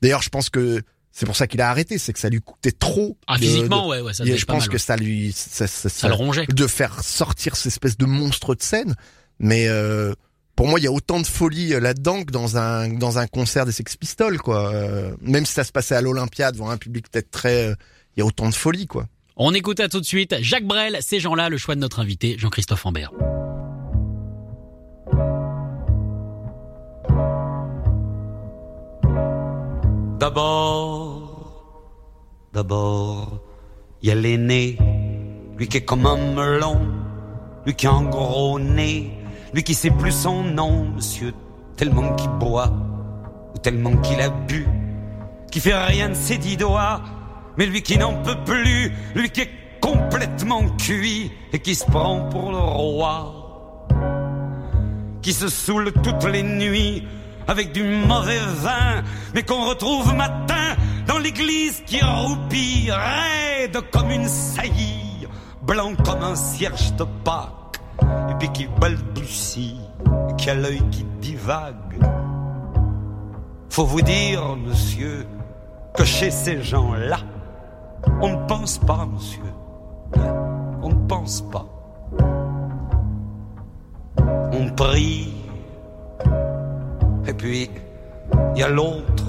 D'ailleurs, 0.00 0.22
je 0.22 0.30
pense 0.30 0.48
que 0.48 0.80
c'est 1.12 1.26
pour 1.26 1.36
ça 1.36 1.46
qu'il 1.46 1.60
a 1.60 1.68
arrêté, 1.68 1.98
c'est 1.98 2.12
que 2.14 2.18
ça 2.18 2.30
lui 2.30 2.40
coûtait 2.40 2.72
trop. 2.72 3.18
Ah, 3.26 3.36
de- 3.36 3.42
physiquement, 3.42 3.84
de- 3.84 3.90
ouais, 3.90 4.00
ouais, 4.00 4.14
ça 4.14 4.24
je 4.24 4.44
pense 4.46 4.60
mal, 4.62 4.68
que 4.68 4.72
ouais. 4.74 4.78
ça 4.78 4.96
lui, 4.96 5.32
ça, 5.36 5.66
ça, 5.66 5.88
ça 5.90 6.08
le 6.08 6.14
rongeait. 6.14 6.46
de 6.46 6.66
faire 6.66 7.02
sortir 7.04 7.56
cette 7.56 7.66
espèce 7.66 7.98
de 7.98 8.06
monstre 8.06 8.54
de 8.54 8.62
scène. 8.62 8.94
Mais 9.38 9.68
euh, 9.68 10.14
pour 10.56 10.66
moi, 10.66 10.78
il 10.80 10.84
y 10.84 10.88
a 10.88 10.92
autant 10.92 11.20
de 11.20 11.26
folie 11.26 11.74
euh, 11.74 11.80
là-dedans 11.80 12.24
que 12.24 12.30
dans 12.32 12.56
un 12.56 12.88
dans 12.88 13.18
un 13.18 13.26
concert 13.26 13.66
des 13.66 13.72
Sex 13.72 13.96
Pistols, 13.98 14.38
quoi. 14.38 14.72
Euh, 14.72 15.14
même 15.20 15.44
si 15.44 15.52
ça 15.52 15.64
se 15.64 15.72
passait 15.72 15.94
à 15.94 16.00
l'Olympia 16.00 16.52
devant 16.52 16.70
un 16.70 16.78
public 16.78 17.06
peut-être 17.10 17.30
très, 17.30 17.68
euh, 17.70 17.74
il 18.16 18.20
y 18.20 18.22
a 18.22 18.26
autant 18.26 18.48
de 18.48 18.54
folie, 18.54 18.86
quoi. 18.86 19.06
On 19.42 19.54
écoute 19.54 19.80
à 19.80 19.88
tout 19.88 20.00
de 20.00 20.04
suite 20.04 20.36
Jacques 20.42 20.66
Brel, 20.66 20.98
ces 21.00 21.18
gens-là, 21.18 21.48
le 21.48 21.56
choix 21.56 21.74
de 21.74 21.80
notre 21.80 22.00
invité, 22.00 22.36
Jean-Christophe 22.36 22.84
Ambert. 22.84 23.10
D'abord, 30.18 31.64
d'abord, 32.52 33.40
il 34.02 34.10
y 34.10 34.12
a 34.12 34.14
l'aîné, 34.14 34.76
lui 35.56 35.68
qui 35.68 35.78
est 35.78 35.86
comme 35.86 36.04
un 36.04 36.18
melon, 36.18 36.78
lui 37.64 37.74
qui 37.74 37.86
a 37.86 37.92
un 37.92 38.04
gros 38.04 38.58
nez, 38.58 39.10
lui 39.54 39.62
qui 39.62 39.72
sait 39.72 39.90
plus 39.90 40.12
son 40.12 40.42
nom, 40.42 40.84
monsieur, 40.90 41.32
tellement 41.78 42.14
qu'il 42.14 42.28
boit, 42.32 42.74
ou 43.54 43.58
tellement 43.58 43.96
qu'il 44.02 44.20
a 44.20 44.28
bu, 44.28 44.68
qui 45.50 45.60
fait 45.60 45.82
rien 45.82 46.10
de 46.10 46.14
ses 46.14 46.36
dix 46.36 46.58
doigts, 46.58 47.00
mais 47.56 47.66
lui 47.66 47.82
qui 47.82 47.98
n'en 47.98 48.14
peut 48.22 48.38
plus, 48.44 48.92
lui 49.14 49.30
qui 49.30 49.42
est 49.42 49.50
complètement 49.80 50.68
cuit 50.76 51.32
et 51.52 51.58
qui 51.58 51.74
se 51.74 51.84
prend 51.84 52.28
pour 52.28 52.52
le 52.52 52.58
roi 52.58 53.40
qui 55.22 55.32
se 55.32 55.48
saoule 55.48 55.92
toutes 56.02 56.24
les 56.24 56.42
nuits 56.42 57.06
avec 57.46 57.72
du 57.72 57.82
mauvais 57.82 58.38
vin, 58.38 59.02
mais 59.34 59.42
qu'on 59.42 59.68
retrouve 59.68 60.14
matin 60.14 60.76
dans 61.06 61.18
l'église 61.18 61.82
qui 61.86 62.00
roupille, 62.02 62.90
raide 62.90 63.78
comme 63.90 64.10
une 64.10 64.28
saillie, 64.28 65.26
blanc 65.62 65.94
comme 66.04 66.22
un 66.22 66.36
cierge 66.36 66.94
de 66.94 67.04
Pâques, 67.24 67.80
et 68.02 68.34
puis 68.38 68.50
qui 68.52 68.68
balbutie, 68.80 69.80
et 70.30 70.36
qui 70.36 70.50
a 70.50 70.54
l'œil 70.54 70.82
qui 70.90 71.04
divague. 71.20 72.00
Faut 73.68 73.86
vous 73.86 74.02
dire, 74.02 74.56
monsieur, 74.56 75.26
que 75.96 76.04
chez 76.04 76.30
ces 76.30 76.62
gens-là, 76.62 77.18
on 78.20 78.28
ne 78.28 78.46
pense 78.46 78.78
pas, 78.78 79.06
monsieur. 79.06 79.42
On 80.82 80.88
ne 80.88 81.06
pense 81.06 81.42
pas. 81.50 81.66
On 84.52 84.70
prie. 84.74 85.32
Et 87.26 87.32
puis, 87.32 87.70
il 88.54 88.60
y 88.60 88.62
a 88.62 88.68
l'autre, 88.68 89.24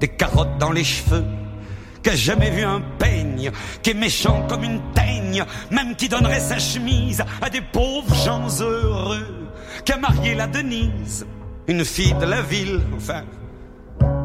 des 0.00 0.08
carottes 0.08 0.58
dans 0.58 0.72
les 0.72 0.84
cheveux, 0.84 1.24
qui 2.02 2.10
a 2.10 2.14
jamais 2.14 2.50
vu 2.50 2.62
un 2.62 2.80
peigne, 2.98 3.50
qui 3.82 3.90
est 3.90 3.94
méchant 3.94 4.46
comme 4.48 4.64
une 4.64 4.80
teigne, 4.94 5.44
même 5.70 5.96
qui 5.96 6.08
donnerait 6.08 6.40
sa 6.40 6.58
chemise 6.58 7.24
à 7.40 7.50
des 7.50 7.60
pauvres 7.60 8.14
gens 8.14 8.46
heureux, 8.60 9.48
qui 9.84 9.92
a 9.92 9.96
marié 9.96 10.34
la 10.34 10.46
Denise, 10.46 11.26
une 11.66 11.84
fille 11.84 12.14
de 12.14 12.26
la 12.26 12.42
ville, 12.42 12.80
enfin, 12.96 13.24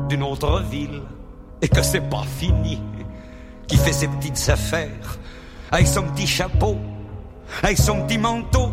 d'une 0.09 0.23
autre 0.23 0.61
ville, 0.69 1.01
et 1.61 1.67
que 1.67 1.81
c'est 1.81 2.07
pas 2.09 2.23
fini, 2.37 2.79
qui 3.71 3.77
fait 3.77 3.93
ses 3.93 4.09
petites 4.09 4.49
affaires, 4.49 5.17
avec 5.71 5.87
son 5.87 6.03
petit 6.03 6.27
chapeau, 6.27 6.75
avec 7.63 7.77
son 7.77 8.05
petit 8.05 8.17
manteau, 8.17 8.69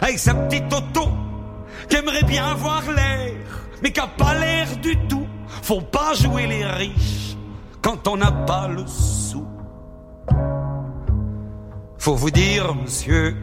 avec 0.00 0.16
sa 0.16 0.32
petite 0.32 0.72
auto, 0.72 1.08
qui 1.88 1.96
aimerait 1.96 2.22
bien 2.22 2.46
avoir 2.46 2.82
l'air, 2.82 3.34
mais 3.82 3.90
qui 3.90 3.98
a 3.98 4.06
pas 4.06 4.34
l'air 4.34 4.68
du 4.76 4.96
tout. 5.08 5.26
Faut 5.62 5.80
pas 5.80 6.14
jouer 6.14 6.46
les 6.46 6.64
riches 6.64 7.36
quand 7.82 8.06
on 8.06 8.16
n'a 8.16 8.30
pas 8.30 8.68
le 8.68 8.86
sou. 8.86 9.44
Faut 11.98 12.14
vous 12.14 12.30
dire, 12.30 12.76
monsieur, 12.76 13.36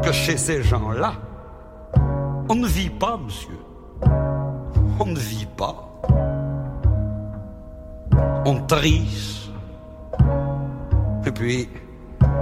que 0.00 0.12
chez 0.12 0.36
ces 0.36 0.62
gens-là, 0.62 1.14
on 2.48 2.54
ne 2.54 2.68
vit 2.68 2.90
pas, 2.90 3.16
monsieur. 3.16 3.58
On 5.00 5.06
ne 5.06 5.18
vit 5.18 5.48
pas. 5.56 5.90
On 8.44 8.60
triche. 8.68 9.45
Et 11.26 11.32
puis, 11.32 11.68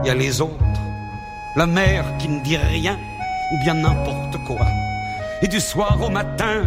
il 0.03 0.07
y 0.07 0.11
a 0.11 0.15
les 0.15 0.43
autres. 0.43 0.53
La 1.57 1.67
mère 1.67 2.05
qui 2.19 2.29
ne 2.29 2.43
dit 2.43 2.57
rien, 2.57 2.99
ou 3.53 3.63
bien 3.63 3.75
n'importe 3.75 4.37
quoi. 4.47 4.67
Et 5.41 5.49
du 5.49 5.61
soir 5.61 5.99
au 6.03 6.11
matin, 6.11 6.63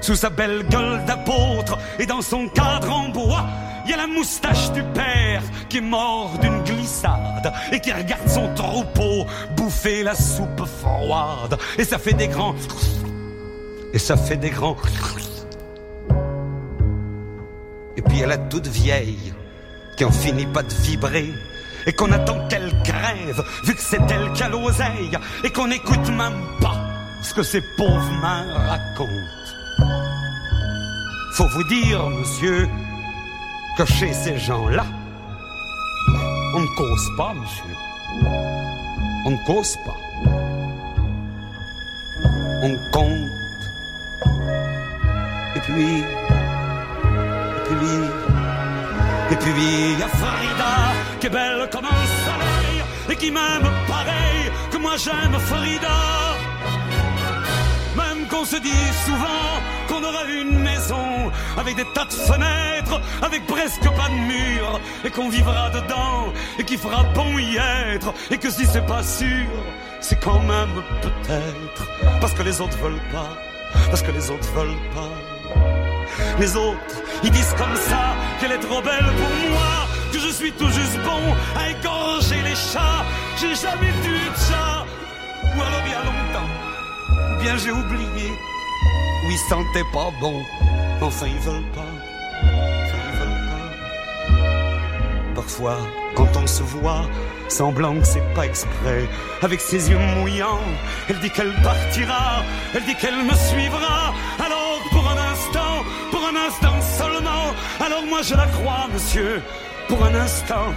sous 0.00 0.14
sa 0.14 0.30
belle 0.30 0.64
gueule 0.68 1.04
d'apôtre, 1.06 1.78
et 1.98 2.06
dans 2.06 2.22
son 2.22 2.48
cadre 2.48 2.92
en 2.92 3.08
bois, 3.08 3.46
il 3.84 3.90
y 3.90 3.94
a 3.94 3.96
la 3.96 4.06
moustache 4.06 4.70
du 4.72 4.82
père 4.82 5.42
qui 5.68 5.78
est 5.78 5.80
mort 5.80 6.38
d'une 6.40 6.62
glissade 6.62 7.52
et 7.72 7.80
qui 7.80 7.92
regarde 7.92 8.28
son 8.28 8.52
troupeau 8.54 9.26
bouffer 9.56 10.02
la 10.02 10.14
soupe 10.14 10.64
froide. 10.80 11.56
Et 11.78 11.84
ça 11.84 11.98
fait 11.98 12.14
des 12.14 12.28
grands... 12.28 12.54
Et 13.92 13.98
ça 13.98 14.16
fait 14.16 14.36
des 14.36 14.50
grands... 14.50 14.76
Et 17.96 18.02
puis 18.02 18.16
il 18.16 18.20
y 18.20 18.24
a 18.24 18.26
la 18.26 18.38
toute 18.38 18.66
vieille 18.66 19.32
qui 19.96 20.04
en 20.04 20.10
finit 20.10 20.46
pas 20.46 20.62
de 20.62 20.74
vibrer 20.82 21.32
et 21.86 21.92
qu'on 21.92 22.10
attend 22.12 22.46
qu'elle 22.48 22.72
crève, 22.82 23.44
vu 23.64 23.74
que 23.74 23.80
c'est 23.80 24.00
elle 24.10 24.32
qui 24.32 24.42
a 24.42 24.48
l'oseille, 24.48 25.16
et 25.44 25.50
qu'on 25.50 25.68
n'écoute 25.68 26.08
même 26.10 26.42
pas 26.60 26.76
ce 27.22 27.32
que 27.32 27.42
ces 27.42 27.62
pauvres 27.76 28.12
mains 28.20 28.46
racontent. 28.54 29.10
Faut 31.34 31.48
vous 31.48 31.64
dire, 31.64 32.08
monsieur, 32.10 32.68
que 33.76 33.84
chez 33.84 34.12
ces 34.12 34.38
gens-là, 34.38 34.84
on 36.54 36.60
ne 36.60 36.76
cause 36.76 37.10
pas, 37.16 37.34
monsieur. 37.34 37.76
On 39.26 39.30
ne 39.30 39.44
cause 39.44 39.76
pas. 39.84 39.96
On 42.62 42.74
compte. 42.90 43.30
Et 45.56 45.60
puis, 45.60 45.98
et 45.98 47.62
puis, 47.64 47.96
et 49.30 49.36
puis, 49.36 49.52
il 49.92 49.98
y 49.98 50.02
a 50.02 50.08
Farida, 50.08 50.95
qui 51.26 51.32
est 51.32 51.38
belle 51.38 51.68
comme 51.72 51.84
un 51.84 52.06
soleil, 52.24 52.84
et 53.10 53.16
qui 53.16 53.30
m'aime 53.30 53.68
pareil 53.88 54.52
que 54.70 54.76
moi 54.76 54.92
j'aime 54.96 55.38
Farida. 55.40 55.98
Même 57.96 58.28
qu'on 58.28 58.44
se 58.44 58.56
dit 58.56 58.88
souvent 59.04 59.50
qu'on 59.88 60.04
aura 60.04 60.24
une 60.24 60.58
maison 60.60 61.32
avec 61.56 61.76
des 61.76 61.84
tas 61.94 62.04
de 62.04 62.12
fenêtres, 62.12 63.00
avec 63.22 63.46
presque 63.46 63.82
pas 63.82 64.08
de 64.08 64.20
murs, 64.32 64.80
et 65.04 65.10
qu'on 65.10 65.28
vivra 65.28 65.70
dedans, 65.70 66.32
et 66.58 66.64
qu'il 66.64 66.78
fera 66.78 67.02
bon 67.14 67.38
y 67.38 67.56
être, 67.56 68.12
et 68.30 68.38
que 68.38 68.50
si 68.50 68.66
c'est 68.66 68.86
pas 68.86 69.02
sûr, 69.02 69.48
c'est 70.00 70.20
quand 70.20 70.40
même 70.40 70.82
peut-être, 71.02 71.88
parce 72.20 72.34
que 72.34 72.42
les 72.42 72.60
autres 72.60 72.78
veulent 72.78 73.08
pas, 73.12 73.36
parce 73.90 74.02
que 74.02 74.12
les 74.12 74.30
autres 74.30 74.52
veulent 74.54 74.82
pas. 74.94 75.10
Les 76.38 76.56
autres, 76.56 77.02
ils 77.24 77.30
disent 77.30 77.54
comme 77.58 77.76
ça 77.76 78.14
qu'elle 78.38 78.52
est 78.52 78.64
trop 78.68 78.80
belle 78.80 79.10
pour 79.20 79.50
moi, 79.50 79.86
que 80.16 80.22
je 80.22 80.32
suis 80.32 80.52
tout 80.52 80.70
juste 80.70 80.98
bon 81.04 81.22
à 81.58 81.70
égorger 81.70 82.40
les 82.42 82.54
chats. 82.54 83.04
J'ai 83.38 83.54
jamais 83.54 83.92
dû 84.02 84.14
de 84.14 84.36
chat, 84.48 84.86
ou 85.54 85.60
alors 85.60 85.82
il 85.84 85.92
y 85.92 85.94
a 85.94 86.04
longtemps, 86.10 86.50
ou 87.32 87.42
bien 87.42 87.56
j'ai 87.58 87.70
oublié, 87.70 88.30
ou 89.24 89.30
ils 89.30 89.44
sentaient 89.50 89.90
pas 89.92 90.10
bon. 90.20 90.42
Enfin, 91.02 91.26
ils 91.26 91.40
veulent 91.40 91.70
pas, 91.74 91.90
enfin, 92.82 92.98
ils 93.08 93.18
veulent 93.20 93.46
pas. 94.30 95.34
Parfois, 95.34 95.78
quand 96.14 96.34
on 96.36 96.46
se 96.46 96.62
voit, 96.62 97.04
semblant 97.48 97.94
que 98.00 98.06
c'est 98.06 98.34
pas 98.34 98.46
exprès, 98.46 99.06
avec 99.42 99.60
ses 99.60 99.90
yeux 99.90 99.98
mouillants, 99.98 100.64
elle 101.10 101.20
dit 101.20 101.30
qu'elle 101.30 101.52
partira, 101.62 102.42
elle 102.74 102.84
dit 102.84 102.94
qu'elle 102.94 103.22
me 103.22 103.34
suivra. 103.34 104.14
Alors, 104.42 104.80
pour 104.90 105.06
un 105.10 105.18
instant, 105.32 105.84
pour 106.10 106.22
un 106.26 106.36
instant 106.48 106.80
seulement, 106.80 107.52
alors 107.84 108.04
moi 108.06 108.22
je 108.22 108.34
la 108.34 108.46
crois, 108.46 108.88
monsieur, 108.94 109.42
pour 109.88 110.02
un 110.04 110.14
instant, 110.14 110.74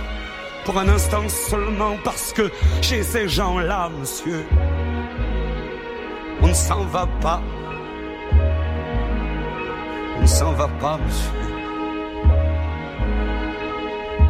pour 0.65 0.77
un 0.77 0.87
instant 0.87 1.27
seulement, 1.27 1.95
parce 2.03 2.33
que 2.33 2.51
chez 2.81 3.03
ces 3.03 3.27
gens-là, 3.27 3.89
monsieur, 3.99 4.45
on 6.41 6.47
ne 6.47 6.53
s'en 6.53 6.85
va 6.85 7.07
pas. 7.21 7.41
On 10.17 10.21
ne 10.21 10.27
s'en 10.27 10.51
va 10.53 10.67
pas, 10.79 10.97
monsieur. 10.97 11.31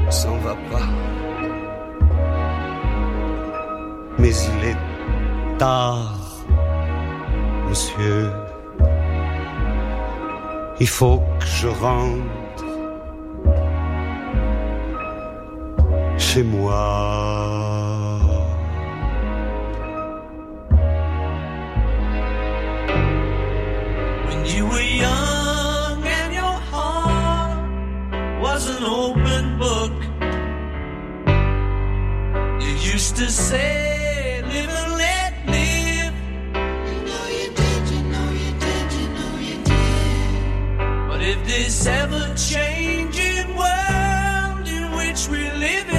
On 0.08 0.12
s'en 0.12 0.38
va 0.38 0.56
pas. 0.72 0.88
Mais 4.18 4.30
il 4.30 4.70
est 4.70 5.58
tard, 5.58 6.16
monsieur. 7.68 8.32
Il 10.80 10.88
faut 10.88 11.22
que 11.40 11.46
je 11.46 11.68
rentre 11.68 12.39
chez 16.20 16.44
moi. 16.44 16.70
When 24.28 24.46
you 24.46 24.66
were 24.68 24.88
young 25.06 26.04
and 26.04 26.34
your 26.34 26.58
heart 26.72 27.60
was 28.42 28.68
an 28.76 28.84
open 28.84 29.58
book, 29.58 29.96
you 32.64 32.74
used 32.94 33.16
to 33.16 33.28
say, 33.32 34.42
live 34.54 34.74
and 34.82 34.92
let 35.04 35.34
live. 35.48 36.14
You 36.90 36.98
know 37.08 37.26
you 37.40 37.48
did, 37.60 37.84
you 37.94 38.02
know 38.14 38.30
you 38.44 38.52
did, 38.66 38.88
you 39.00 39.08
know 39.18 39.34
you 39.48 39.58
did. 39.72 41.08
But 41.10 41.22
if 41.22 41.40
this 41.48 41.86
ever 41.88 42.24
changing 42.36 43.56
world 43.56 44.68
in 44.68 44.92
which 44.98 45.22
we 45.30 45.42
live 45.66 45.90
in 45.90 45.99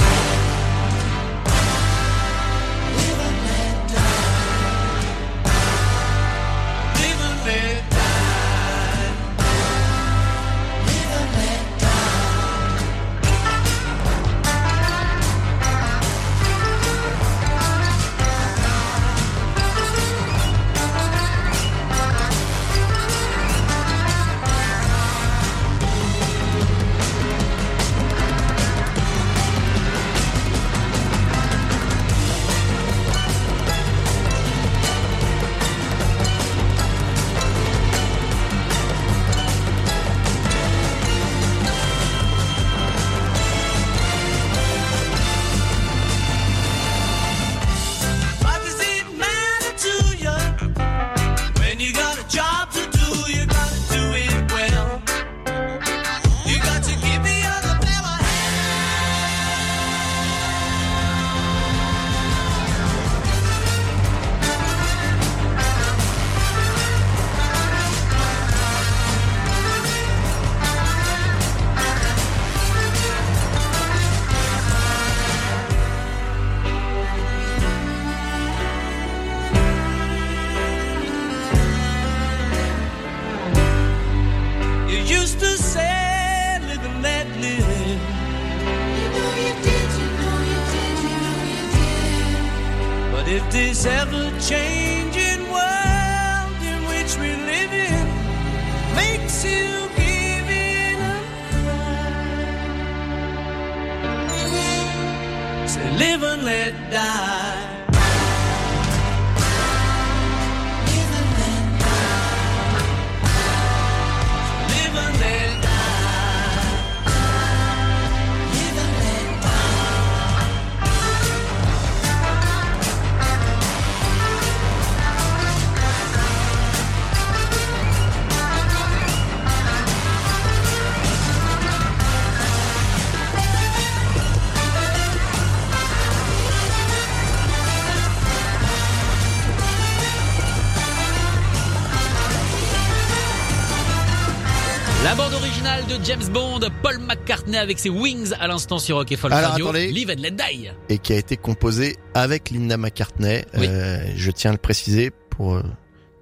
Paul 146.81 146.99
McCartney 146.99 147.57
avec 147.57 147.79
ses 147.79 147.89
Wings 147.89 148.33
à 148.39 148.47
l'instant 148.47 148.77
sur 148.79 148.97
Rock 148.97 149.11
et 149.11 149.15
Folk 149.17 149.33
Alors, 149.33 149.51
Radio. 149.51 149.67
attendez. 149.67 149.87
Live 149.91 150.09
and 150.11 150.21
Let 150.21 150.31
Die. 150.31 150.69
Et 150.89 150.97
qui 150.97 151.13
a 151.13 151.17
été 151.17 151.37
composé 151.37 151.97
avec 152.13 152.49
Linda 152.51 152.77
McCartney. 152.77 153.43
Oui. 153.57 153.65
Euh, 153.67 154.03
je 154.15 154.31
tiens 154.31 154.51
à 154.51 154.53
le 154.53 154.59
préciser 154.59 155.11
pour 155.29 155.55
euh, 155.55 155.63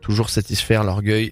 toujours 0.10 0.32
satisfaire 0.32 0.84
l'orgueil 0.84 1.32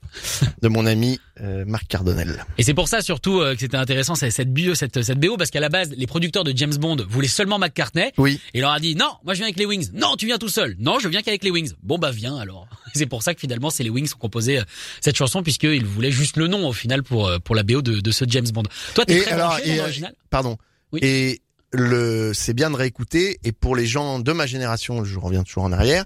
de 0.62 0.68
mon 0.68 0.86
ami 0.86 1.20
euh, 1.42 1.66
Marc 1.66 1.88
Cardonnel. 1.88 2.46
Et 2.60 2.64
c'est 2.64 2.76
pour 2.76 2.88
ça 2.88 3.02
surtout 3.02 3.42
euh, 3.42 3.56
que 3.56 3.62
c'était 3.62 3.76
intéressant 3.76 4.14
cette 4.14 4.54
bio, 4.54 4.76
cette, 4.76 5.02
cette 5.02 5.20
BO 5.20 5.36
parce 5.36 5.50
qu'à 5.50 5.60
la 5.60 5.70
base 5.70 5.90
les 5.98 6.06
producteurs 6.06 6.44
de 6.44 6.56
James 6.56 6.76
Bond 6.76 6.98
voulaient 7.10 7.28
seulement 7.28 7.58
McCartney. 7.58 8.12
Oui. 8.20 8.40
Et 8.54 8.60
il 8.60 8.62
leur 8.62 8.70
a 8.70 8.80
dit 8.80 8.96
non, 8.96 9.10
moi 9.26 9.34
je 9.34 9.40
viens 9.40 9.48
avec 9.48 9.58
les 9.58 9.66
Wings. 9.66 9.90
Non, 9.96 10.16
tu 10.16 10.28
viens 10.28 10.38
tout 10.38 10.48
seul. 10.50 10.76
Non, 10.78 11.00
je 11.00 11.08
viens 11.08 11.24
qu'avec 11.24 11.44
les 11.44 11.50
Wings. 11.50 11.72
Bon 11.82 11.98
bah 11.98 12.12
viens 12.12 12.38
alors. 12.38 12.68
C'est 12.94 13.08
pour 13.08 13.24
ça 13.24 13.34
que 13.34 13.40
finalement 13.40 13.72
c'est 13.72 13.84
les 13.84 13.90
Wings 13.90 14.10
qui 14.10 14.14
ont 14.14 14.20
composé 14.20 14.60
euh, 14.60 14.64
cette 15.02 15.16
chanson 15.16 15.42
puisqu'ils 15.42 15.86
voulaient 15.86 16.12
juste 16.12 16.38
le 16.38 16.48
nom 16.48 16.68
au 16.68 16.74
final 16.74 17.02
pour 17.02 17.28
euh, 17.28 17.40
pour 17.40 17.56
la 17.56 17.64
BO 17.64 17.82
de, 17.82 18.00
de 18.00 18.12
ce 18.12 18.26
James 18.28 18.48
Bond. 18.54 18.64
Toi 18.94 19.06
t'es 19.06 19.22
très 19.22 19.32
alors, 19.32 19.50
branché 19.50 19.70
et, 19.70 19.74
euh, 19.74 19.78
l'original 19.78 20.14
Pardon. 20.30 20.58
Oui. 20.92 21.00
Et 21.02 21.42
le, 21.74 22.32
c'est 22.36 22.54
bien 22.54 22.70
de 22.70 22.76
réécouter. 22.76 23.40
Et 23.44 23.52
pour 23.52 23.76
les 23.76 23.88
gens 23.88 24.20
de 24.20 24.32
ma 24.32 24.46
génération, 24.46 25.04
je 25.04 25.18
reviens 25.18 25.44
toujours 25.44 25.64
en 25.64 25.72
arrière, 25.72 26.06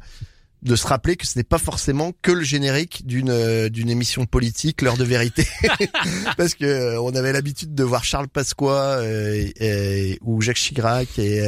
de 0.62 0.76
se 0.76 0.86
rappeler 0.86 1.16
que 1.16 1.26
ce 1.26 1.38
n'est 1.39 1.43
pas 1.43 1.57
forcément 1.57 2.12
que 2.22 2.32
le 2.32 2.43
générique 2.43 3.05
d'une 3.05 3.30
euh, 3.32 3.70
d'une 3.70 3.89
émission 3.89 4.26
politique, 4.26 4.82
l'heure 4.82 4.97
de 4.97 5.03
vérité, 5.03 5.47
parce 6.38 6.53
que 6.55 6.66
euh, 6.66 7.01
on 7.01 7.16
avait 7.16 7.34
l'habitude 7.34 7.74
de 7.74 7.84
voir 7.84 8.03
Charles 8.03 8.28
Pasqua 8.28 8.99
euh, 8.99 9.47
et- 9.59 10.18
ou 10.22 10.41
Jacques 10.41 10.57
Chirac 10.57 11.18
et 11.20 11.41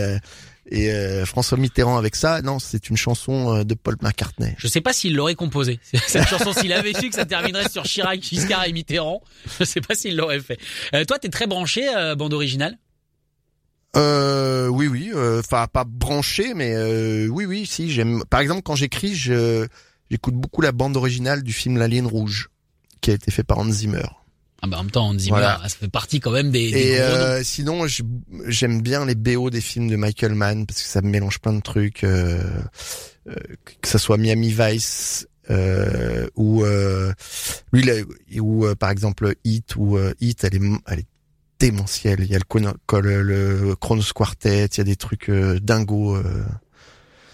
et 0.72 0.91
euh, 0.91 1.26
François 1.26 1.57
Mitterrand 1.57 1.97
avec 1.97 2.16
ça. 2.16 2.41
Non, 2.41 2.57
c'est 2.57 2.89
une 2.89 2.95
chanson 2.97 3.64
de 3.66 3.74
Paul 3.74 3.97
McCartney. 4.01 4.55
Je 4.57 4.68
sais 4.68 4.80
pas 4.82 4.93
s'il 4.93 5.14
l'aurait 5.14 5.36
composé. 5.36 5.80
Cette 6.07 6.28
chanson, 6.28 6.53
s'il 6.53 6.72
avait 6.72 6.93
su 6.93 7.09
que 7.09 7.16
ça 7.16 7.26
terminerait 7.26 7.70
sur 7.70 7.84
Chirac, 7.84 8.22
Giscard 8.24 8.66
et 8.66 8.72
Mitterrand, 8.72 9.22
je 9.59 9.66
sais 9.66 9.82
pas 9.82 9.93
s'il 9.93 10.16
l'aurait 10.16 10.39
fait. 10.39 10.57
Euh, 10.95 11.03
toi, 11.05 11.20
t'es 11.20 11.30
très 11.30 11.47
branché 11.47 11.88
euh, 11.95 12.16
bande 12.16 12.34
originale? 12.34 12.78
Euh, 13.95 14.67
oui, 14.67 14.87
oui. 14.87 15.11
euh, 15.13 15.39
Enfin, 15.39 15.67
pas 15.71 15.83
branché, 15.83 16.53
mais 16.55 16.73
euh, 16.75 17.27
oui, 17.27 17.45
oui. 17.45 17.65
Si 17.65 17.91
j'aime. 17.91 18.23
Par 18.29 18.39
exemple, 18.39 18.61
quand 18.63 18.75
j'écris, 18.75 19.15
je 19.15 19.67
j'écoute 20.09 20.35
beaucoup 20.35 20.61
la 20.61 20.71
bande 20.71 20.97
originale 20.97 21.43
du 21.43 21.53
film 21.53 21.77
La 21.77 21.87
Ligne 21.87 22.05
Rouge, 22.07 22.49
qui 23.01 23.11
a 23.11 23.13
été 23.13 23.29
fait 23.31 23.43
par 23.43 23.57
Hans 23.59 23.71
Zimmer. 23.71 24.03
Ah 24.61 24.67
bah 24.67 24.77
en 24.77 24.83
même 24.83 24.91
temps, 24.91 25.09
on 25.09 25.13
dit 25.13 25.27
Voilà. 25.29 25.59
ça 25.63 25.75
fait 25.77 25.89
partie 25.89 26.21
quand 26.21 26.31
même 26.31 26.49
des, 26.49 26.71
des 26.71 26.77
Et 26.79 26.91
gros 26.95 27.01
euh, 27.01 27.43
sinon, 27.43 27.85
je- 27.85 28.03
j'aime 28.47 28.81
bien 28.81 29.05
les 29.05 29.15
BO 29.15 29.49
des 29.49 29.59
films 29.59 29.89
de 29.89 29.97
Michael 29.97 30.35
Mann 30.35 30.65
parce 30.65 30.81
que 30.81 30.87
ça 30.87 31.01
mélange 31.01 31.39
plein 31.39 31.51
de 31.53 31.61
trucs. 31.61 32.05
que 33.25 33.87
ça 33.87 33.99
soit 33.99 34.17
Miami 34.17 34.51
Vice 34.57 35.27
ou 36.35 36.63
lui, 37.73 37.83
là, 37.83 37.93
ou 38.39 38.65
par 38.75 38.89
exemple 38.89 39.33
Hit 39.43 39.75
ou 39.75 39.97
Hit, 40.21 40.43
elle 40.45 40.55
est, 40.55 40.61
elle 40.87 40.99
est 40.99 41.05
démentielle. 41.64 42.20
Il 42.20 42.32
y 42.32 42.36
a 42.36 42.39
le, 42.39 42.99
le, 42.99 43.24
le 43.24 43.76
Chronos 43.76 44.11
Quartet, 44.14 44.66
il 44.66 44.78
y 44.80 44.82
a 44.82 44.84
des 44.84 44.97
trucs 44.97 45.30
euh, 45.30 45.59
dingos. 45.61 46.18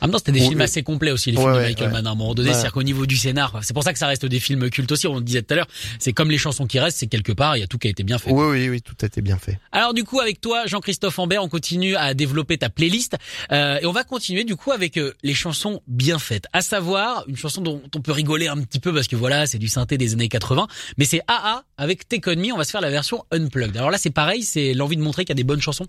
Même 0.08 0.12
temps, 0.12 0.18
c'était 0.20 0.32
des 0.32 0.40
films 0.42 0.62
assez 0.62 0.84
complets 0.84 1.12
aussi, 1.12 1.32
les 1.32 1.38
Ouais, 1.38 1.44
films 1.44 1.56
de 1.56 1.62
Michael 1.62 1.88
ouais. 1.88 1.94
Mann 1.94 2.08
à 2.08 2.12
un 2.12 2.16
moment 2.16 2.34
donné. 2.34 2.52
C'est-à-dire 2.54 2.74
qu'au 2.74 2.84
niveau 2.84 3.06
du 3.06 3.18
scénar, 3.18 3.60
c'est 3.62 3.74
pour 3.74 3.84
ça 3.84 3.94
que 3.94 4.00
ça 4.00 4.08
reste 4.08 4.26
des 4.26 4.40
films 4.40 4.70
cultes 4.70 4.92
aussi. 4.92 5.08
On 5.08 5.16
le 5.16 5.22
disait 5.22 5.42
tout 5.42 5.54
à 5.54 5.58
l'heure, 5.58 5.68
c'est 6.00 6.14
comme 6.14 6.32
les 6.32 6.38
chansons 6.38 6.66
qui 6.68 6.80
restent, 6.80 7.00
c'est 7.00 7.08
quelque 7.08 7.32
part, 7.32 7.58
il 7.58 7.60
y 7.60 7.64
a 7.64 7.68
tout 7.68 7.78
qui 7.78 7.88
a 7.88 7.92
été 7.92 8.04
bien 8.04 8.18
fait. 8.18 8.32
Oui, 8.32 8.46
oui, 8.50 8.70
oui, 8.70 8.82
tout 8.82 8.96
a 9.02 9.06
été 9.06 9.22
bien 9.22 9.38
fait. 9.38 9.60
Alors 9.72 9.94
du 9.94 10.04
coup, 10.04 10.20
avec 10.20 10.42
toi, 10.42 10.66
Jean-Christophe 10.68 11.18
Ambert, 11.20 11.44
on 11.44 11.50
continue 11.50 11.96
à 11.96 12.14
développer 12.14 12.58
ta 12.58 12.70
playlist 12.70 13.18
euh, 13.52 13.80
et 13.82 13.86
on 13.86 13.92
va 13.92 14.04
continuer 14.04 14.44
du 14.44 14.56
coup 14.56 14.72
avec 14.72 14.98
euh, 14.98 15.14
les 15.24 15.34
chansons 15.34 15.82
bien 15.88 16.20
faites. 16.20 16.46
À 16.54 16.62
savoir 16.62 17.24
une 17.28 17.38
chanson 17.38 17.62
dont 17.62 17.82
on 17.96 18.02
peut 18.02 18.12
rigoler 18.12 18.48
un 18.48 18.58
petit 18.62 18.80
peu 18.80 18.94
parce 18.94 19.08
que 19.08 19.16
voilà, 19.16 19.48
c'est 19.48 19.58
du 19.58 19.68
synthé 19.68 19.98
des 19.98 20.14
années 20.14 20.30
80, 20.30 20.68
mais 20.98 21.06
c'est 21.06 21.22
AA 21.28 21.64
avec 21.78 22.08
Take 22.08 22.30
On 22.30 22.36
Me. 22.36 22.54
On 22.54 22.58
va 22.58 22.64
se 22.64 22.72
faire 22.72 22.82
la 22.82 22.90
version 22.90 23.24
unplugged. 23.32 23.76
Alors 23.78 23.92
là, 23.92 23.98
c'est 23.98 24.10
pareil, 24.10 24.44
c'est 24.44 24.74
l'envie 24.74 24.98
de 24.98 25.02
montrer 25.02 25.24
qu'il 25.26 25.30
y 25.32 25.38
a 25.38 25.42
des 25.42 25.44
bonnes 25.44 25.62
chansons. 25.62 25.88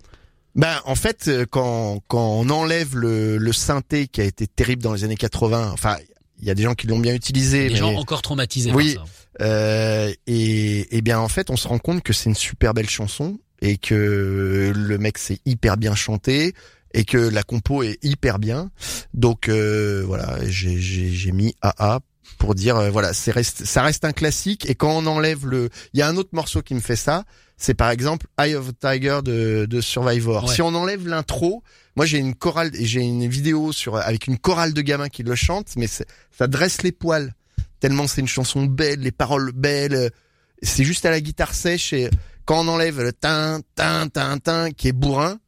Ben, 0.55 0.79
en 0.85 0.95
fait, 0.95 1.27
euh, 1.27 1.45
quand, 1.49 2.01
quand 2.07 2.25
on 2.39 2.49
enlève 2.49 2.95
le, 2.97 3.37
le 3.37 3.53
synthé 3.53 4.07
qui 4.07 4.21
a 4.21 4.25
été 4.25 4.47
terrible 4.47 4.83
dans 4.83 4.93
les 4.93 5.03
années 5.03 5.15
80, 5.15 5.71
enfin, 5.73 5.95
il 6.41 6.47
y 6.47 6.51
a 6.51 6.55
des 6.55 6.63
gens 6.63 6.73
qui 6.75 6.87
l'ont 6.87 6.99
bien 6.99 7.13
utilisé, 7.13 7.65
Des 7.67 7.73
mais, 7.73 7.75
gens 7.79 7.93
encore 7.95 8.21
traumatisés 8.21 8.71
Oui. 8.73 8.95
par 8.95 9.05
ça. 9.07 9.45
euh, 9.45 10.13
et, 10.27 10.97
et 10.97 11.01
bien 11.01 11.19
en 11.19 11.27
fait, 11.29 11.49
on 11.49 11.55
se 11.55 11.67
rend 11.67 11.77
compte 11.79 12.01
que 12.03 12.13
c'est 12.13 12.29
une 12.29 12.35
super 12.35 12.73
belle 12.73 12.89
chanson 12.89 13.39
et 13.61 13.77
que 13.77 14.73
le 14.75 14.97
mec 14.97 15.17
c'est 15.19 15.39
hyper 15.45 15.77
bien 15.77 15.93
chanté 15.95 16.53
et 16.93 17.05
que 17.05 17.17
la 17.17 17.43
compo 17.43 17.83
est 17.83 17.97
hyper 18.03 18.39
bien. 18.39 18.71
Donc 19.13 19.47
euh, 19.49 20.03
voilà, 20.05 20.37
j'ai 20.49 20.79
j'ai 20.81 21.11
j'ai 21.11 21.31
mis 21.31 21.55
AA 21.61 21.99
pour 22.39 22.55
dire 22.55 22.75
euh, 22.75 22.89
voilà, 22.89 23.13
c'est 23.13 23.31
reste, 23.31 23.65
ça 23.65 23.83
reste 23.83 24.03
un 24.03 24.11
classique 24.13 24.67
et 24.69 24.73
quand 24.75 24.97
on 24.97 25.05
enlève 25.05 25.45
le, 25.45 25.69
il 25.93 25.99
y 25.99 26.01
a 26.01 26.07
un 26.07 26.17
autre 26.17 26.31
morceau 26.33 26.61
qui 26.63 26.73
me 26.73 26.79
fait 26.79 26.95
ça, 26.95 27.23
c'est 27.61 27.73
par 27.73 27.91
exemple 27.91 28.27
Eye 28.39 28.55
of 28.55 28.69
the 28.69 28.79
Tiger 28.79 29.19
de, 29.23 29.65
de 29.69 29.81
Survivor. 29.81 30.43
Ouais. 30.43 30.53
Si 30.53 30.61
on 30.61 30.73
enlève 30.73 31.07
l'intro, 31.07 31.63
moi 31.95 32.05
j'ai 32.05 32.17
une 32.17 32.35
chorale, 32.35 32.71
j'ai 32.73 33.01
une 33.01 33.27
vidéo 33.27 33.71
sur 33.71 33.97
avec 33.97 34.27
une 34.27 34.37
chorale 34.37 34.73
de 34.73 34.81
gamins 34.81 35.09
qui 35.09 35.23
le 35.23 35.35
chantent, 35.35 35.75
mais 35.77 35.87
ça 35.87 36.47
dresse 36.47 36.81
les 36.81 36.91
poils 36.91 37.33
tellement 37.81 38.07
c'est 38.07 38.21
une 38.21 38.27
chanson 38.27 38.63
belle, 38.63 39.01
les 39.01 39.11
paroles 39.11 39.51
belles. 39.51 40.11
C'est 40.61 40.85
juste 40.85 41.05
à 41.05 41.11
la 41.11 41.19
guitare 41.19 41.53
sèche 41.53 41.91
et 41.91 42.09
quand 42.45 42.63
on 42.63 42.67
enlève 42.69 43.01
le 43.01 43.11
tin 43.11 43.59
tin 43.75 44.07
tin 44.07 44.37
tin 44.37 44.71
qui 44.71 44.87
est 44.87 44.93
bourrin, 44.93 45.39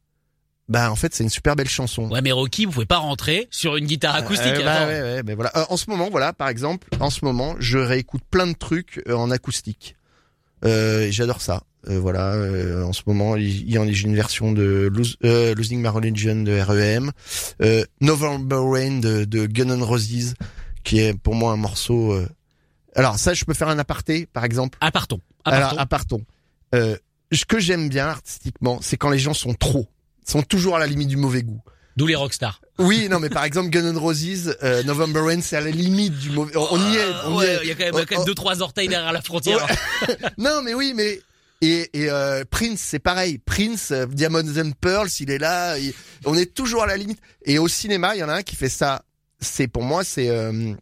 bah 0.68 0.90
en 0.90 0.96
fait 0.96 1.14
c'est 1.14 1.24
une 1.24 1.30
super 1.30 1.56
belle 1.56 1.68
chanson. 1.68 2.10
Ouais, 2.10 2.20
mais 2.20 2.32
Rocky, 2.32 2.66
vous 2.66 2.72
pouvez 2.72 2.86
pas 2.86 2.98
rentrer 2.98 3.48
sur 3.50 3.76
une 3.76 3.86
guitare 3.86 4.16
acoustique. 4.16 4.54
Euh, 4.54 4.64
bah, 4.64 4.86
ouais, 4.86 5.00
ouais, 5.00 5.22
mais 5.24 5.34
voilà. 5.34 5.52
Euh, 5.56 5.64
en 5.68 5.76
ce 5.76 5.88
moment, 5.88 6.10
voilà, 6.10 6.32
par 6.32 6.48
exemple, 6.48 6.88
en 7.00 7.10
ce 7.10 7.24
moment, 7.24 7.54
je 7.60 7.78
réécoute 7.78 8.22
plein 8.30 8.46
de 8.46 8.54
trucs 8.54 9.00
euh, 9.08 9.14
en 9.14 9.30
acoustique. 9.30 9.96
Euh, 10.66 11.08
J'adore 11.10 11.40
ça. 11.40 11.62
Euh, 11.88 11.98
voilà. 12.00 12.32
euh, 12.32 12.82
en 12.84 12.92
ce 12.92 13.02
moment, 13.06 13.36
il 13.36 13.70
y 13.70 13.76
en 13.78 13.82
a 13.86 13.90
une 13.90 14.14
version 14.14 14.52
de 14.52 14.88
Lose- 14.92 15.18
Losing 15.22 15.80
My 15.82 15.88
Religion 15.88 16.36
de 16.42 16.58
REM, 16.58 17.10
euh, 17.62 17.84
November 18.00 18.56
Rain 18.60 18.98
de, 19.00 19.24
de 19.24 19.46
Gun 19.46 19.68
N' 19.68 19.82
Roses, 19.82 20.34
qui 20.82 20.98
est 21.00 21.12
pour 21.18 21.34
moi 21.34 21.52
un 21.52 21.56
morceau. 21.56 22.12
euh, 22.12 22.26
Alors 22.94 23.18
ça, 23.18 23.34
je 23.34 23.44
peux 23.44 23.54
faire 23.54 23.68
un 23.68 23.78
aparté, 23.78 24.26
par 24.26 24.44
exemple. 24.44 24.78
Partons. 24.92 25.20
Ah, 25.44 25.50
Alors, 25.50 25.68
partons. 25.76 25.82
apartons. 25.82 26.24
Euh, 26.74 26.96
ce 27.32 27.44
que 27.44 27.58
j'aime 27.60 27.88
bien 27.90 28.06
artistiquement, 28.06 28.78
c'est 28.80 28.96
quand 28.96 29.10
les 29.10 29.18
gens 29.18 29.34
sont 29.34 29.52
trop, 29.54 29.86
sont 30.26 30.42
toujours 30.42 30.76
à 30.76 30.78
la 30.78 30.86
limite 30.86 31.08
du 31.08 31.16
mauvais 31.18 31.42
goût. 31.42 31.60
D'où 31.96 32.06
les 32.06 32.14
rockstars. 32.14 32.60
Oui, 32.78 33.08
non, 33.08 33.20
mais 33.20 33.28
par 33.30 33.44
exemple, 33.44 33.70
Gun 33.70 33.84
N' 33.92 33.96
Roses, 33.96 34.56
euh, 34.62 34.82
November 34.82 35.20
Rain, 35.20 35.40
c'est 35.40 35.56
à 35.56 35.60
la 35.60 35.70
limite 35.70 36.18
du 36.18 36.30
mauvais. 36.30 36.56
On, 36.56 36.66
on 36.72 36.90
y 36.92 36.96
est, 36.96 37.04
on 37.26 37.32
y 37.32 37.36
Ouais, 37.36 37.46
est. 37.46 37.58
il 37.62 37.68
y 37.68 37.70
a 37.70 37.74
quand 37.76 37.84
même, 37.84 37.94
a 37.94 38.04
quand 38.04 38.10
même 38.10 38.20
Oh, 38.22 38.24
deux, 38.26 38.34
trois 38.34 38.62
orteils 38.62 38.88
derrière 38.88 39.12
la 39.12 39.22
frontière. 39.22 39.64
Non, 40.38 40.60
mais 40.62 40.74
oui, 40.74 40.92
mais 40.94 41.20
et, 41.60 41.88
et 41.94 42.10
euh, 42.10 42.44
Prince, 42.50 42.80
c'est 42.80 42.98
pareil. 42.98 43.38
Prince, 43.38 43.90
euh, 43.92 44.06
Diamonds 44.06 44.58
and 44.58 44.72
Pearls, 44.80 45.08
il 45.20 45.30
est 45.30 45.38
là. 45.38 45.78
il- 45.78 45.94
on 46.24 46.34
est 46.36 46.52
toujours 46.52 46.82
à 46.82 46.86
la 46.86 46.96
limite. 46.96 47.20
Et 47.44 47.58
au 47.58 47.68
cinéma, 47.68 48.16
il 48.16 48.18
y 48.18 48.24
en 48.24 48.28
a 48.28 48.34
un 48.34 48.42
qui 48.42 48.56
fait 48.56 48.68
ça. 48.68 49.02
C'est 49.40 49.68
pour 49.68 49.82
moi, 49.84 50.02
c'est 50.04 50.28
euh, 50.28 50.72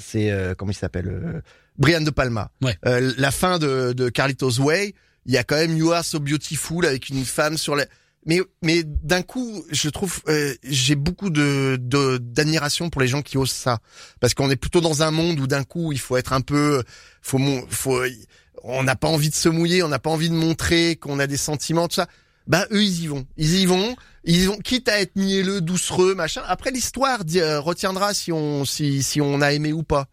c'est 0.00 0.30
euh, 0.30 0.54
comment 0.56 0.72
il 0.72 0.76
s'appelle 0.76 1.08
euh, 1.08 1.40
Brian 1.78 2.00
de 2.00 2.10
Palma. 2.10 2.50
Ouais. 2.62 2.76
Euh, 2.86 3.12
la 3.16 3.30
fin 3.30 3.58
de, 3.58 3.92
de 3.92 4.08
Carlitos 4.08 4.58
Way, 4.60 4.94
il 5.26 5.32
y 5.32 5.38
a 5.38 5.44
quand 5.44 5.56
même 5.56 5.76
You 5.76 5.92
Are 5.92 6.04
So 6.04 6.18
Beautiful 6.18 6.84
avec 6.84 7.08
une 7.10 7.24
femme 7.24 7.56
sur 7.56 7.76
la. 7.76 7.86
Mais 8.24 8.40
mais 8.62 8.84
d'un 8.84 9.22
coup, 9.22 9.64
je 9.70 9.88
trouve 9.88 10.20
euh, 10.28 10.54
j'ai 10.62 10.94
beaucoup 10.94 11.28
de 11.30 11.76
d'admiration 12.20 12.88
pour 12.88 13.00
les 13.00 13.08
gens 13.08 13.20
qui 13.22 13.36
osent 13.36 13.50
ça 13.50 13.78
parce 14.20 14.32
qu'on 14.34 14.48
est 14.50 14.56
plutôt 14.56 14.80
dans 14.80 15.02
un 15.02 15.10
monde 15.10 15.40
où 15.40 15.48
d'un 15.48 15.64
coup 15.64 15.90
il 15.90 15.98
faut 15.98 16.16
être 16.16 16.32
un 16.32 16.40
peu 16.40 16.84
faut 17.20 17.38
mon- 17.38 17.66
faut 17.68 18.00
on 18.62 18.84
n'a 18.84 18.94
pas 18.94 19.08
envie 19.08 19.28
de 19.30 19.34
se 19.34 19.48
mouiller, 19.48 19.82
on 19.82 19.88
n'a 19.88 19.98
pas 19.98 20.10
envie 20.10 20.28
de 20.30 20.34
montrer 20.36 20.94
qu'on 20.94 21.18
a 21.18 21.26
des 21.26 21.36
sentiments 21.36 21.88
tout 21.88 21.96
ça. 21.96 22.06
Bah 22.46 22.66
eux 22.70 22.84
ils 22.84 23.02
y 23.02 23.06
vont, 23.08 23.26
ils 23.36 23.54
y 23.56 23.66
vont, 23.66 23.96
ils 24.22 24.46
vont 24.46 24.58
quitte 24.58 24.88
à 24.88 25.00
être 25.00 25.16
mielleux, 25.16 25.60
doucereux, 25.60 26.14
machin. 26.14 26.42
Après 26.46 26.70
l'histoire 26.70 27.20
euh, 27.34 27.58
retiendra 27.60 28.14
si 28.14 28.30
on 28.30 28.64
si 28.64 29.02
si 29.02 29.20
on 29.20 29.40
a 29.40 29.52
aimé 29.52 29.72
ou 29.72 29.82
pas. 29.82 30.06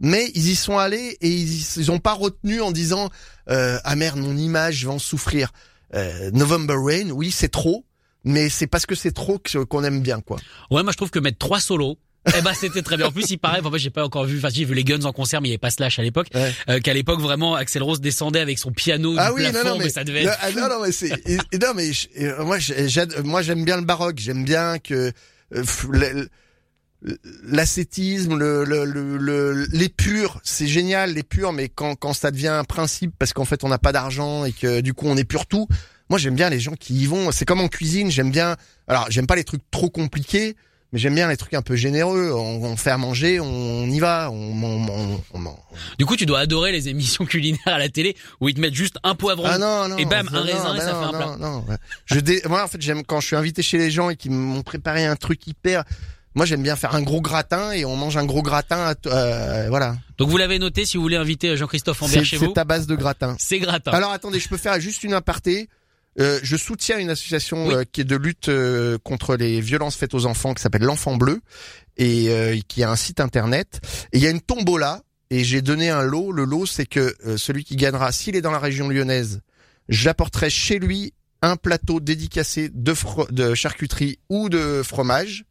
Mais 0.00 0.28
ils 0.34 0.48
y 0.48 0.56
sont 0.56 0.76
allés 0.76 1.16
et 1.20 1.28
ils, 1.30 1.66
ils 1.76 1.90
ont 1.92 2.00
pas 2.00 2.14
retenu 2.14 2.60
en 2.60 2.72
disant 2.72 3.10
euh, 3.48 3.78
ah 3.84 3.94
merde 3.94 4.18
mon 4.18 4.36
image 4.36 4.86
vais 4.86 4.92
en 4.92 4.98
souffrir. 4.98 5.52
Euh, 5.94 6.30
November 6.32 6.74
Rain, 6.76 7.10
oui 7.10 7.30
c'est 7.30 7.48
trop, 7.50 7.84
mais 8.24 8.48
c'est 8.48 8.66
parce 8.66 8.86
que 8.86 8.94
c'est 8.94 9.12
trop 9.12 9.40
qu'on 9.68 9.84
aime 9.84 10.00
bien 10.00 10.20
quoi. 10.20 10.38
Ouais, 10.70 10.82
moi 10.82 10.92
je 10.92 10.96
trouve 10.96 11.10
que 11.10 11.18
mettre 11.18 11.38
trois 11.38 11.60
solos. 11.60 11.98
eh 12.36 12.40
ben 12.40 12.54
c'était 12.54 12.80
très 12.80 12.96
bien. 12.96 13.06
En 13.08 13.12
plus, 13.12 13.30
il 13.30 13.36
paraît, 13.36 13.60
enfin, 13.60 13.68
moi 13.68 13.76
j'ai 13.78 13.90
pas 13.90 14.02
encore 14.02 14.24
vu, 14.24 14.38
enfin 14.38 14.48
j'ai 14.50 14.64
vu 14.64 14.72
les 14.74 14.82
Guns 14.82 15.04
en 15.04 15.12
concert, 15.12 15.42
mais 15.42 15.48
il 15.48 15.50
n'y 15.50 15.54
avait 15.54 15.58
pas 15.58 15.70
Slash 15.70 15.98
à 15.98 16.02
l'époque. 16.02 16.28
Ouais. 16.34 16.52
Euh, 16.70 16.80
Qu'à 16.80 16.94
l'époque 16.94 17.20
vraiment, 17.20 17.54
Axel 17.54 17.82
Rose 17.82 18.00
descendait 18.00 18.40
avec 18.40 18.58
son 18.58 18.72
piano 18.72 19.14
Ah 19.18 19.28
du 19.28 19.34
oui, 19.36 19.44
non, 19.44 19.50
plafond, 19.50 19.68
non, 19.68 19.78
mais, 19.78 19.84
mais 19.84 19.90
ça 19.90 20.04
devait 20.04 20.24
non, 20.24 20.30
être 20.30 20.38
ah, 20.40 20.50
non, 20.52 20.68
non, 20.70 20.82
mais 20.82 20.90
c'est, 20.92 21.10
non, 21.60 21.74
mais 21.76 21.92
je- 21.92 23.20
moi, 23.22 23.42
j'aime 23.42 23.64
bien 23.66 23.76
le 23.76 23.84
baroque. 23.84 24.18
J'aime 24.20 24.42
bien 24.44 24.78
que 24.78 25.12
euh, 25.54 25.62
le- 25.90 26.28
l'ascétisme, 27.44 28.36
le, 28.36 28.64
le, 28.64 28.84
le, 28.84 29.16
le- 29.16 29.66
les 29.72 29.88
purs, 29.88 30.40
c'est 30.42 30.66
génial, 30.66 31.12
les 31.14 31.22
purs, 31.22 31.52
mais 31.52 31.68
quand, 31.68 31.94
quand 31.96 32.12
ça 32.12 32.30
devient 32.30 32.48
un 32.48 32.64
principe, 32.64 33.12
parce 33.18 33.32
qu'en 33.32 33.44
fait, 33.44 33.64
on 33.64 33.68
n'a 33.68 33.78
pas 33.78 33.92
d'argent 33.92 34.44
et 34.44 34.52
que 34.52 34.80
du 34.80 34.94
coup, 34.94 35.06
on 35.06 35.16
est 35.16 35.24
pur 35.24 35.46
tout. 35.46 35.68
Moi, 36.10 36.18
j'aime 36.18 36.34
bien 36.34 36.50
les 36.50 36.60
gens 36.60 36.74
qui 36.74 36.94
y 36.94 37.06
vont. 37.06 37.30
C'est 37.32 37.44
comme 37.44 37.60
en 37.60 37.68
cuisine, 37.68 38.10
j'aime 38.10 38.30
bien. 38.30 38.56
Alors, 38.88 39.06
j'aime 39.10 39.26
pas 39.26 39.36
les 39.36 39.44
trucs 39.44 39.62
trop 39.70 39.88
compliqués, 39.88 40.54
Mais 40.92 40.98
j'aime 40.98 41.14
bien 41.14 41.28
les 41.28 41.36
trucs 41.36 41.54
un 41.54 41.62
peu 41.62 41.76
généreux. 41.76 42.30
On, 42.32 42.62
on 42.62 42.76
fait 42.76 42.90
à 42.90 42.98
manger, 42.98 43.40
on 43.40 43.86
y 43.88 43.98
va. 44.00 44.30
On, 44.30 44.62
on, 44.62 45.18
on- 45.34 45.56
Du 45.98 46.04
coup, 46.06 46.16
tu 46.16 46.26
dois 46.26 46.40
adorer 46.40 46.72
les 46.72 46.88
émissions 46.88 47.24
culinaires 47.26 47.58
à 47.66 47.78
la 47.78 47.88
télé 47.88 48.16
où 48.40 48.48
ils 48.48 48.54
te 48.54 48.60
mettent 48.60 48.74
juste 48.74 48.96
un 49.02 49.14
poivron. 49.14 49.46
Ah 49.48 49.58
non, 49.58 49.88
non. 49.88 49.96
et 49.96 50.04
bam, 50.04 50.28
non, 50.30 50.38
un 50.38 50.42
raisin 50.42 50.74
et 50.74 50.78
bah 50.78 50.84
ça 50.84 50.92
non, 50.92 51.00
fait 51.00 51.06
un 51.06 51.12
non, 51.12 51.18
plat. 51.18 51.36
Non, 51.40 51.64
ouais. 51.68 51.76
Je 52.06 52.20
dé... 52.20 52.42
Moi, 52.48 52.62
en 52.62 52.68
fait, 52.68 52.80
j'aime 52.82 53.02
quand 53.02 53.20
je 53.20 53.26
suis 53.28 53.36
invité 53.36 53.62
chez 53.62 53.78
les 53.78 53.90
gens 53.90 54.10
et 54.10 54.16
qu'ils 54.16 54.30
m'ont 54.32 54.62
préparé 54.62 55.04
un 55.06 55.16
truc 55.16 55.46
hyper. 55.46 55.84
Moi, 56.34 56.46
j'aime 56.46 56.62
bien 56.62 56.74
faire 56.76 56.94
un 56.94 57.02
gros 57.02 57.20
gratin 57.20 57.72
et 57.72 57.84
on 57.84 57.96
mange 57.96 58.16
un 58.16 58.24
gros 58.24 58.42
gratin. 58.42 58.92
à 58.92 58.94
euh, 59.06 59.66
voilà. 59.68 59.96
Donc 60.18 60.28
vous 60.30 60.36
l'avez 60.36 60.58
noté 60.58 60.84
si 60.84 60.96
vous 60.96 61.02
voulez 61.02 61.16
inviter 61.16 61.56
Jean-Christophe 61.56 62.02
Ambert 62.02 62.24
chez 62.24 62.36
vous. 62.36 62.46
c'est 62.46 62.52
ta 62.54 62.64
base 62.64 62.86
de 62.86 62.96
gratin. 62.96 63.36
C'est 63.38 63.58
gratin. 63.60 63.92
Alors 63.92 64.10
attendez, 64.10 64.40
je 64.40 64.48
peux 64.48 64.56
faire 64.56 64.78
juste 64.80 65.04
une 65.04 65.14
aparté. 65.14 65.68
Euh, 66.20 66.38
je 66.44 66.56
soutiens 66.56 66.98
une 66.98 67.10
association 67.10 67.66
Oui. 67.66 67.74
euh, 67.74 67.84
qui 67.90 68.00
est 68.02 68.04
de 68.04 68.14
lutte 68.16 68.48
euh, 68.48 68.98
contre 69.02 69.34
les 69.36 69.60
violences 69.60 69.96
faites 69.96 70.14
aux 70.14 70.26
enfants 70.26 70.54
qui 70.54 70.62
s'appelle 70.62 70.82
l'Enfant 70.82 71.16
Bleu 71.16 71.40
et 71.96 72.28
euh, 72.30 72.56
qui 72.68 72.84
a 72.84 72.90
un 72.90 72.94
site 72.96 73.18
internet. 73.20 73.80
Et 74.12 74.18
il 74.18 74.22
y 74.22 74.26
a 74.28 74.30
une 74.30 74.40
tombola 74.40 75.02
et 75.30 75.42
j'ai 75.42 75.60
donné 75.62 75.90
un 75.90 76.02
lot. 76.02 76.30
Le 76.30 76.44
lot, 76.44 76.66
c'est 76.66 76.86
que 76.86 77.14
euh, 77.26 77.36
celui 77.36 77.64
qui 77.64 77.74
gagnera, 77.74 78.12
s'il 78.12 78.36
est 78.36 78.42
dans 78.42 78.52
la 78.52 78.60
région 78.60 78.88
lyonnaise, 78.88 79.40
j'apporterai 79.88 80.50
chez 80.50 80.78
lui 80.78 81.14
un 81.42 81.56
plateau 81.56 81.98
dédicacé 82.00 82.70
de 82.72 83.54
charcuterie 83.54 84.18
ou 84.30 84.48
de 84.48 84.82
fromage 84.84 85.44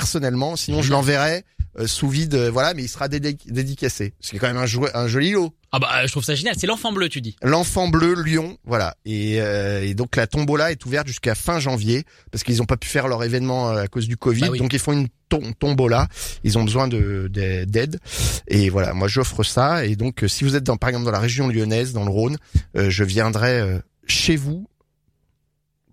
personnellement. 0.00 0.56
Sinon, 0.56 0.82
je 0.82 0.90
l'enverrai 0.90 1.44
euh, 1.78 1.86
sous 1.86 2.08
vide, 2.08 2.34
euh, 2.34 2.50
voilà, 2.50 2.74
mais 2.74 2.82
il 2.84 2.88
sera 2.88 3.08
dédi- 3.08 3.50
dédicacé. 3.50 4.14
C'est 4.20 4.38
quand 4.38 4.46
même 4.46 4.56
un, 4.56 4.66
jouet- 4.66 4.90
un 4.94 5.08
joli 5.08 5.32
lot. 5.32 5.54
Ah 5.72 5.78
bah 5.78 6.06
je 6.06 6.10
trouve 6.10 6.24
ça 6.24 6.34
génial. 6.34 6.54
C'est 6.58 6.66
l'enfant 6.66 6.92
bleu, 6.92 7.08
tu 7.10 7.20
dis. 7.20 7.36
L'enfant 7.42 7.88
bleu 7.88 8.14
Lyon, 8.22 8.56
voilà. 8.64 8.94
Et, 9.04 9.40
euh, 9.42 9.82
et 9.82 9.94
donc 9.94 10.16
la 10.16 10.26
tombola 10.26 10.70
est 10.72 10.84
ouverte 10.86 11.06
jusqu'à 11.06 11.34
fin 11.34 11.58
janvier 11.60 12.04
parce 12.30 12.44
qu'ils 12.44 12.56
n'ont 12.58 12.64
pas 12.66 12.76
pu 12.78 12.88
faire 12.88 13.08
leur 13.08 13.22
événement 13.24 13.70
euh, 13.70 13.82
à 13.82 13.86
cause 13.88 14.06
du 14.08 14.16
Covid. 14.16 14.40
Bah 14.42 14.48
oui. 14.52 14.58
Donc 14.58 14.72
ils 14.72 14.78
font 14.78 14.92
une 14.92 15.08
tom- 15.28 15.54
tombola. 15.54 16.08
Ils 16.44 16.56
ont 16.56 16.64
besoin 16.64 16.88
de 16.88 17.28
de- 17.30 17.64
d'aide. 17.64 17.98
Et 18.48 18.70
voilà, 18.70 18.94
moi 18.94 19.08
j'offre 19.08 19.42
ça. 19.42 19.84
Et 19.84 19.96
donc 19.96 20.24
si 20.28 20.44
vous 20.44 20.56
êtes 20.56 20.64
dans 20.64 20.76
par 20.78 20.88
exemple 20.90 21.04
dans 21.06 21.10
la 21.12 21.20
région 21.20 21.48
lyonnaise, 21.48 21.92
dans 21.92 22.04
le 22.04 22.10
Rhône, 22.10 22.36
euh, 22.76 22.88
je 22.88 23.04
viendrai 23.04 23.60
euh, 23.60 23.78
chez 24.06 24.36
vous 24.36 24.66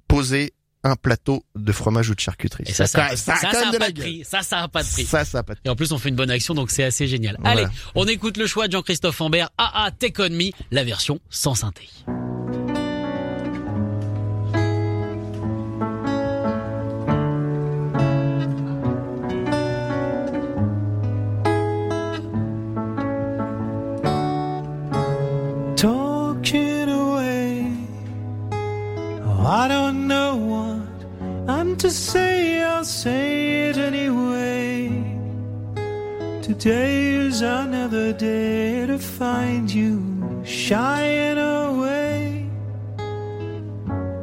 poser 0.07 0.53
un 0.83 0.95
plateau 0.95 1.43
de 1.55 1.71
fromage 1.71 2.09
ou 2.09 2.15
de 2.15 2.19
charcuterie. 2.19 2.63
Et 2.67 2.73
ça, 2.73 2.87
ça, 2.87 3.05
a- 3.05 3.15
ça, 3.15 3.33
a 3.35 3.39
quand 3.51 3.59
même 3.61 3.71
de 3.71 3.77
pas 3.77 3.85
la 3.85 3.91
de 3.91 3.95
gueule. 3.97 4.05
prix. 4.05 4.23
Ça, 4.25 4.41
ça 4.41 4.59
a 4.63 4.67
pas 4.67 4.83
de 4.83 4.87
prix. 4.89 5.05
Ça, 5.05 5.23
ça 5.25 5.39
a 5.39 5.43
pas 5.43 5.53
de 5.55 5.59
Et 5.63 5.69
en 5.69 5.75
plus, 5.75 5.91
on 5.91 5.97
fait 5.97 6.09
une 6.09 6.15
bonne 6.15 6.31
action, 6.31 6.53
donc 6.53 6.71
c'est 6.71 6.83
assez 6.83 7.07
génial. 7.07 7.37
Allez, 7.43 7.65
on 7.95 8.05
écoute 8.07 8.37
le 8.37 8.47
choix 8.47 8.67
de 8.67 8.73
Jean-Christophe 8.73 9.21
Ambert, 9.21 9.49
AA 9.57 9.91
Take 9.91 10.21
On 10.21 10.29
Me, 10.29 10.51
la 10.71 10.83
version 10.83 11.19
sans 11.29 11.55
synthé. 11.55 11.87
Today 36.63 37.15
is 37.15 37.41
another 37.41 38.13
day 38.13 38.85
to 38.87 38.97
find 38.97 39.69
you 39.69 40.41
shying 40.45 41.37
away. 41.37 42.49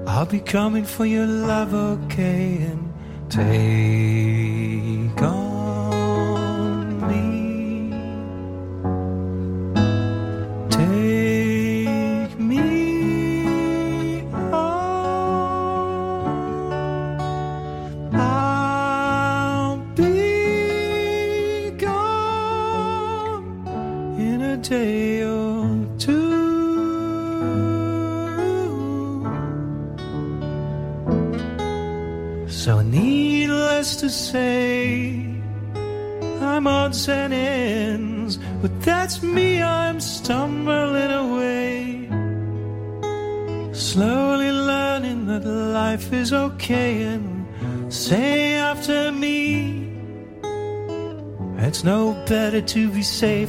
I'll 0.06 0.24
be 0.24 0.40
coming 0.40 0.86
for 0.86 1.04
your 1.04 1.26
love, 1.26 1.74
okay, 1.74 2.56
and 2.70 2.94
take 3.28 4.29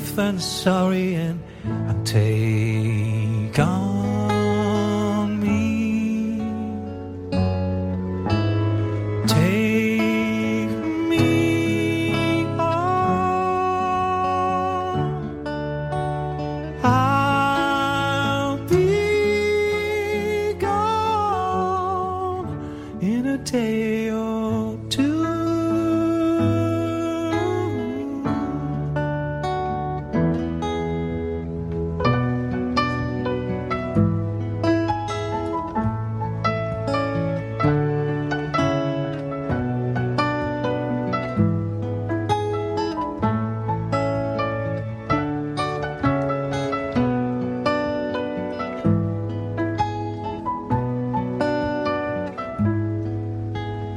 safe 0.02 0.16
than 0.16 0.40
sorry, 0.40 1.01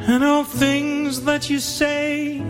and 0.07 0.23
all 0.23 0.45
things 0.45 1.23
that 1.23 1.49
you 1.49 1.59
say. 1.59 2.43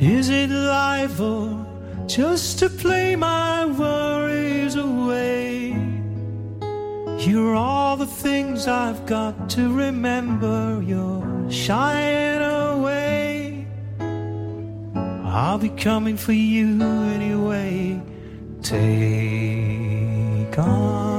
Is 0.00 0.28
it 0.28 0.50
life 0.50 1.20
or 1.20 1.66
just 2.06 2.58
to 2.60 2.68
play 2.68 3.16
my 3.16 3.66
worries 3.66 4.74
away? 4.76 5.76
You're 7.18 7.54
all 7.54 7.96
the 7.96 8.06
things 8.06 8.66
I've 8.66 9.06
got 9.06 9.48
to 9.50 9.72
remember. 9.72 10.82
You're 10.84 11.50
shying 11.50 12.42
away. 12.42 13.66
I'll 15.24 15.58
be 15.58 15.70
coming 15.70 16.16
for 16.16 16.32
you 16.32 16.82
anyway. 16.82 18.00
Take 18.62 20.58
on 20.58 21.11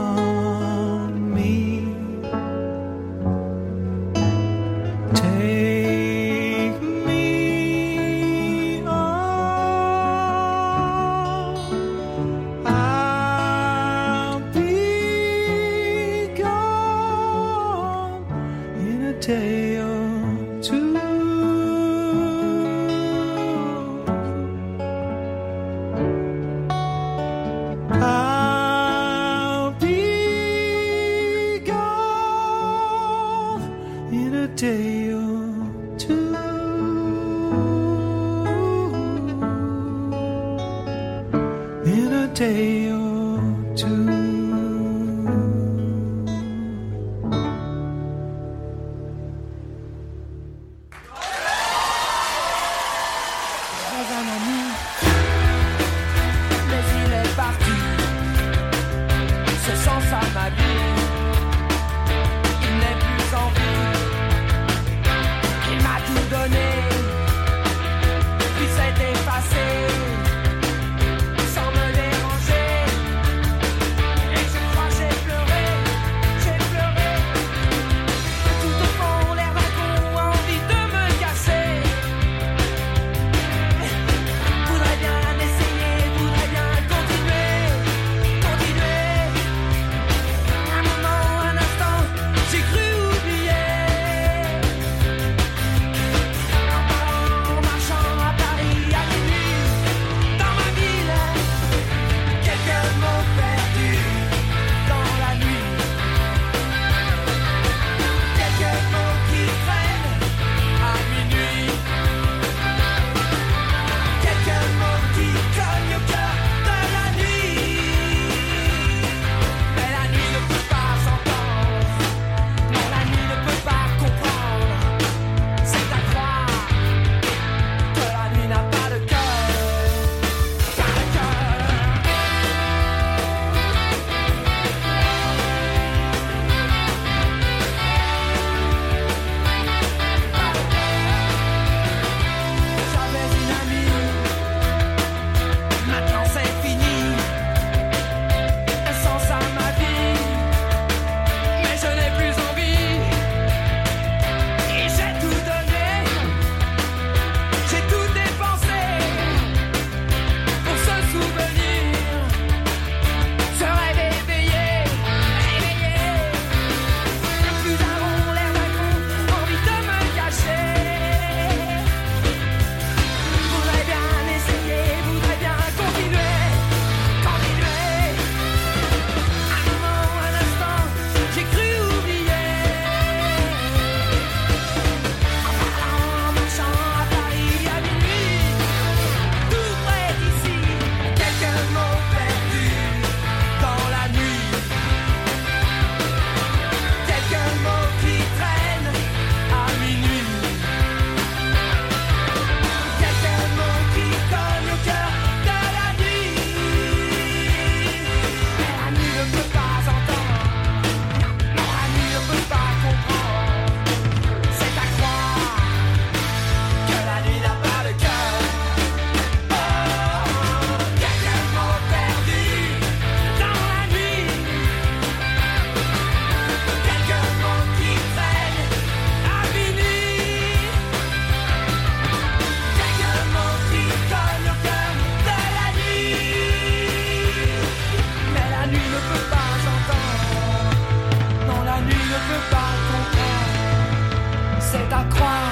c'est 244.73 244.91
à 244.91 245.03
croire 245.03 245.51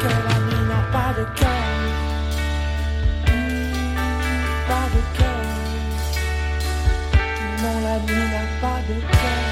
que 0.00 0.06
la 0.06 0.36
vie 0.46 0.62
mmh, 0.62 0.68
n'a 0.68 0.82
pas 0.92 1.12
de 1.18 1.24
cœur. 1.38 1.52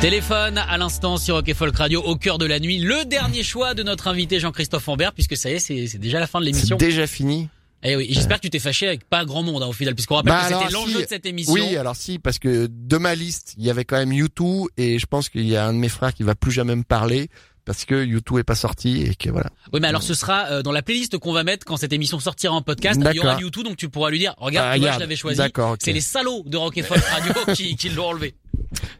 Téléphone 0.00 0.58
à 0.58 0.76
l'instant 0.76 1.16
sur 1.18 1.36
Rock 1.36 1.48
OK 1.48 1.54
Folk 1.54 1.76
Radio 1.76 2.02
au 2.02 2.16
cœur 2.16 2.38
de 2.38 2.46
la 2.46 2.58
nuit. 2.58 2.78
Le 2.78 3.04
dernier 3.04 3.44
choix 3.44 3.74
de 3.74 3.82
notre 3.82 4.08
invité 4.08 4.40
Jean-Christophe 4.40 4.88
Ambert, 4.88 5.12
puisque 5.12 5.36
ça 5.36 5.48
y 5.48 5.54
est, 5.54 5.58
c'est 5.60 5.98
déjà 5.98 6.18
la 6.18 6.26
fin 6.26 6.40
de 6.40 6.46
l'émission. 6.46 6.76
C'est 6.78 6.86
déjà 6.86 7.06
fini. 7.06 7.48
Eh 7.86 7.96
oui, 7.96 8.06
j'espère 8.10 8.38
que 8.38 8.42
tu 8.42 8.50
t'es 8.50 8.58
fâché 8.58 8.86
avec 8.88 9.04
pas 9.04 9.24
grand 9.26 9.42
monde 9.42 9.62
hein, 9.62 9.66
au 9.66 9.72
final, 9.72 9.94
puisqu'on 9.94 10.16
rappelle 10.16 10.32
bah 10.32 10.48
que 10.48 10.54
c'était 10.54 10.72
l'enjeu 10.72 11.02
de 11.02 11.06
cette 11.06 11.26
émission. 11.26 11.52
Oui, 11.52 11.76
alors 11.76 11.94
si, 11.94 12.18
parce 12.18 12.38
que 12.38 12.66
de 12.66 12.96
ma 12.96 13.14
liste, 13.14 13.54
il 13.58 13.64
y 13.64 13.70
avait 13.70 13.84
quand 13.84 13.98
même 13.98 14.12
YouTube 14.12 14.68
et 14.78 14.98
je 14.98 15.06
pense 15.06 15.28
qu'il 15.28 15.46
y 15.46 15.54
a 15.54 15.66
un 15.66 15.72
de 15.74 15.78
mes 15.78 15.90
frères 15.90 16.14
qui 16.14 16.22
va 16.22 16.34
plus 16.34 16.50
jamais 16.50 16.74
me 16.74 16.82
parler 16.82 17.28
parce 17.64 17.84
que 17.84 18.04
U2 18.04 18.40
est 18.40 18.44
pas 18.44 18.54
sorti 18.54 19.02
et 19.02 19.14
que 19.14 19.30
voilà. 19.30 19.50
Oui, 19.72 19.80
mais 19.80 19.88
alors 19.88 20.02
ce 20.02 20.14
sera 20.14 20.46
euh, 20.50 20.62
dans 20.62 20.72
la 20.72 20.82
playlist 20.82 21.18
qu'on 21.18 21.32
va 21.32 21.44
mettre 21.44 21.64
quand 21.64 21.76
cette 21.76 21.92
émission 21.92 22.18
sortira 22.20 22.54
en 22.54 22.62
podcast. 22.62 23.00
Il 23.04 23.16
y 23.16 23.20
aura. 23.20 23.38
YouTube, 23.40 23.64
donc 23.64 23.76
tu 23.76 23.88
pourras 23.88 24.10
lui 24.10 24.18
dire, 24.18 24.34
regarde, 24.38 24.66
Ah, 24.66 24.70
moi 24.70 24.76
je 24.76 24.82
regarde. 24.82 25.00
l'avais 25.00 25.16
choisi. 25.16 25.38
D'accord. 25.38 25.76
C'est 25.80 25.92
les 25.92 26.00
salauds 26.00 26.42
de 26.46 26.56
Rock 26.56 26.76
et 26.78 26.82
Folk 26.82 27.00
Radio 27.02 27.32
qui, 27.54 27.76
qui 27.76 27.88
l'ont 27.90 28.06
enlevé. 28.08 28.34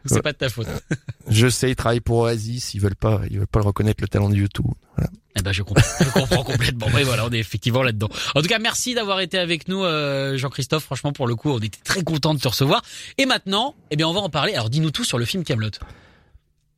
C'est 0.05 0.15
Ouais. 0.17 0.23
pas 0.23 0.33
de 0.33 0.39
ta 0.39 0.49
faute. 0.49 0.67
Je 1.29 1.49
sais, 1.49 1.71
ils 1.71 1.77
travaillent 1.77 2.01
pour 2.01 2.19
Oasis, 2.19 2.75
ils 2.75 2.81
veulent 2.81 2.95
pas, 2.97 3.21
ils 3.31 3.39
veulent 3.39 3.47
pas 3.47 3.61
le 3.61 3.67
reconnaître 3.67 4.03
le 4.03 4.09
talent 4.09 4.29
de 4.29 4.37
U2. 4.37 4.49
Voilà. 4.97 5.11
Eh 5.37 5.43
ben 5.43 5.51
je 5.53 5.63
comprends, 5.63 5.83
je 6.01 6.11
comprends 6.11 6.45
complètement. 6.45 6.87
Oui, 6.95 7.03
voilà, 7.03 7.27
on 7.27 7.31
est 7.31 7.39
effectivement 7.39 7.83
là-dedans. 7.83 8.09
En 8.37 8.41
tout 8.43 8.47
cas, 8.47 8.61
merci 8.61 8.95
d'avoir 8.95 9.19
été 9.21 9.37
avec 9.39 9.67
nous, 9.67 9.83
euh, 9.83 10.37
Jean-Christophe. 10.37 10.85
Franchement, 10.85 11.13
pour 11.13 11.27
le 11.27 11.35
coup, 11.35 11.51
on 11.51 11.59
était 11.59 11.79
très 11.83 12.05
content 12.05 12.35
de 12.35 12.39
te 12.41 12.47
recevoir. 12.47 12.83
Et 13.19 13.27
maintenant, 13.27 13.75
eh 13.91 13.97
bien, 13.97 14.07
on 14.07 14.13
va 14.13 14.21
en 14.21 14.29
parler. 14.31 14.55
Alors, 14.55 14.71
dis-nous 14.71 14.93
tout 14.93 15.03
sur 15.05 15.19
le 15.19 15.25
film 15.25 15.43
Camelot. 15.43 15.71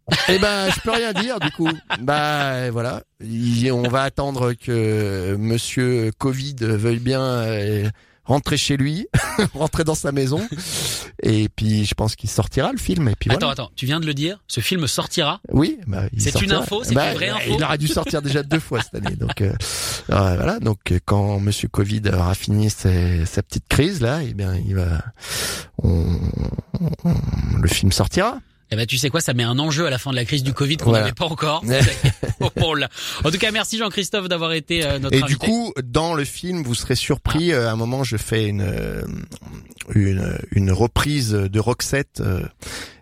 Eh 0.29 0.39
ben, 0.39 0.71
je 0.71 0.81
peux 0.81 0.91
rien 0.93 1.13
dire 1.13 1.41
du 1.41 1.51
coup. 1.51 1.69
Bah 2.01 2.71
voilà, 2.71 3.03
Il- 3.21 3.71
on 3.73 3.89
va 3.89 4.03
attendre 4.03 4.53
que 4.55 5.35
Monsieur 5.37 6.11
Covid 6.19 6.55
veuille 6.61 6.99
bien 7.01 7.21
euh, 7.23 7.89
rentrer 8.25 8.57
chez 8.57 8.77
lui, 8.77 9.07
rentrer 9.55 9.83
dans 9.85 9.95
sa 9.95 10.11
maison, 10.13 10.41
et 11.23 11.49
puis 11.49 11.85
je 11.85 11.95
pense 11.95 12.15
qu'il 12.17 12.29
sortira 12.31 12.71
le 12.73 12.79
film. 12.79 13.09
Et 13.09 13.15
puis 13.19 13.31
Attends, 13.31 13.39
voilà. 13.47 13.53
attends, 13.53 13.71
tu 13.77 13.87
viens 13.87 13.99
de 14.01 14.07
le 14.07 14.15
dire. 14.15 14.43
Ce 14.49 14.61
film 14.61 14.87
sortira. 14.89 15.41
Oui, 15.51 15.79
bah, 15.87 16.05
il 16.13 16.21
C'est 16.23 16.41
une 16.41 16.53
info, 16.53 16.83
c'est 16.85 16.95
Bah, 16.95 17.11
une 17.11 17.15
vraie 17.17 17.29
bah, 17.31 17.37
info 17.37 17.55
Il 17.57 17.65
aurait 17.65 17.79
dû 17.79 17.89
sortir 17.89 18.23
déjà 18.23 18.43
deux 18.43 18.61
fois 18.61 18.81
cette 18.83 18.95
année. 18.95 19.17
Donc 19.17 19.41
euh, 19.41 19.53
euh, 20.11 20.35
voilà, 20.37 20.59
donc 20.61 20.79
quand 21.05 21.39
Monsieur 21.41 21.69
Covid 21.69 22.03
aura 22.13 22.35
fini 22.35 22.71
ses- 22.71 23.27
sa 23.27 23.43
petite 23.43 23.67
crise 23.69 24.01
là, 24.01 24.21
eh 24.23 24.35
bien 24.35 24.55
il 24.57 24.75
va, 24.77 25.03
on- 25.83 26.19
on- 27.05 27.61
le 27.61 27.69
film 27.69 27.91
sortira. 27.93 28.39
Eh 28.71 28.77
ben, 28.77 28.85
tu 28.87 28.99
sais 28.99 29.11
quoi, 29.11 29.21
ça 29.21 29.33
met 29.33 29.45
un 29.45 29.59
enjeu 29.61 29.87
à 29.87 29.91
la 29.91 29.99
fin 29.99 30.11
de 30.11 30.17
la 30.17 30.25
crise 30.25 30.43
du 30.43 30.53
Covid 30.53 30.79
qu'on 30.79 30.87
Voilà. 30.91 31.05
n'avait 31.05 31.15
pas 31.15 31.27
encore. 31.27 31.63
En 33.25 33.31
tout 33.31 33.39
cas, 33.39 33.51
merci 33.51 33.79
Jean-Christophe 33.79 34.29
d'avoir 34.29 34.53
été 34.53 34.85
euh, 34.85 34.99
notre 34.99 35.15
Et 35.17 35.23
invité. 35.23 35.29
du 35.33 35.39
coup, 35.39 35.73
dans 35.85 36.15
le 36.15 36.25
film, 36.25 36.63
vous 36.63 36.75
serez 36.75 36.95
surpris. 36.97 37.53
euh, 37.53 37.69
À 37.69 37.73
un 37.73 37.77
moment, 37.77 38.03
je 38.05 38.17
fais 38.17 38.47
une 38.47 38.61
euh, 38.63 39.03
une, 39.95 40.39
une 40.53 40.73
reprise 40.73 41.31
de 41.31 41.61
Roxette 41.61 42.23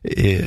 et 0.05 0.41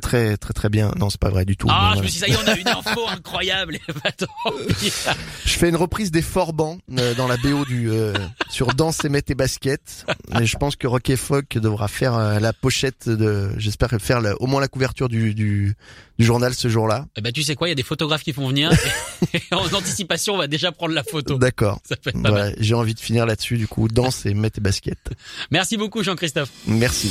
très 0.00 0.36
très 0.36 0.52
très 0.54 0.68
bien. 0.68 0.92
Non, 0.98 1.10
c'est 1.10 1.20
pas 1.20 1.30
vrai 1.30 1.44
du 1.44 1.56
tout. 1.56 1.66
ah, 1.70 1.92
je 1.96 2.02
me 2.02 2.06
suis 2.06 2.14
dit, 2.14 2.18
ça 2.20 2.28
y 2.28 2.32
est, 2.32 2.36
on 2.36 2.48
a 2.48 2.56
une 2.56 2.68
info 2.88 3.00
incroyable. 3.08 3.78
Je 5.44 5.50
fais 5.58 5.68
une 5.68 5.76
reprise 5.76 6.10
des 6.10 6.22
Forbans 6.22 6.78
euh, 6.98 7.14
dans 7.14 7.28
la 7.28 7.36
BO 7.36 7.64
du 7.64 7.90
euh, 7.90 8.14
sur 8.50 8.68
Danse 8.74 9.04
et 9.04 9.08
mets 9.08 9.22
tes 9.22 9.34
baskets. 9.34 10.04
Et 10.40 10.46
je 10.46 10.56
pense 10.56 10.76
que 10.76 10.86
Rock 10.86 11.08
et 11.10 11.16
Folk 11.16 11.58
devra 11.58 11.88
faire 11.88 12.14
euh, 12.14 12.40
la 12.40 12.52
pochette 12.52 13.08
de. 13.08 13.50
J'espère 13.58 13.90
faire 14.00 14.20
la- 14.20 14.34
au 14.40 14.46
moins 14.46 14.60
la 14.60 14.68
couverture 14.68 15.08
du 15.08 15.34
du, 15.34 15.74
du 16.18 16.24
journal 16.24 16.54
ce 16.54 16.68
jour-là. 16.68 17.06
Eh 17.16 17.20
ben, 17.20 17.32
tu 17.32 17.42
sais 17.42 17.54
quoi, 17.54 17.68
il 17.68 17.70
y 17.70 17.72
a 17.72 17.76
des 17.76 17.82
photographes 17.82 18.22
qui 18.22 18.32
vont 18.32 18.48
venir. 18.48 18.70
Et 19.34 19.40
en 19.52 19.64
anticipation, 19.72 20.34
on 20.34 20.38
va 20.38 20.46
déjà 20.46 20.72
prendre 20.72 20.94
la 20.94 21.02
photo. 21.04 21.38
D'accord. 21.38 21.80
Ça 21.88 21.96
peut 21.96 22.10
être 22.10 22.22
pas 22.22 22.30
mal. 22.30 22.32
Voilà, 22.32 22.52
j'ai 22.58 22.74
envie 22.74 22.94
de 22.94 23.00
finir 23.00 23.26
là-dessus 23.26 23.56
du 23.56 23.68
coup. 23.68 23.88
Danse 23.88 24.26
et 24.26 24.34
mets 24.34 24.50
tes 24.50 24.60
baskets. 24.60 25.10
Merci 25.50 25.76
beaucoup, 25.76 26.02
Jean-Christophe. 26.02 26.50
Merci. 26.66 27.10